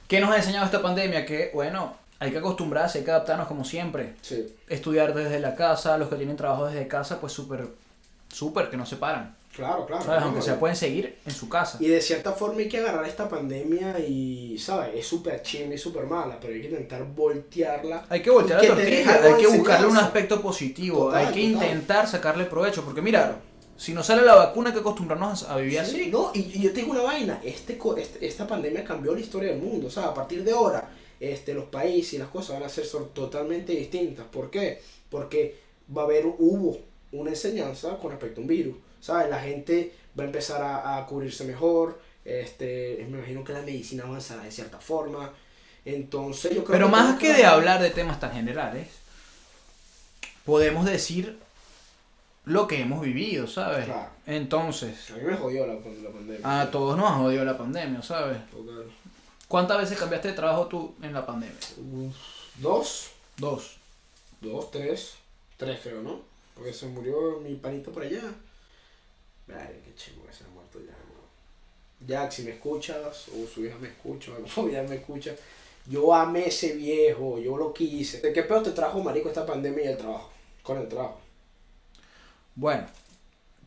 ¿Qué 0.09 0.21
nos 0.21 0.31
ha 0.31 0.37
enseñado 0.37 0.65
esta 0.67 0.81
pandemia? 0.83 1.25
Que, 1.27 1.51
bueno, 1.55 1.95
hay 2.21 2.31
que 2.33 2.39
acostumbrarse, 2.39 2.99
hay 2.99 3.05
que 3.05 3.11
adaptarnos 3.11 3.47
como 3.49 3.65
siempre. 3.65 4.15
Sí. 4.23 4.47
Estudiar 4.69 5.15
desde 5.15 5.39
la 5.41 5.55
casa, 5.55 5.99
los 5.99 6.09
que 6.09 6.17
tienen 6.17 6.37
trabajo 6.37 6.67
desde 6.67 6.89
casa, 6.89 7.21
pues 7.21 7.33
súper, 7.33 7.69
súper, 8.33 8.71
que 8.71 8.77
no 8.77 8.85
se 8.87 8.97
paran. 8.97 9.37
claro, 9.55 9.87
claro. 9.87 10.03
¿Sabes? 10.05 10.23
Aunque 10.23 10.43
sea, 10.43 10.59
pueden 10.59 10.77
seguir 10.77 11.17
en 11.27 11.33
su 11.33 11.49
casa. 11.49 11.79
Y 11.81 11.87
de 11.89 12.01
cierta 12.01 12.33
forma 12.33 12.59
hay 12.61 12.69
que 12.69 12.79
agarrar 12.79 13.05
esta 13.07 13.29
pandemia 13.29 13.99
y, 14.01 14.57
¿sabes? 14.59 14.91
Es 14.95 15.07
súper 15.07 15.43
chimba 15.43 15.75
y 15.75 15.79
súper 15.79 16.05
mala, 16.07 16.39
pero 16.41 16.55
hay 16.55 16.61
que 16.61 16.69
intentar 16.69 17.05
voltearla. 17.05 18.05
Hay 18.09 18.23
que 18.23 18.31
voltear 18.31 18.63
la 18.63 18.69
tortilla, 18.75 19.21
hay 19.25 19.35
que 19.35 19.47
buscarle 19.47 19.87
un 19.87 19.97
aspecto 19.97 20.41
positivo, 20.43 21.07
Total, 21.07 21.27
hay 21.27 21.35
que 21.35 21.53
total. 21.53 21.69
intentar 21.69 22.07
sacarle 22.09 22.45
provecho, 22.45 22.85
porque 22.85 23.01
mira, 23.03 23.41
si 23.77 23.95
no 23.95 24.03
sale 24.03 24.23
la 24.23 24.35
vacuna 24.35 24.71
hay 24.71 24.75
que 24.75 24.81
acostumbrarnos 24.81 25.45
a 25.49 25.57
vivir 25.57 25.75
Sí, 25.75 25.79
así. 25.79 26.11
No, 26.11 26.31
y, 26.35 26.41
y 26.41 26.61
yo 26.63 26.71
te 26.73 26.81
digo 26.81 26.91
una 26.93 27.03
vaina, 27.03 27.41
este, 27.45 27.79
este- 27.97 28.27
esta 28.27 28.47
pandemia 28.47 28.83
cambió 28.85 29.15
la 29.15 29.21
historia 29.21 29.51
del 29.51 29.61
mundo, 29.63 29.87
o 29.87 29.91
sea, 29.91 30.07
a 30.07 30.15
partir 30.15 30.43
de 30.45 30.51
ahora, 30.53 30.89
este, 31.21 31.55
los 31.55 31.65
países 31.67 32.15
y 32.15 32.19
las 32.19 32.29
cosas 32.29 32.59
van 32.59 32.63
a 32.65 32.69
ser 32.69 32.87
totalmente 33.15 33.73
distintas. 33.73 34.27
¿Por 34.27 34.51
qué? 34.51 34.81
Porque 35.11 35.57
va 35.97 36.03
a 36.03 36.05
haber, 36.05 36.27
hubo 36.27 36.79
una 37.13 37.31
enseñanza 37.31 37.97
con 37.99 38.11
respecto 38.11 38.41
a 38.41 38.43
un 38.43 38.49
virus, 38.49 38.77
¿sabes? 39.01 39.29
La 39.31 39.41
gente 39.41 39.93
va 40.19 40.25
a 40.25 40.27
empezar 40.27 40.63
a, 40.63 40.99
a 40.99 41.07
cubrirse 41.07 41.45
mejor, 41.45 42.01
este, 42.25 43.07
me 43.11 43.19
imagino 43.19 43.43
que 43.43 43.53
la 43.55 43.63
medicina 43.63 44.05
avanzará 44.05 44.43
de 44.43 44.51
cierta 44.51 44.79
forma, 44.79 45.33
entonces 45.85 46.51
yo 46.55 46.65
creo 46.65 46.73
Pero 46.73 46.87
que 46.87 46.93
más 46.93 47.19
que 47.19 47.33
de 47.33 47.45
hablar 47.47 47.81
de 47.81 47.91
temas 47.91 48.21
tan 48.21 48.33
generales, 48.33 48.89
podemos 50.45 50.85
decir 50.85 51.39
lo 52.45 52.67
que 52.67 52.81
hemos 52.81 53.01
vivido, 53.03 53.47
¿sabes? 53.47 53.85
Claro. 53.87 54.11
Entonces, 54.27 55.11
A 55.11 55.17
mí 55.17 55.23
me 55.25 55.37
jodió 55.37 55.67
la, 55.67 55.75
la 55.75 55.81
pandemia. 56.11 56.61
a 56.61 56.71
todos 56.71 56.97
nos 56.97 57.11
ha 57.11 57.15
jodido 57.15 57.45
la 57.45 57.57
pandemia, 57.59 58.03
¿sabes? 58.03 58.39
Total. 58.51 58.85
¿Cuántas 59.49 59.79
veces 59.79 59.99
cambiaste 59.99 60.29
de 60.29 60.35
trabajo 60.35 60.67
tú 60.67 60.95
en 61.03 61.15
la 61.15 61.25
pandemia? 61.25 61.57
Dos. 62.57 63.11
Dos. 63.39 63.77
Dos, 64.41 64.71
tres. 64.71 65.15
Tres 65.57 65.81
creo, 65.83 66.03
¿no? 66.03 66.21
Porque 66.55 66.73
se 66.73 66.87
murió 66.87 67.41
mi 67.41 67.55
panito 67.55 67.91
por 67.91 68.03
allá. 68.03 68.23
Ay, 69.49 69.81
qué 69.85 69.95
chingo 69.97 70.27
que 70.27 70.33
se 70.33 70.45
ha 70.45 70.49
muerto 70.49 70.79
ya. 70.81 70.95
Jack, 72.07 72.31
si 72.31 72.43
me 72.43 72.53
escuchas, 72.53 73.29
o 73.29 73.47
su 73.47 73.65
hija 73.65 73.77
me 73.79 73.89
escucha, 73.89 74.33
o 74.33 74.47
familiar 74.47 74.87
me 74.89 74.97
escucha, 74.97 75.35
yo 75.87 76.15
amé 76.15 76.49
ese 76.49 76.75
viejo, 76.75 77.39
yo 77.39 77.57
lo 77.57 77.73
quise. 77.73 78.21
¿De 78.21 78.33
qué 78.33 78.43
peor 78.43 78.63
te 78.63 78.73
trajo, 78.73 79.03
marico, 79.03 79.29
esta 79.29 79.47
pandemia 79.47 79.85
y 79.85 79.89
el 79.89 79.97
trabajo? 79.97 80.31
Con 80.63 80.79
el 80.79 80.89
trabajo. 80.89 81.19
Bueno, 82.55 82.87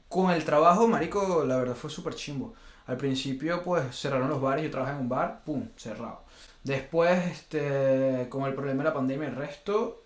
con 0.07 0.29
el 0.31 0.45
trabajo, 0.45 0.87
marico, 0.87 1.43
la 1.45 1.57
verdad 1.57 1.75
fue 1.75 1.89
súper 1.89 2.13
chimbo. 2.13 2.53
Al 2.87 2.97
principio, 2.97 3.63
pues, 3.63 3.95
cerraron 3.95 4.29
los 4.29 4.41
bares, 4.41 4.63
yo 4.63 4.71
trabajaba 4.71 4.97
en 4.97 5.03
un 5.03 5.09
bar, 5.09 5.41
pum, 5.45 5.67
cerrado. 5.77 6.21
Después, 6.63 7.25
este, 7.31 8.27
con 8.29 8.43
el 8.45 8.53
problema 8.53 8.83
de 8.83 8.89
la 8.89 8.93
pandemia 8.93 9.27
y 9.27 9.31
el 9.31 9.35
resto, 9.35 10.01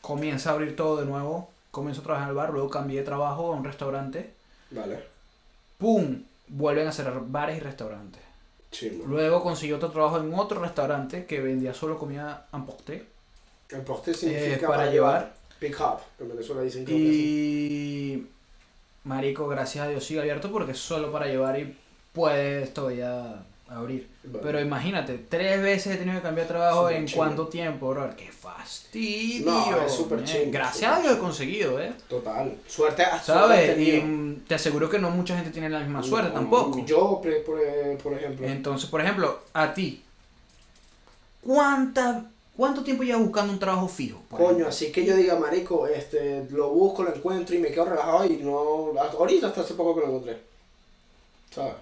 comienza 0.00 0.50
a 0.50 0.52
abrir 0.54 0.76
todo 0.76 0.98
de 0.98 1.06
nuevo. 1.06 1.50
Comienzo 1.70 2.02
a 2.02 2.04
trabajar 2.04 2.26
en 2.26 2.30
el 2.30 2.36
bar, 2.36 2.50
luego 2.50 2.70
cambié 2.70 3.00
de 3.00 3.04
trabajo 3.04 3.52
a 3.52 3.56
un 3.56 3.64
restaurante. 3.64 4.32
Vale. 4.70 5.02
¡Pum! 5.78 6.22
Vuelven 6.48 6.86
a 6.86 6.92
cerrar 6.92 7.20
bares 7.26 7.56
y 7.56 7.60
restaurantes. 7.60 8.22
Luego 9.06 9.42
conseguí 9.42 9.72
otro 9.72 9.90
trabajo 9.90 10.18
en 10.18 10.34
otro 10.34 10.60
restaurante 10.60 11.26
que 11.26 11.40
vendía 11.40 11.72
solo 11.74 11.98
comida 11.98 12.48
emporté 12.52 13.06
El 13.68 13.82
poste 13.82 14.10
eh, 14.10 14.14
significa 14.14 14.68
para 14.68 14.90
llevar. 14.90 15.34
Pick 15.58 15.78
up. 15.80 16.00
En 16.18 16.28
Venezuela 16.28 16.62
dicen. 16.62 16.84
Y 16.88 18.26
marico, 19.04 19.46
gracias 19.46 19.86
a 19.86 19.88
Dios 19.88 20.04
sigue 20.04 20.20
abierto 20.20 20.50
porque 20.50 20.72
es 20.72 20.78
solo 20.78 21.12
para 21.12 21.26
llevar 21.26 21.58
y 21.58 21.76
puedes 22.14 22.72
todavía 22.72 23.44
abrir. 23.68 24.08
Vale. 24.22 24.38
Pero 24.42 24.60
imagínate, 24.60 25.18
tres 25.28 25.60
veces 25.60 25.94
he 25.94 25.98
tenido 25.98 26.16
que 26.16 26.22
cambiar 26.22 26.46
trabajo 26.46 26.88
en 26.88 27.06
chingo. 27.06 27.18
cuánto 27.18 27.48
tiempo, 27.48 27.90
bro. 27.90 28.08
¡Qué 28.16 28.30
fastidio! 28.30 29.50
No, 29.50 29.82
es 29.82 29.92
súper 29.92 30.18
man. 30.18 30.26
chingo, 30.26 30.52
Gracias 30.52 30.90
súper 30.90 30.98
a 30.98 31.02
Dios 31.02 31.16
he 31.16 31.20
conseguido, 31.20 31.80
¿eh? 31.80 31.92
Total. 32.08 32.56
Suerte 32.66 33.04
¿Sabes? 33.22 33.78
Y 33.78 34.00
mm, 34.00 34.44
te 34.46 34.54
aseguro 34.54 34.88
que 34.88 34.98
no 34.98 35.10
mucha 35.10 35.34
gente 35.34 35.50
tiene 35.50 35.68
la 35.68 35.80
misma 35.80 36.02
suerte 36.02 36.30
tampoco. 36.30 36.84
Yo, 36.86 37.20
por, 37.20 37.60
eh, 37.60 37.98
por 38.02 38.14
ejemplo. 38.14 38.46
Entonces, 38.46 38.88
por 38.88 39.00
ejemplo, 39.00 39.40
a 39.52 39.74
ti, 39.74 40.02
¿cuánta, 41.42 42.30
¿cuánto 42.56 42.84
tiempo 42.84 43.02
llevas 43.02 43.22
buscando 43.22 43.52
un 43.52 43.58
trabajo 43.58 43.88
fijo? 43.88 44.22
Coño, 44.30 44.44
ejemplo? 44.44 44.68
así 44.68 44.92
que 44.92 45.04
yo 45.04 45.16
diga, 45.16 45.36
marico, 45.36 45.86
este, 45.88 46.46
lo 46.50 46.70
busco, 46.70 47.02
lo 47.02 47.14
encuentro 47.14 47.56
y 47.56 47.58
me 47.58 47.68
quedo 47.68 47.86
relajado 47.86 48.24
y 48.26 48.36
no... 48.36 48.92
Ahorita 49.18 49.48
hasta 49.48 49.62
hace 49.62 49.74
poco 49.74 49.96
que 49.96 50.00
lo 50.02 50.06
encontré. 50.08 50.38
¿Sabes? 51.50 51.74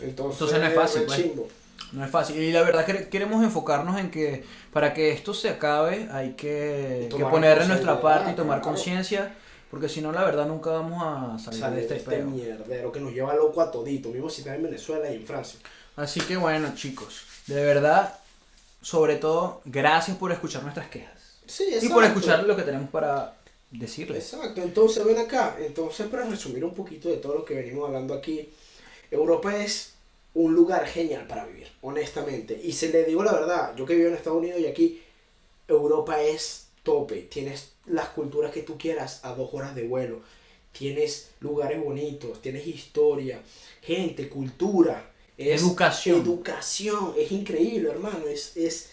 Entonces, 0.00 0.40
Entonces 0.40 0.60
no 0.60 0.66
es 0.66 0.74
fácil, 0.74 1.00
me 1.02 1.06
pues. 1.06 1.18
chimbo. 1.18 1.48
No 1.92 2.04
es 2.04 2.10
fácil. 2.10 2.36
Y 2.42 2.52
la 2.52 2.62
verdad 2.62 2.84
que 2.84 3.08
queremos 3.08 3.44
enfocarnos 3.44 3.98
en 4.00 4.10
que 4.10 4.44
para 4.72 4.92
que 4.92 5.12
esto 5.12 5.32
se 5.32 5.48
acabe 5.48 6.08
hay 6.10 6.32
que, 6.32 7.08
que 7.16 7.24
poner 7.24 7.60
de 7.60 7.68
nuestra 7.68 8.00
parte 8.00 8.32
y 8.32 8.34
tomar 8.34 8.60
claro. 8.60 8.74
conciencia. 8.74 9.34
Porque 9.70 9.88
si 9.88 10.00
no, 10.00 10.12
la 10.12 10.24
verdad, 10.24 10.46
nunca 10.46 10.70
vamos 10.70 11.02
a 11.02 11.38
salir 11.38 11.60
Sale 11.60 11.76
de 11.76 11.82
este 11.82 11.96
este 11.96 12.10
peo. 12.10 12.26
mierdero 12.26 12.92
que 12.92 13.00
nos 13.00 13.12
lleva 13.12 13.34
loco 13.34 13.60
a 13.60 13.70
todito. 13.70 14.08
Mismo 14.10 14.30
si 14.30 14.42
está 14.42 14.54
en 14.54 14.62
Venezuela 14.62 15.10
y 15.10 15.16
en 15.16 15.26
Francia. 15.26 15.58
Así 15.96 16.20
que 16.20 16.36
bueno, 16.36 16.72
chicos. 16.74 17.22
De 17.46 17.64
verdad, 17.64 18.14
sobre 18.80 19.16
todo, 19.16 19.62
gracias 19.64 20.16
por 20.16 20.30
escuchar 20.32 20.62
nuestras 20.62 20.88
quejas. 20.88 21.12
Sí, 21.46 21.64
Y 21.82 21.88
por 21.88 22.04
escuchar 22.04 22.44
lo 22.44 22.56
que 22.56 22.62
tenemos 22.62 22.88
para 22.90 23.34
decirles. 23.70 24.32
Exacto, 24.32 24.62
entonces 24.62 25.04
ven 25.04 25.18
acá. 25.18 25.56
Entonces, 25.58 26.06
para 26.06 26.24
resumir 26.24 26.64
un 26.64 26.74
poquito 26.74 27.08
de 27.08 27.16
todo 27.16 27.34
lo 27.34 27.44
que 27.44 27.54
venimos 27.54 27.86
hablando 27.86 28.14
aquí, 28.14 28.48
Europa 29.10 29.56
es 29.62 29.94
un 30.34 30.54
lugar 30.54 30.86
genial 30.86 31.26
para 31.26 31.46
vivir, 31.46 31.68
honestamente. 31.80 32.60
Y 32.62 32.72
se 32.72 32.90
le 32.90 33.04
digo 33.04 33.22
la 33.22 33.32
verdad, 33.32 33.74
yo 33.76 33.86
que 33.86 33.94
vivo 33.94 34.08
en 34.08 34.14
Estados 34.14 34.38
Unidos 34.38 34.60
y 34.60 34.66
aquí, 34.66 35.00
Europa 35.68 36.20
es 36.20 36.66
tope. 36.82 37.22
Tienes 37.22 37.72
las 37.86 38.08
culturas 38.08 38.52
que 38.52 38.62
tú 38.62 38.76
quieras 38.76 39.20
a 39.24 39.34
dos 39.34 39.50
horas 39.52 39.74
de 39.74 39.86
vuelo. 39.86 40.20
Tienes 40.72 41.30
lugares 41.40 41.82
bonitos, 41.82 42.42
tienes 42.42 42.66
historia, 42.66 43.40
gente, 43.80 44.28
cultura. 44.28 45.12
es 45.38 45.62
Educación. 45.62 46.20
Educación. 46.20 47.14
Es 47.16 47.30
increíble, 47.30 47.90
hermano. 47.90 48.26
Es, 48.26 48.56
es, 48.56 48.90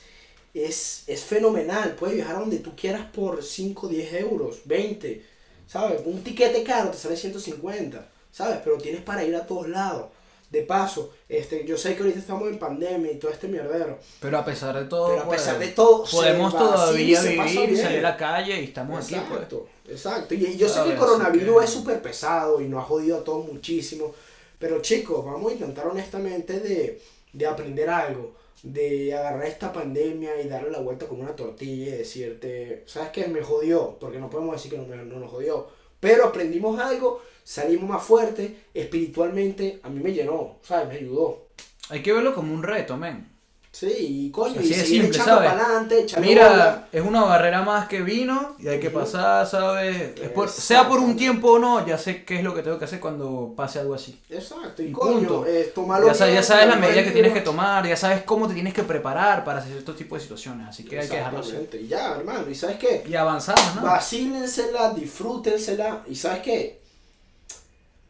es, 0.54 1.04
es 1.08 1.24
fenomenal. 1.24 1.96
Puedes 1.96 2.16
viajar 2.16 2.36
a 2.36 2.40
donde 2.40 2.60
tú 2.60 2.76
quieras 2.76 3.08
por 3.12 3.44
5, 3.44 3.88
10 3.88 4.14
euros, 4.14 4.62
20. 4.66 5.26
¿Sabes? 5.68 6.02
Un 6.06 6.24
tiquete 6.24 6.64
caro 6.64 6.92
te 6.92 6.98
sale 6.98 7.18
150. 7.18 8.11
¿Sabes? 8.32 8.60
Pero 8.64 8.78
tienes 8.78 9.02
para 9.02 9.24
ir 9.24 9.36
a 9.36 9.46
todos 9.46 9.68
lados. 9.70 10.06
De 10.50 10.64
paso, 10.64 11.14
este, 11.30 11.64
yo 11.66 11.78
sé 11.78 11.96
que 11.96 12.02
ahorita 12.02 12.20
estamos 12.20 12.50
en 12.50 12.60
pandemia 12.60 13.10
y 13.10 13.16
todo 13.16 13.32
este 13.32 13.48
mierdero. 13.48 13.98
Pero 14.20 14.38
a 14.38 14.44
pesar 14.44 14.78
de 14.78 14.84
todo, 14.84 15.08
Pero 15.12 15.22
a 15.22 15.26
pues, 15.26 15.40
pesar 15.42 15.60
de 15.60 15.68
todo, 15.70 16.04
podemos 16.12 16.52
todavía 16.52 17.22
vivir, 17.22 17.78
salir 17.78 17.86
a 17.86 18.02
la 18.02 18.18
calle 18.18 18.60
y 18.60 18.66
estamos 18.66 19.06
aquí, 19.06 19.16
pues. 19.16 19.32
Exacto, 19.32 19.68
exacto. 19.88 20.34
Y 20.34 20.58
yo 20.58 20.68
sé 20.68 20.84
que 20.84 20.92
el 20.92 20.98
coronavirus 20.98 21.58
que- 21.60 21.64
es 21.66 21.70
súper 21.72 22.02
pesado 22.02 22.60
y 22.60 22.68
nos 22.68 22.82
ha 22.82 22.86
jodido 22.86 23.20
a 23.20 23.24
todos 23.24 23.46
muchísimo. 23.46 24.14
Pero 24.60 24.82
chicos, 24.82 25.24
vamos 25.26 25.52
a 25.52 25.54
intentar 25.54 25.88
honestamente 25.88 26.60
de, 26.60 27.02
de 27.32 27.48
aprender 27.48 27.90
algo. 27.90 28.36
De 28.62 29.14
agarrar 29.16 29.46
esta 29.46 29.72
pandemia 29.72 30.40
y 30.42 30.50
darle 30.50 30.70
la 30.70 30.80
vuelta 30.82 31.08
como 31.08 31.24
una 31.24 31.36
tortilla 31.36 31.96
y 31.96 31.98
decirte, 32.00 32.84
¿sabes 32.88 33.10
qué? 33.12 33.26
Me 33.28 33.42
jodió, 33.42 33.98
porque 34.02 34.20
no 34.20 34.30
podemos 34.30 34.56
decir 34.58 34.70
que 34.72 34.78
no, 34.78 34.86
me- 34.86 34.98
no 34.98 35.18
nos 35.18 35.32
jodió. 35.32 35.68
Pero 36.02 36.26
aprendimos 36.26 36.78
algo, 36.80 37.22
salimos 37.46 37.90
más 37.90 38.04
fuertes, 38.04 38.52
espiritualmente, 38.74 39.80
a 39.84 39.90
mí 39.90 40.04
me 40.04 40.12
llenó, 40.12 40.58
¿sabes? 40.64 40.90
Me 40.90 40.96
ayudó. 40.96 41.48
Hay 41.90 42.02
que 42.02 42.12
verlo 42.12 42.36
como 42.36 42.54
un 42.54 42.64
reto, 42.64 42.98
men. 42.98 43.31
Sí, 43.72 43.88
y 44.28 44.32
coño, 44.32 44.60
Así 44.60 44.68
y 44.70 44.74
seguir 44.74 44.86
simple, 44.86 45.08
echando 45.18 45.36
¿sabes? 45.36 45.50
para 45.52 45.66
adelante, 45.66 46.02
echarle 46.02 46.28
Mira, 46.28 46.50
bola. 46.50 46.88
es 46.92 47.02
una 47.02 47.24
barrera 47.24 47.62
más 47.64 47.88
que 47.88 48.02
vino 48.02 48.56
y 48.60 48.68
hay 48.68 48.80
que 48.82 48.90
pasar, 48.90 49.48
¿sabes? 49.48 49.96
Es 50.22 50.30
por- 50.30 50.50
sea 50.50 50.88
por 50.90 51.00
un 51.00 51.16
tiempo 51.16 51.52
o 51.54 51.60
no, 51.60 51.86
ya 51.88 51.98
sé 51.98 52.26
qué 52.26 52.36
es 52.36 52.44
lo 52.44 52.54
que 52.54 52.64
tengo 52.64 52.78
que 52.78 52.86
hacer 52.86 53.00
cuando 53.00 53.54
pase 53.56 53.80
algo 53.80 53.94
así. 53.96 54.20
Exacto, 54.30 54.84
y, 54.84 54.88
Y 54.88 54.92
coño, 54.92 55.20
punto. 55.20 55.46
eh, 55.46 55.72
tomarlo 55.74 56.08
Ya 56.08 56.14
sabes, 56.14 56.36
ya 56.36 56.44
sabes 56.44 56.68
la 56.68 56.72
tomarlo 56.74 56.88
medida 56.90 57.04
que 57.06 57.12
bien, 57.12 57.14
tienes 57.14 57.34
que 57.34 57.42
tomar, 57.42 57.88
ya 57.88 57.96
sabes 57.96 58.24
cómo 58.24 58.48
te 58.50 58.54
tienes 58.54 58.74
que 58.74 58.84
preparar 58.84 59.46
para 59.46 59.60
hacer 59.60 59.78
estos 59.78 59.96
tipos 59.96 60.18
de 60.20 60.24
situaciones, 60.24 60.68
así 60.68 60.84
que 60.84 61.00
hay 61.00 61.08
que 61.08 61.16
dejarlo 61.16 61.40
así. 61.40 61.52
Exactamente, 61.52 61.82
y 61.82 61.88
ya, 61.88 62.16
hermano, 62.18 62.50
¿y 62.50 62.56
sabes 62.56 62.78
qué? 62.78 63.04
Y 63.08 63.16
avanzamos, 63.16 63.76
¿no? 63.78 63.82
Vacílensela, 63.84 64.94
disfrútensela, 64.94 66.04
y 66.10 66.16
¿sabes 66.16 66.42
qué? 66.42 66.82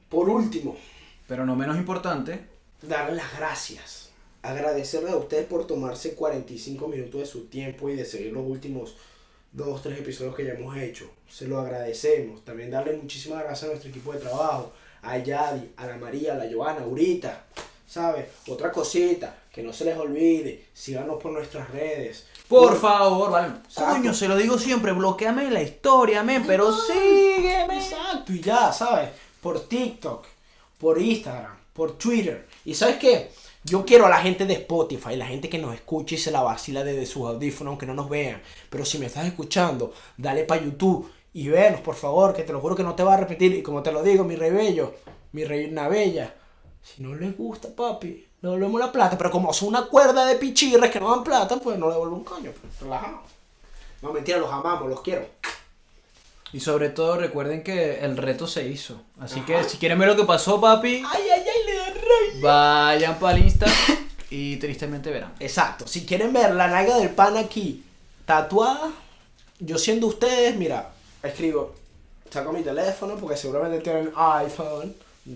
Por 0.10 0.30
último, 0.30 0.76
Pero 1.28 1.46
no 1.46 1.56
menos 1.56 1.78
importante, 1.78 2.48
darles 2.82 3.16
las 3.18 3.38
gracias. 3.38 4.01
Agradecerles 4.44 5.14
a 5.14 5.18
ustedes 5.18 5.46
por 5.46 5.68
tomarse 5.68 6.16
45 6.16 6.88
minutos 6.88 7.22
de 7.22 7.28
su 7.28 7.46
tiempo 7.46 7.90
y 7.90 7.96
de 7.96 8.06
seguir 8.06 8.34
los 8.34 8.46
últimos 8.46 8.96
dos, 9.52 9.82
tres 9.82 10.00
episodios 10.00 10.36
que 10.36 10.46
ya 10.46 10.54
hemos 10.54 10.76
hecho. 10.78 11.10
Se 11.30 11.48
lo 11.48 11.60
agradecemos. 11.60 12.44
También 12.44 12.72
darle 12.72 12.94
muchísimas 12.94 13.44
gracias 13.44 13.64
a 13.64 13.68
nuestro 13.68 13.90
equipo 13.90 14.14
de 14.14 14.20
trabajo, 14.20 14.72
a 15.02 15.18
Yadi, 15.18 15.72
a 15.78 15.86
la 15.88 15.98
María, 15.98 16.34
a 16.34 16.38
la 16.38 16.52
Joana, 16.52 16.82
ahorita. 16.82 17.46
¿Sabes? 17.88 18.28
Otra 18.48 18.72
cosita, 18.72 19.36
que 19.52 19.62
no 19.62 19.74
se 19.74 19.84
les 19.84 19.98
olvide, 19.98 20.68
síganos 20.74 21.22
por 21.22 21.34
nuestras 21.34 21.70
redes. 21.72 22.26
por 22.48 22.80
favor, 22.80 23.32
vale. 23.32 23.54
Exacto. 23.66 23.92
Coño, 23.98 24.14
se 24.14 24.30
lo 24.30 24.38
digo 24.38 24.58
siempre, 24.58 24.94
bloqueame 24.94 25.52
la 25.52 25.62
historia, 25.62 26.24
men, 26.24 26.46
pero 26.48 26.72
sígueme. 26.72 27.80
Exacto, 27.80 28.32
y 28.32 28.40
ya, 28.40 28.72
¿sabes? 28.72 29.10
Por 29.42 29.68
TikTok, 29.68 30.26
por 30.78 31.02
Instagram, 31.02 31.58
por 31.74 31.98
Twitter. 31.98 32.48
¿Y 32.66 32.74
sabes 32.76 32.98
qué? 32.98 33.32
Yo 33.64 33.86
quiero 33.86 34.06
a 34.08 34.10
la 34.10 34.18
gente 34.22 34.46
de 34.46 34.54
Spotify, 34.56 35.16
la 35.16 35.28
gente 35.28 35.48
que 35.50 35.60
nos 35.60 35.76
escucha 35.76 36.16
y 36.16 36.18
se 36.18 36.32
la 36.32 36.42
vacila 36.42 36.84
desde 36.84 37.06
sus 37.06 37.28
audífonos, 37.28 37.72
aunque 37.72 37.86
no 37.86 37.94
nos 37.94 38.10
vean. 38.10 38.42
Pero 38.70 38.86
si 38.86 38.98
me 38.98 39.06
estás 39.06 39.26
escuchando, 39.28 39.94
dale 40.18 40.44
para 40.46 40.64
YouTube 40.64 41.12
y 41.34 41.48
venos, 41.48 41.80
por 41.82 41.96
favor, 41.96 42.34
que 42.34 42.44
te 42.44 42.52
lo 42.54 42.60
juro 42.60 42.76
que 42.76 42.84
no 42.84 42.96
te 42.96 43.04
va 43.04 43.14
a 43.14 43.18
repetir. 43.18 43.54
Y 43.54 43.62
como 43.62 43.84
te 43.84 43.92
lo 43.92 44.02
digo, 44.02 44.24
mi 44.24 44.36
rey 44.36 44.50
bello, 44.52 44.96
mi 45.34 45.44
reina 45.46 45.88
bella. 45.88 46.34
Si 46.82 47.04
no 47.04 47.14
les 47.14 47.38
gusta, 47.38 47.68
papi, 47.76 48.08
le 48.08 48.26
devolvemos 48.42 48.80
la 48.80 48.92
plata. 48.92 49.16
Pero 49.16 49.30
como 49.30 49.54
son 49.54 49.68
una 49.70 49.86
cuerda 49.86 50.26
de 50.26 50.36
pichirres 50.38 50.90
que 50.90 51.00
no 51.00 51.12
dan 51.12 51.24
plata, 51.24 51.58
pues 51.58 51.78
no 51.78 51.86
le 51.88 51.94
devuelvo 51.94 52.16
un 52.16 52.24
coño. 52.24 52.52
pues, 52.60 52.80
relajado. 52.82 53.22
No, 54.02 54.12
mentira, 54.12 54.40
los 54.40 54.52
amamos, 54.52 54.90
los 54.90 55.02
quiero. 55.02 55.28
Y 56.54 56.60
sobre 56.60 56.90
todo 56.90 57.16
recuerden 57.16 57.64
que 57.64 58.00
el 58.00 58.18
reto 58.18 58.46
se 58.48 58.68
hizo. 58.68 59.00
Así 59.20 59.38
Ajá. 59.40 59.46
que 59.46 59.64
si 59.66 59.78
quieren 59.78 60.00
ver 60.00 60.10
lo 60.10 60.16
que 60.18 60.26
pasó, 60.26 60.60
papi, 60.60 61.04
Ay, 61.08 61.22
ay, 61.32 61.44
ay, 61.48 61.66
le 61.66 61.76
da 61.76 61.86
rabia. 61.86 62.31
Vayan 62.42 63.20
para 63.20 63.38
Insta 63.38 63.68
y 64.30 64.58
tristemente 64.58 65.12
verán. 65.12 65.34
Exacto. 65.40 65.88
Si 65.88 66.06
quieren 66.06 66.34
ver 66.34 66.54
la 66.56 66.68
nalga 66.68 66.98
del 66.98 67.12
pan 67.12 67.38
aquí 67.38 67.84
tatuada, 68.26 68.92
yo 69.60 69.78
siendo 69.78 70.08
ustedes, 70.08 70.56
mira, 70.56 70.90
escribo, 71.22 71.76
saco 72.30 72.52
mi 72.52 72.64
teléfono 72.64 73.16
porque 73.16 73.38
seguramente 73.38 73.80
tienen 73.80 74.12
iPhone, 74.16 74.96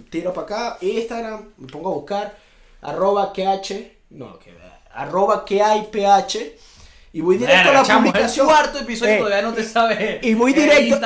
tiro 0.10 0.34
para 0.34 0.46
acá, 0.46 0.78
Instagram, 0.82 1.46
me 1.58 1.68
pongo 1.68 1.92
a 1.92 1.96
buscar, 1.96 2.38
arroba 2.82 3.32
QH, 3.34 3.92
no, 4.12 4.40
que 4.40 4.54
arroba 4.94 5.46
que 5.46 5.62
hay 5.62 5.90
y 7.16 7.22
voy 7.22 7.38
directo 7.38 7.70
a 7.70 7.72
la 7.72 7.84
chamo, 7.84 8.12
publicación. 8.12 8.46
El 8.46 8.54
cuarto 8.54 8.80
episodio 8.80 9.14
Eh, 9.14 9.18
todavía 9.20 9.42
no 9.42 9.54
te 9.54 9.64
sabe. 9.64 10.20
Y 10.22 10.34
voy 10.34 10.52
directo, 10.52 11.00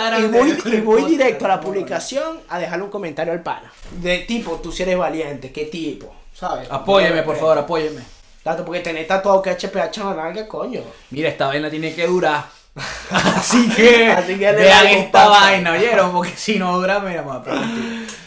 y 0.67 0.82
voy, 0.82 1.04
y 1.04 1.06
directo 1.06 1.45
a 1.45 1.50
la 1.50 1.62
publicación 1.62 2.39
a 2.50 2.58
dejarle 2.58 2.86
un 2.86 2.89
comentario 2.89 3.32
al 3.32 3.43
pana. 3.43 3.72
De 4.02 4.17
tipo, 4.22 4.56
tú 4.56 4.72
si 4.72 4.82
eres 4.82 4.98
valiente, 4.98 5.52
qué 5.52 5.65
tipo, 5.65 6.12
¿sabes? 6.34 6.67
Apóyeme, 6.72 7.22
por 7.22 7.36
favor, 7.36 7.60
apóyeme. 7.60 8.02
Tanto 8.41 8.65
porque 8.65 8.80
tenés 8.80 9.08
tatuado 9.08 9.39
que 9.43 9.52
HPH 9.52 9.98
la 9.98 10.15
nalga, 10.15 10.48
coño. 10.48 10.82
Mira, 11.12 11.30
esta 11.30 11.45
vaina 11.45 11.69
tiene 11.69 11.93
que 11.93 12.08
durar. 12.08 12.43
Así 13.12 13.69
que, 13.69 14.08
Así 14.08 14.34
que 14.39 14.52
le 14.52 14.54
vean 14.54 14.88
esta 14.88 15.28
vaina, 15.28 15.74
¿oyeron? 15.74 16.12
Porque 16.12 16.32
si 16.36 16.58
no 16.58 16.76
dura, 16.80 17.02
mira, 17.02 17.22
más 17.22 17.45
Bueno, 17.45 17.76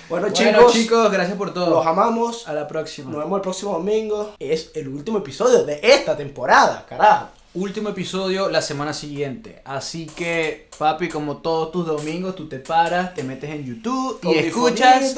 Bueno, 0.08 0.30
chicos, 0.30 0.72
chicos, 0.72 1.10
gracias 1.10 1.36
por 1.36 1.52
todo. 1.52 1.68
los 1.68 1.84
amamos. 1.84 2.46
A 2.46 2.52
la 2.52 2.68
próxima. 2.68 3.10
Nos 3.10 3.24
vemos 3.24 3.38
el 3.38 3.42
próximo 3.42 3.72
domingo. 3.72 4.36
Es 4.38 4.70
el 4.76 4.86
último 4.86 5.18
episodio 5.18 5.64
de 5.64 5.80
esta 5.82 6.16
temporada, 6.16 6.86
carajo. 6.88 7.41
Último 7.54 7.90
episodio 7.90 8.48
la 8.48 8.62
semana 8.62 8.94
siguiente. 8.94 9.60
Así 9.66 10.06
que, 10.06 10.68
papi, 10.78 11.10
como 11.10 11.38
todos 11.38 11.70
tus 11.70 11.86
domingos, 11.86 12.34
tú 12.34 12.48
te 12.48 12.58
paras, 12.58 13.12
te 13.12 13.22
metes 13.22 13.50
en 13.50 13.66
YouTube 13.66 14.18
y 14.22 14.38
escuchas. 14.38 15.14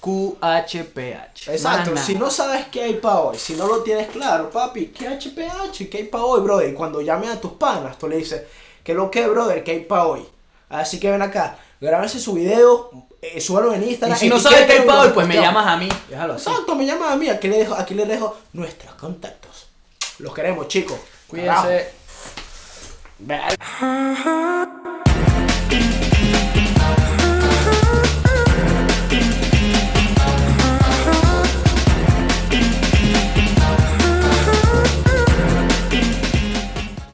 QHPH. 0.00 1.48
Exacto, 1.48 1.96
si 1.96 2.14
no 2.16 2.30
sabes 2.30 2.66
qué 2.66 2.82
hay 2.82 2.94
para 2.94 3.20
hoy, 3.20 3.38
si 3.38 3.54
no 3.54 3.66
lo 3.66 3.82
tienes 3.82 4.08
claro, 4.08 4.50
papi, 4.50 4.86
¿qué 4.86 5.08
HPH? 5.08 5.88
¿Qué 5.88 5.98
hay 5.98 6.04
para 6.04 6.24
hoy, 6.24 6.40
brother? 6.40 6.70
Y 6.70 6.74
cuando 6.74 7.00
llames 7.00 7.30
a 7.30 7.40
tus 7.40 7.52
panas, 7.52 7.96
tú 7.98 8.08
le 8.08 8.16
dices, 8.16 8.42
¿qué 8.82 8.94
lo 8.94 9.10
que, 9.10 9.26
brother? 9.28 9.62
¿Qué 9.62 9.72
hay 9.72 9.80
para 9.80 10.06
hoy? 10.06 10.24
Así 10.68 10.98
que 11.00 11.10
ven 11.10 11.22
acá, 11.22 11.58
grábense 11.80 12.18
su 12.20 12.32
video, 12.32 12.90
eh, 13.22 13.40
súbalo 13.40 13.72
en 13.74 13.84
Y 13.84 13.90
Instagram. 13.90 14.18
si 14.18 14.28
no 14.28 14.38
sabes 14.38 14.66
qué 14.66 14.72
hay 14.74 14.86
para 14.86 15.02
hoy, 15.02 15.10
pues 15.14 15.26
me 15.28 15.34
llamas 15.36 15.66
a 15.66 15.76
mí. 15.76 15.88
Déjalo 16.08 16.34
así. 16.34 16.48
Exacto, 16.48 16.74
me 16.74 16.86
llamas 16.86 17.12
a 17.12 17.16
mí, 17.16 17.28
aquí 17.28 17.48
le 17.48 17.58
dejo, 17.58 17.74
aquí 17.74 17.94
le 17.94 18.04
dejo 18.04 18.36
nuestros 18.52 18.94
contactos. 18.94 19.67
Los 20.18 20.34
queremos, 20.34 20.68
chicos. 20.68 20.98
Cuídense. 21.28 21.92
Carajo. 23.26 24.97